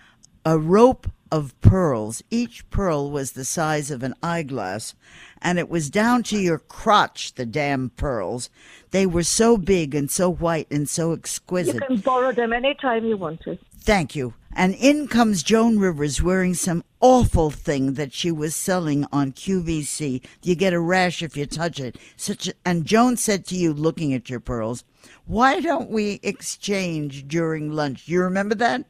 a 0.43 0.59
rope 0.59 1.07
of 1.31 1.59
pearls. 1.61 2.23
Each 2.31 2.69
pearl 2.71 3.11
was 3.11 3.33
the 3.33 3.45
size 3.45 3.91
of 3.91 4.03
an 4.03 4.15
eyeglass, 4.23 4.95
and 5.41 5.59
it 5.59 5.69
was 5.69 5.91
down 5.91 6.23
to 6.25 6.39
your 6.39 6.59
crotch, 6.59 7.35
the 7.35 7.47
damn 7.47 7.91
pearls. 7.91 8.51
They 8.91 9.07
were 9.07 9.23
so 9.23 9.57
big 9.57 9.95
and 9.95 10.11
so 10.11 10.31
white 10.31 10.67
and 10.71 10.89
so 10.89 11.13
exquisite. 11.13 11.75
You 11.75 11.81
can 11.81 11.97
borrow 11.99 12.33
them 12.33 12.53
anytime 12.53 13.05
you 13.05 13.17
want 13.17 13.41
to. 13.43 13.59
Thank 13.79 14.15
you. 14.15 14.35
And 14.55 14.75
in 14.75 15.07
comes 15.07 15.43
Joan 15.43 15.79
Rivers 15.79 16.21
wearing 16.21 16.55
some 16.55 16.83
awful 17.01 17.51
thing 17.51 17.95
that 17.95 18.13
she 18.13 18.33
was 18.33 18.55
selling 18.57 19.07
on 19.13 19.33
QVC. 19.33 20.23
You 20.43 20.55
get 20.57 20.73
a 20.73 20.81
rash 20.81 21.23
if 21.23 21.37
you 21.37 21.47
touch 21.47 21.79
it. 21.79 21.97
Such 22.17 22.49
a, 22.49 22.55
and 22.65 22.85
Joan 22.85 23.17
said 23.17 23.47
to 23.47 23.57
you, 23.57 23.73
looking 23.73 24.13
at 24.13 24.29
your 24.29 24.41
pearls, 24.41 24.85
"Why 25.25 25.61
don't 25.61 25.89
we 25.89 26.19
exchange 26.23 27.29
during 27.29 27.71
lunch?" 27.71 28.09
You 28.09 28.23
remember 28.23 28.57
that? 28.57 28.85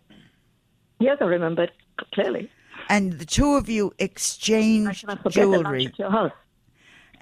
Yes, 0.98 1.18
I 1.20 1.24
remember 1.24 1.64
it 1.64 1.72
clearly. 2.12 2.50
And 2.88 3.14
the 3.14 3.24
two 3.24 3.54
of 3.54 3.68
you 3.68 3.92
exchanged 3.98 5.02
cannot 5.02 5.22
forget 5.22 5.42
the 5.42 5.46
lunch 5.48 5.62
jewelry. 5.64 5.86
at 5.86 5.98
your 5.98 6.10
house. 6.10 6.32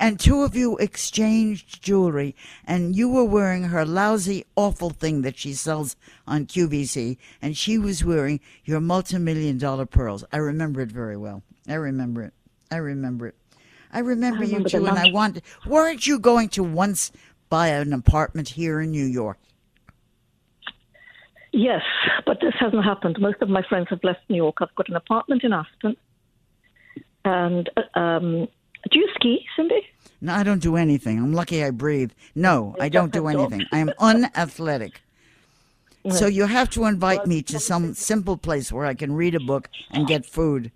And 0.00 0.20
two 0.20 0.42
of 0.42 0.54
you 0.54 0.76
exchanged 0.76 1.82
jewelry, 1.82 2.36
and 2.64 2.94
you 2.94 3.08
were 3.08 3.24
wearing 3.24 3.64
her 3.64 3.84
lousy, 3.84 4.44
awful 4.54 4.90
thing 4.90 5.22
that 5.22 5.36
she 5.36 5.52
sells 5.54 5.96
on 6.24 6.46
QVC, 6.46 7.16
and 7.42 7.56
she 7.56 7.78
was 7.78 8.04
wearing 8.04 8.38
your 8.64 8.80
multi-million 8.80 9.58
dollar 9.58 9.86
pearls. 9.86 10.24
I 10.32 10.36
remember 10.36 10.80
it 10.82 10.92
very 10.92 11.16
well. 11.16 11.42
I 11.66 11.74
remember 11.74 12.22
it. 12.22 12.32
I 12.70 12.76
remember 12.76 13.26
it. 13.26 13.34
I 13.92 13.98
remember, 13.98 14.40
remember 14.40 14.44
you 14.44 14.68
too, 14.68 14.86
and 14.86 14.98
I 14.98 15.10
wanted. 15.10 15.42
Weren't 15.66 16.06
you 16.06 16.20
going 16.20 16.50
to 16.50 16.62
once 16.62 17.10
buy 17.48 17.68
an 17.68 17.92
apartment 17.92 18.50
here 18.50 18.80
in 18.80 18.92
New 18.92 19.06
York? 19.06 19.38
Yes, 21.58 21.82
but 22.24 22.38
this 22.40 22.54
hasn't 22.60 22.84
happened. 22.84 23.16
Most 23.18 23.42
of 23.42 23.48
my 23.48 23.62
friends 23.62 23.88
have 23.90 24.04
left 24.04 24.20
New 24.28 24.36
York. 24.36 24.58
I've 24.60 24.72
got 24.76 24.88
an 24.88 24.94
apartment 24.94 25.42
in 25.42 25.52
Aspen. 25.52 25.96
And 27.24 27.68
uh, 27.76 27.98
um, 27.98 28.46
do 28.88 28.98
you 29.00 29.08
ski, 29.16 29.44
Cindy? 29.56 29.84
No, 30.20 30.34
I 30.34 30.44
don't 30.44 30.62
do 30.62 30.76
anything. 30.76 31.18
I'm 31.18 31.32
lucky 31.32 31.64
I 31.64 31.70
breathe. 31.72 32.12
No, 32.36 32.76
I 32.78 32.88
don't 32.88 33.12
do 33.12 33.26
anything. 33.26 33.64
I 33.72 33.78
am 33.80 33.92
unathletic. 33.98 35.00
So 36.10 36.26
you 36.26 36.46
have 36.46 36.70
to 36.70 36.84
invite 36.84 37.26
me 37.26 37.42
to 37.42 37.58
some 37.58 37.92
simple 37.92 38.38
place 38.38 38.72
where 38.72 38.86
I 38.86 38.94
can 38.94 39.12
read 39.12 39.34
a 39.34 39.40
book 39.40 39.68
and 39.90 40.06
get 40.06 40.24
food. 40.24 40.70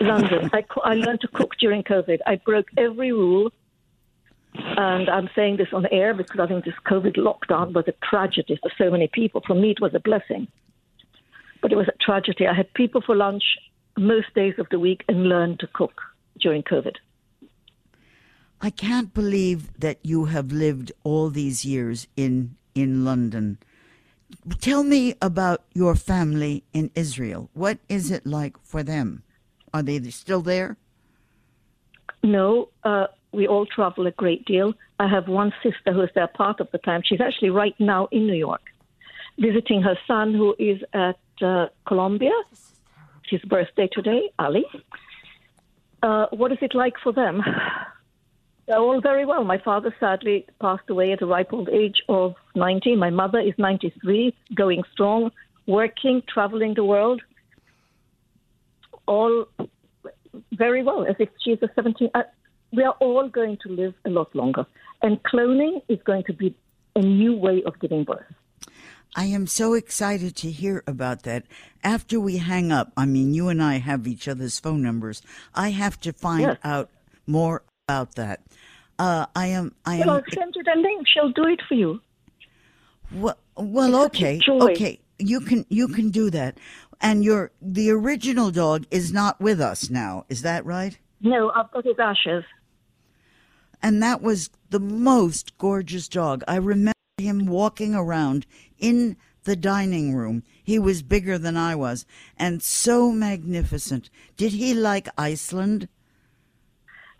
London. 0.00 0.48
I, 0.52 0.62
I 0.84 0.94
learned 0.94 1.22
to 1.22 1.28
cook 1.28 1.56
during 1.58 1.82
COVID. 1.82 2.18
I 2.24 2.36
broke 2.36 2.68
every 2.76 3.10
rule. 3.10 3.50
And 4.54 5.08
I'm 5.08 5.28
saying 5.34 5.56
this 5.56 5.68
on 5.72 5.86
air 5.90 6.14
because 6.14 6.40
I 6.40 6.46
think 6.46 6.64
this 6.64 6.74
COVID 6.86 7.16
lockdown 7.16 7.72
was 7.72 7.84
a 7.86 7.94
tragedy 8.08 8.58
for 8.62 8.70
so 8.78 8.90
many 8.90 9.08
people. 9.08 9.42
For 9.46 9.54
me, 9.54 9.70
it 9.70 9.80
was 9.80 9.94
a 9.94 10.00
blessing. 10.00 10.48
But 11.60 11.72
it 11.72 11.76
was 11.76 11.88
a 11.88 12.04
tragedy. 12.04 12.46
I 12.46 12.54
had 12.54 12.72
people 12.74 13.00
for 13.00 13.16
lunch 13.16 13.42
most 13.96 14.32
days 14.34 14.54
of 14.58 14.68
the 14.70 14.78
week 14.78 15.04
and 15.08 15.28
learned 15.28 15.60
to 15.60 15.66
cook 15.66 16.00
during 16.40 16.62
COVID. 16.62 16.96
I 18.60 18.70
can't 18.70 19.14
believe 19.14 19.78
that 19.78 19.98
you 20.02 20.26
have 20.26 20.50
lived 20.50 20.92
all 21.04 21.30
these 21.30 21.64
years 21.64 22.08
in 22.16 22.56
in 22.74 23.04
London. 23.04 23.58
Tell 24.60 24.82
me 24.84 25.14
about 25.22 25.64
your 25.74 25.94
family 25.94 26.64
in 26.72 26.90
Israel. 26.94 27.50
What 27.54 27.78
is 27.88 28.10
it 28.10 28.26
like 28.26 28.56
for 28.62 28.82
them? 28.82 29.22
Are 29.72 29.82
they 29.82 30.00
still 30.10 30.42
there? 30.42 30.76
No, 32.22 32.68
uh, 32.84 33.06
we 33.32 33.46
all 33.46 33.66
travel 33.66 34.06
a 34.06 34.10
great 34.10 34.44
deal. 34.44 34.74
I 34.98 35.08
have 35.08 35.28
one 35.28 35.52
sister 35.62 35.92
who 35.92 36.02
is 36.02 36.10
there 36.14 36.26
part 36.26 36.60
of 36.60 36.70
the 36.72 36.78
time. 36.78 37.02
She's 37.04 37.20
actually 37.20 37.50
right 37.50 37.74
now 37.78 38.08
in 38.10 38.26
New 38.26 38.34
York, 38.34 38.62
visiting 39.38 39.82
her 39.82 39.96
son 40.06 40.34
who 40.34 40.54
is 40.58 40.80
at 40.92 41.18
uh, 41.42 41.66
Columbia. 41.86 42.32
His 43.30 43.42
birthday 43.42 43.88
today, 43.92 44.30
Ali. 44.38 44.64
Uh, 46.02 46.26
what 46.30 46.50
is 46.52 46.58
it 46.62 46.74
like 46.74 46.94
for 47.02 47.12
them? 47.12 47.42
They're 48.66 48.78
all 48.78 49.00
very 49.00 49.24
well. 49.24 49.44
My 49.44 49.58
father 49.58 49.94
sadly 49.98 50.46
passed 50.60 50.88
away 50.90 51.12
at 51.12 51.22
a 51.22 51.26
ripe 51.26 51.52
old 51.52 51.70
age 51.70 52.02
of 52.08 52.34
90. 52.54 52.96
My 52.96 53.10
mother 53.10 53.38
is 53.38 53.54
93, 53.56 54.34
going 54.54 54.82
strong, 54.92 55.30
working, 55.66 56.22
traveling 56.28 56.74
the 56.74 56.84
world. 56.84 57.22
All 59.06 59.46
very 60.52 60.82
well, 60.82 61.06
as 61.06 61.16
if 61.18 61.30
she's 61.42 61.58
a 61.62 61.68
17. 61.74 62.10
Uh, 62.14 62.22
we 62.72 62.82
are 62.82 62.96
all 63.00 63.28
going 63.28 63.58
to 63.62 63.68
live 63.70 63.94
a 64.04 64.10
lot 64.10 64.34
longer. 64.34 64.66
And 65.02 65.22
cloning 65.22 65.82
is 65.88 65.98
going 66.04 66.24
to 66.24 66.32
be 66.32 66.54
a 66.96 67.00
new 67.00 67.36
way 67.36 67.62
of 67.64 67.78
giving 67.80 68.04
birth. 68.04 68.24
I 69.16 69.24
am 69.26 69.46
so 69.46 69.74
excited 69.74 70.36
to 70.36 70.50
hear 70.50 70.82
about 70.86 71.22
that. 71.22 71.44
After 71.82 72.20
we 72.20 72.38
hang 72.38 72.70
up, 72.72 72.92
I 72.96 73.06
mean, 73.06 73.32
you 73.32 73.48
and 73.48 73.62
I 73.62 73.78
have 73.78 74.06
each 74.06 74.28
other's 74.28 74.58
phone 74.60 74.82
numbers. 74.82 75.22
I 75.54 75.70
have 75.70 75.98
to 76.00 76.12
find 76.12 76.42
Yes. 76.42 76.56
out 76.62 76.90
more 77.26 77.62
about 77.88 78.16
that. 78.16 78.42
Uh, 78.98 79.26
I 79.34 79.46
am. 79.46 79.74
I 79.86 79.98
Well, 80.00 80.10
am. 80.10 80.16
I'll 80.16 80.22
send 80.34 80.54
you 80.56 80.62
the 80.62 80.74
link. 80.76 81.06
She'll 81.08 81.32
do 81.32 81.46
it 81.46 81.60
for 81.68 81.74
you. 81.74 82.00
Well, 83.12 83.38
well, 83.56 84.04
okay, 84.06 84.40
okay. 84.48 85.00
You 85.18 85.40
can 85.40 85.64
you 85.68 85.88
can 85.88 86.10
do 86.10 86.30
that. 86.30 86.58
And 87.00 87.24
your 87.24 87.50
the 87.62 87.90
original 87.90 88.50
dog 88.50 88.84
is 88.90 89.12
not 89.12 89.40
with 89.40 89.60
us 89.60 89.88
now. 89.88 90.26
Is 90.28 90.42
that 90.42 90.66
right? 90.66 90.98
No, 91.20 91.50
I've 91.50 91.70
got 91.70 91.84
his 91.84 91.98
ashes. 91.98 92.44
And 93.82 94.02
that 94.02 94.22
was 94.22 94.50
the 94.70 94.80
most 94.80 95.56
gorgeous 95.58 96.08
dog. 96.08 96.42
I 96.48 96.56
remember 96.56 96.92
him 97.18 97.46
walking 97.46 97.94
around 97.94 98.46
in 98.78 99.16
the 99.44 99.56
dining 99.56 100.14
room. 100.14 100.42
He 100.62 100.78
was 100.78 101.02
bigger 101.02 101.38
than 101.38 101.56
I 101.56 101.74
was 101.74 102.04
and 102.36 102.62
so 102.62 103.10
magnificent. 103.10 104.10
Did 104.36 104.52
he 104.52 104.74
like 104.74 105.08
Iceland? 105.16 105.88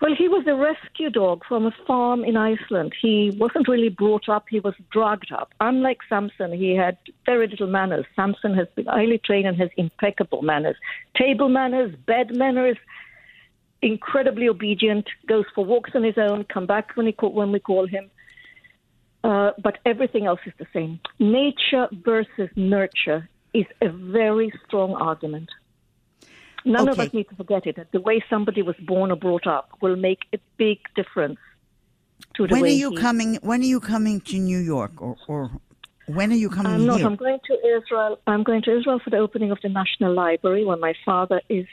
Well, 0.00 0.14
he 0.14 0.28
was 0.28 0.46
a 0.46 0.54
rescue 0.54 1.10
dog 1.10 1.42
from 1.48 1.66
a 1.66 1.74
farm 1.84 2.22
in 2.22 2.36
Iceland. 2.36 2.94
He 3.00 3.36
wasn't 3.36 3.66
really 3.66 3.88
brought 3.88 4.28
up, 4.28 4.44
he 4.48 4.60
was 4.60 4.74
drugged 4.92 5.32
up. 5.32 5.52
Unlike 5.58 5.98
Samson, 6.08 6.52
he 6.52 6.76
had 6.76 6.96
very 7.26 7.48
little 7.48 7.66
manners. 7.66 8.06
Samson 8.14 8.54
has 8.54 8.68
been 8.76 8.86
highly 8.86 9.18
trained 9.18 9.48
and 9.48 9.56
has 9.56 9.70
impeccable 9.76 10.42
manners. 10.42 10.76
Table 11.16 11.48
manners, 11.48 11.92
bed 12.06 12.36
manners, 12.36 12.76
incredibly 13.82 14.48
obedient, 14.48 15.06
goes 15.28 15.44
for 15.54 15.64
walks 15.64 15.90
on 15.94 16.02
his 16.02 16.18
own, 16.18 16.44
come 16.52 16.66
back 16.66 16.96
when, 16.96 17.06
he 17.06 17.12
call, 17.12 17.32
when 17.32 17.52
we 17.52 17.60
call 17.60 17.86
him. 17.86 18.10
Uh, 19.24 19.50
but 19.62 19.78
everything 19.84 20.26
else 20.26 20.40
is 20.46 20.52
the 20.58 20.66
same. 20.72 21.00
Nature 21.18 21.88
versus 22.04 22.48
nurture 22.56 23.28
is 23.52 23.66
a 23.82 23.88
very 23.88 24.52
strong 24.66 24.94
argument. 24.94 25.48
None 26.64 26.88
of 26.88 26.98
us 26.98 27.12
need 27.12 27.28
to 27.30 27.36
forget 27.36 27.66
it. 27.66 27.76
The 27.92 28.00
way 28.00 28.22
somebody 28.28 28.62
was 28.62 28.76
born 28.86 29.10
or 29.10 29.16
brought 29.16 29.46
up 29.46 29.70
will 29.80 29.96
make 29.96 30.20
a 30.34 30.38
big 30.56 30.78
difference 30.94 31.38
to 32.36 32.46
the 32.46 32.52
When 32.54 32.64
are 32.64 32.68
you 32.68 32.90
he- 32.90 32.96
coming 32.96 33.38
when 33.42 33.60
are 33.60 33.64
you 33.64 33.80
coming 33.80 34.20
to 34.22 34.38
New 34.38 34.58
York 34.58 35.00
or, 35.00 35.16
or 35.28 35.50
when 36.06 36.32
are 36.32 36.36
you 36.36 36.50
coming 36.50 36.72
I'm 36.72 36.86
not. 36.86 36.96
here? 36.96 37.06
I'm 37.06 37.16
going 37.16 37.38
to 37.46 37.54
Israel. 37.76 38.18
I'm 38.26 38.42
going 38.42 38.62
to 38.62 38.76
Israel 38.78 39.00
for 39.02 39.10
the 39.10 39.18
opening 39.18 39.50
of 39.50 39.58
the 39.62 39.68
National 39.68 40.12
Library, 40.14 40.64
where 40.64 40.76
my 40.76 40.94
father 41.04 41.40
is 41.48 41.66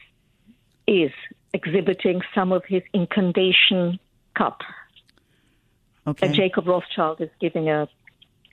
is 0.88 1.12
exhibiting 1.56 2.22
some 2.36 2.52
of 2.52 2.64
his 2.68 2.84
incantation 2.94 3.98
cup. 4.38 4.60
okay. 6.06 6.28
And 6.28 6.36
Jacob 6.36 6.68
Rothschild 6.68 7.22
is 7.22 7.30
giving 7.40 7.70
a 7.70 7.88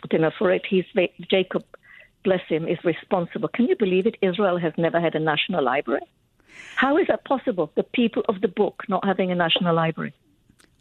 dinner 0.08 0.32
for 0.38 0.52
it. 0.52 0.62
He's 0.68 0.84
Jacob, 1.30 1.64
bless 2.24 2.44
him, 2.48 2.68
is 2.68 2.78
responsible. 2.84 3.48
Can 3.48 3.66
you 3.66 3.76
believe 3.76 4.06
it? 4.06 4.16
Israel 4.22 4.58
has 4.58 4.72
never 4.78 5.00
had 5.00 5.14
a 5.14 5.20
national 5.20 5.64
library. 5.64 6.06
How 6.76 6.96
is 6.96 7.06
that 7.08 7.24
possible? 7.24 7.72
The 7.74 7.82
people 7.82 8.22
of 8.28 8.40
the 8.40 8.48
book 8.48 8.84
not 8.88 9.04
having 9.04 9.32
a 9.32 9.34
national 9.34 9.74
library. 9.74 10.14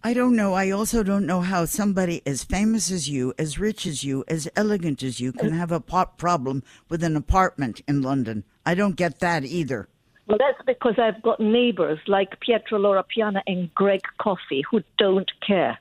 I 0.03 0.13
don't 0.13 0.35
know. 0.35 0.53
I 0.53 0.71
also 0.71 1.03
don't 1.03 1.27
know 1.27 1.41
how 1.41 1.65
somebody 1.65 2.23
as 2.25 2.43
famous 2.43 2.89
as 2.89 3.07
you, 3.07 3.33
as 3.37 3.59
rich 3.59 3.85
as 3.85 4.03
you, 4.03 4.23
as 4.27 4.49
elegant 4.55 5.03
as 5.03 5.19
you 5.19 5.31
can 5.31 5.51
mm. 5.51 5.57
have 5.57 5.71
a 5.71 5.79
problem 5.79 6.63
with 6.89 7.03
an 7.03 7.15
apartment 7.15 7.81
in 7.87 8.01
London. 8.01 8.43
I 8.65 8.73
don't 8.73 8.95
get 8.95 9.19
that 9.19 9.43
either. 9.43 9.89
Well, 10.31 10.37
that's 10.39 10.65
because 10.65 10.93
I've 10.97 11.21
got 11.21 11.41
neighbors 11.41 11.99
like 12.07 12.39
Pietro 12.39 12.79
Loro 12.79 13.03
Piana 13.03 13.43
and 13.47 13.69
Greg 13.75 13.99
Coffey 14.17 14.63
who 14.71 14.81
don't 14.97 15.29
care. 15.45 15.77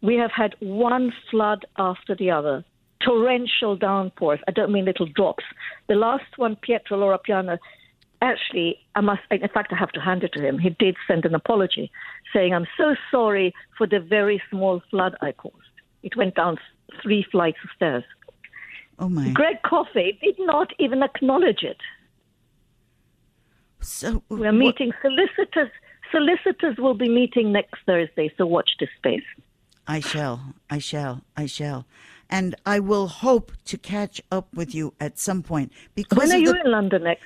We 0.00 0.14
have 0.14 0.30
had 0.30 0.54
one 0.60 1.12
flood 1.30 1.66
after 1.76 2.14
the 2.14 2.30
other, 2.30 2.64
torrential 3.04 3.76
downpours. 3.76 4.40
I 4.48 4.52
don't 4.52 4.72
mean 4.72 4.86
little 4.86 5.04
drops. 5.04 5.44
The 5.90 5.94
last 5.94 6.38
one, 6.38 6.56
Pietro 6.56 6.96
Loro 6.96 7.18
Piana, 7.18 7.58
actually, 8.22 8.78
I 8.94 9.02
must, 9.02 9.20
in 9.30 9.46
fact, 9.48 9.74
I 9.74 9.76
have 9.76 9.92
to 9.92 10.00
hand 10.00 10.24
it 10.24 10.32
to 10.32 10.40
him. 10.40 10.58
He 10.58 10.70
did 10.70 10.96
send 11.06 11.26
an 11.26 11.34
apology 11.34 11.92
saying, 12.32 12.54
I'm 12.54 12.66
so 12.78 12.96
sorry 13.10 13.52
for 13.76 13.86
the 13.86 14.00
very 14.00 14.40
small 14.48 14.82
flood 14.88 15.16
I 15.20 15.32
caused. 15.32 15.56
It 16.02 16.16
went 16.16 16.34
down 16.34 16.56
three 17.02 17.26
flights 17.30 17.58
of 17.62 17.68
stairs. 17.76 18.04
Oh 18.98 19.10
my. 19.10 19.28
Greg 19.32 19.60
Coffey 19.66 20.18
did 20.22 20.36
not 20.38 20.72
even 20.78 21.02
acknowledge 21.02 21.62
it. 21.62 21.76
So 23.82 24.22
We're 24.28 24.38
what- 24.46 24.54
meeting 24.54 24.92
solicitors. 25.02 25.70
Solicitors 26.10 26.76
will 26.78 26.94
be 26.94 27.08
meeting 27.08 27.52
next 27.52 27.74
Thursday, 27.86 28.32
so 28.36 28.46
watch 28.46 28.70
this 28.78 28.90
space. 28.98 29.24
I 29.86 30.00
shall. 30.00 30.54
I 30.70 30.78
shall. 30.78 31.22
I 31.36 31.46
shall. 31.46 31.86
And 32.28 32.54
I 32.66 32.80
will 32.80 33.08
hope 33.08 33.52
to 33.66 33.78
catch 33.78 34.20
up 34.30 34.52
with 34.54 34.74
you 34.74 34.94
at 35.00 35.18
some 35.18 35.42
point 35.42 35.72
because 35.94 36.18
When 36.18 36.32
are 36.32 36.38
you 36.38 36.52
the- 36.52 36.60
in 36.64 36.70
London 36.70 37.04
next? 37.04 37.24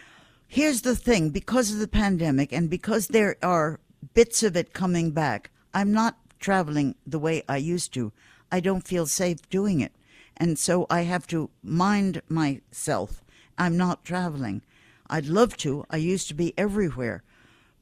Here's 0.49 0.83
the 0.83 0.95
thing 0.97 1.31
because 1.31 1.73
of 1.73 1.79
the 1.81 1.89
pandemic 1.89 2.53
and 2.53 2.71
because 2.71 3.09
there 3.09 3.37
are 3.43 3.81
bits 4.15 4.43
of 4.45 4.57
it 4.57 4.73
coming 4.73 5.11
back, 5.11 5.51
I'm 5.75 5.93
not 5.93 6.17
traveling 6.39 6.95
the 7.07 7.19
way 7.19 7.43
I 7.49 7.57
used 7.57 7.93
to. 7.95 8.13
I 8.53 8.61
don't 8.61 8.87
feel 8.87 9.07
safe 9.07 9.49
doing 9.51 9.81
it. 9.81 9.93
And 10.37 10.59
so 10.59 10.87
I 10.89 11.03
have 11.03 11.27
to 11.29 11.51
mind 11.63 12.23
myself. 12.29 13.25
I'm 13.59 13.77
not 13.77 14.05
traveling. 14.05 14.63
I'd 15.09 15.27
love 15.27 15.57
to. 15.59 15.85
I 15.91 15.97
used 15.97 16.29
to 16.29 16.35
be 16.35 16.53
everywhere. 16.59 17.23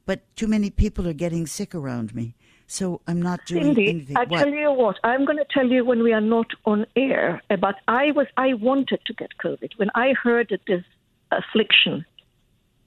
But 0.05 0.21
too 0.35 0.47
many 0.47 0.69
people 0.69 1.07
are 1.07 1.13
getting 1.13 1.47
sick 1.47 1.73
around 1.73 2.13
me. 2.13 2.35
So 2.67 3.01
I'm 3.07 3.21
not 3.21 3.45
doing 3.45 3.63
Cindy, 3.63 3.89
anything. 3.89 4.17
I 4.17 4.25
tell 4.25 4.49
you 4.49 4.71
what, 4.71 4.97
I'm 5.03 5.25
going 5.25 5.37
to 5.37 5.45
tell 5.51 5.67
you 5.67 5.85
when 5.85 6.01
we 6.01 6.13
are 6.13 6.21
not 6.21 6.47
on 6.65 6.85
air. 6.95 7.41
But 7.49 7.75
I 7.87 8.11
was, 8.11 8.27
I 8.37 8.53
wanted 8.53 9.01
to 9.05 9.13
get 9.13 9.37
COVID 9.43 9.77
when 9.77 9.89
I 9.93 10.13
heard 10.13 10.47
that 10.49 10.61
this 10.67 10.83
affliction 11.31 12.05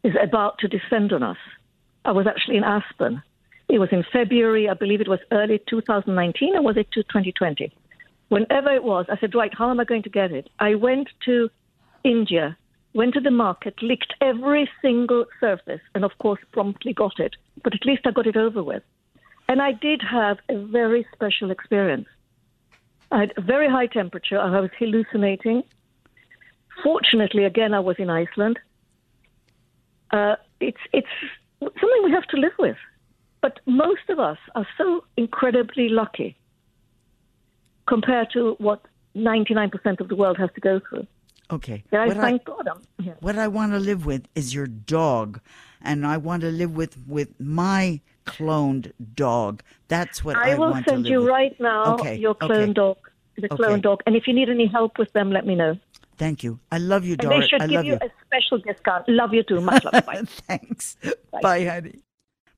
is 0.03 0.15
about 0.21 0.59
to 0.59 0.69
descend 0.69 1.13
on 1.13 1.23
us. 1.23 1.37
I 2.05 2.13
was 2.13 2.27
actually 2.27 2.57
in 2.57 2.65
Aspen. 2.65 3.23
It 3.69 3.79
was 3.79 3.91
in 3.93 4.05
February, 4.13 4.69
I 4.69 4.75
believe 4.75 5.01
it 5.01 5.09
was 5.09 5.21
early 5.31 5.61
2019, 5.69 6.57
or 6.57 6.63
was 6.63 6.77
it 6.77 6.91
2020? 6.93 7.73
Whenever 8.31 8.71
it 8.73 8.83
was, 8.83 9.07
I 9.11 9.19
said, 9.19 9.35
right, 9.35 9.53
how 9.57 9.71
am 9.71 9.79
I 9.79 9.85
going 9.85 10.03
to 10.05 10.11
get 10.11 10.33
it? 10.33 10.49
I 10.59 10.75
went 10.75 11.09
to 11.27 11.51
India, 12.05 12.57
went 12.95 13.15
to 13.15 13.21
the 13.21 13.31
market, 13.31 13.83
licked 13.83 14.15
every 14.21 14.69
single 14.83 15.27
surface, 15.41 15.81
and 15.95 16.05
of 16.05 16.13
course 16.19 16.41
promptly 16.53 16.93
got 16.93 17.19
it. 17.19 17.37
But 17.63 17.75
at 17.75 17.85
least 17.85 18.07
I 18.07 18.11
got 18.11 18.27
it 18.27 18.37
over 18.37 18.63
with. 18.63 18.83
And 19.49 19.63
I 19.63 19.73
did 19.73 20.03
have 20.03 20.39
a 20.49 20.59
very 20.67 21.07
special 21.15 21.51
experience. 21.51 22.09
I 23.11 23.21
had 23.21 23.33
a 23.37 23.41
very 23.41 23.69
high 23.69 23.87
temperature. 23.87 24.39
I 24.39 24.61
was 24.61 24.71
hallucinating. 24.79 25.63
Fortunately, 26.83 27.45
again, 27.45 27.73
I 27.73 27.81
was 27.81 27.97
in 27.99 28.11
Iceland. 28.11 28.59
Uh, 30.11 30.37
it's 30.61 30.79
it's 30.93 31.09
something 31.61 32.03
we 32.05 32.13
have 32.13 32.27
to 32.29 32.37
live 32.37 32.53
with. 32.59 32.77
But 33.41 33.61
most 33.67 34.09
of 34.09 34.19
us 34.19 34.39
are 34.55 34.67
so 34.77 35.05
incredibly 35.17 35.89
lucky 35.89 36.37
compared 37.87 38.31
to 38.33 38.57
what 38.59 38.83
99% 39.17 40.01
of 40.01 40.09
the 40.09 40.17
world 40.17 40.37
has 40.39 40.51
to 40.55 40.61
go 40.61 40.81
through. 40.89 41.07
Okay. 41.51 41.83
Yeah, 41.93 42.03
I 42.03 42.07
What 42.09 42.17
I- 42.19 42.21
thank 42.21 42.45
God 42.45 42.69
I'm 42.69 43.05
here. 43.05 43.17
What 43.21 43.39
I 43.39 43.49
want 43.49 43.73
to 43.73 43.79
live 43.79 44.05
with 44.05 44.29
is 44.35 44.55
your 44.55 44.67
dog, 44.67 45.41
and 45.83 46.07
I 46.07 46.17
want 46.19 46.43
to 46.43 46.51
live 46.51 46.77
with 46.77 46.97
with 47.07 47.39
my 47.41 48.01
cloned 48.27 48.93
dog. 49.15 49.63
That's 49.89 50.23
what 50.25 50.37
I, 50.37 50.53
I 50.53 50.55
will 50.57 50.75
send 50.87 51.07
you 51.07 51.21
with. 51.21 51.29
right 51.29 51.59
now 51.61 51.95
Okay, 51.95 52.17
your 52.17 52.37
okay. 52.43 52.71
dog, 52.73 52.99
the 53.37 53.49
cloned 53.49 53.71
Okay. 53.73 53.81
dog. 53.81 54.03
And 54.07 54.15
if 54.15 54.27
you 54.29 54.35
need 54.35 54.51
any 54.51 54.67
help 54.67 54.99
with 54.99 55.13
them, 55.15 55.31
let 55.33 55.47
me 55.47 55.55
know. 55.55 55.79
Thank 56.19 56.43
you. 56.43 56.59
I 56.71 56.79
love 56.79 57.05
you, 57.07 57.17
And 57.21 57.31
they 57.31 57.41
should 57.47 57.63
I 57.63 57.67
give 57.69 57.85
you, 57.85 57.93
you. 57.93 57.99
a 58.03 58.11
special 58.27 58.59
discount. 58.59 59.09
Love 59.09 59.33
you 59.33 59.43
too. 59.45 59.61
Much 59.61 59.85
love. 59.85 60.05
Bye. 60.07 60.23
Thanks. 60.27 60.97
Bye, 61.41 61.65
honey. 61.65 62.01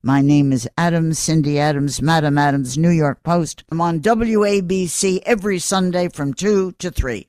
My 0.03 0.23
name 0.23 0.51
is 0.51 0.67
Adams, 0.79 1.19
Cindy 1.19 1.59
Adams, 1.61 2.01
Madam 2.01 2.39
Adams, 2.39 2.79
New 2.79 2.89
York 2.89 3.23
Post. 3.23 3.65
I'm 3.71 3.83
on 3.83 4.01
WABC 4.01 5.21
every 5.27 5.59
Sunday 5.59 6.09
from 6.09 6.33
2 6.33 6.73
to 6.79 6.91
3. 6.91 7.29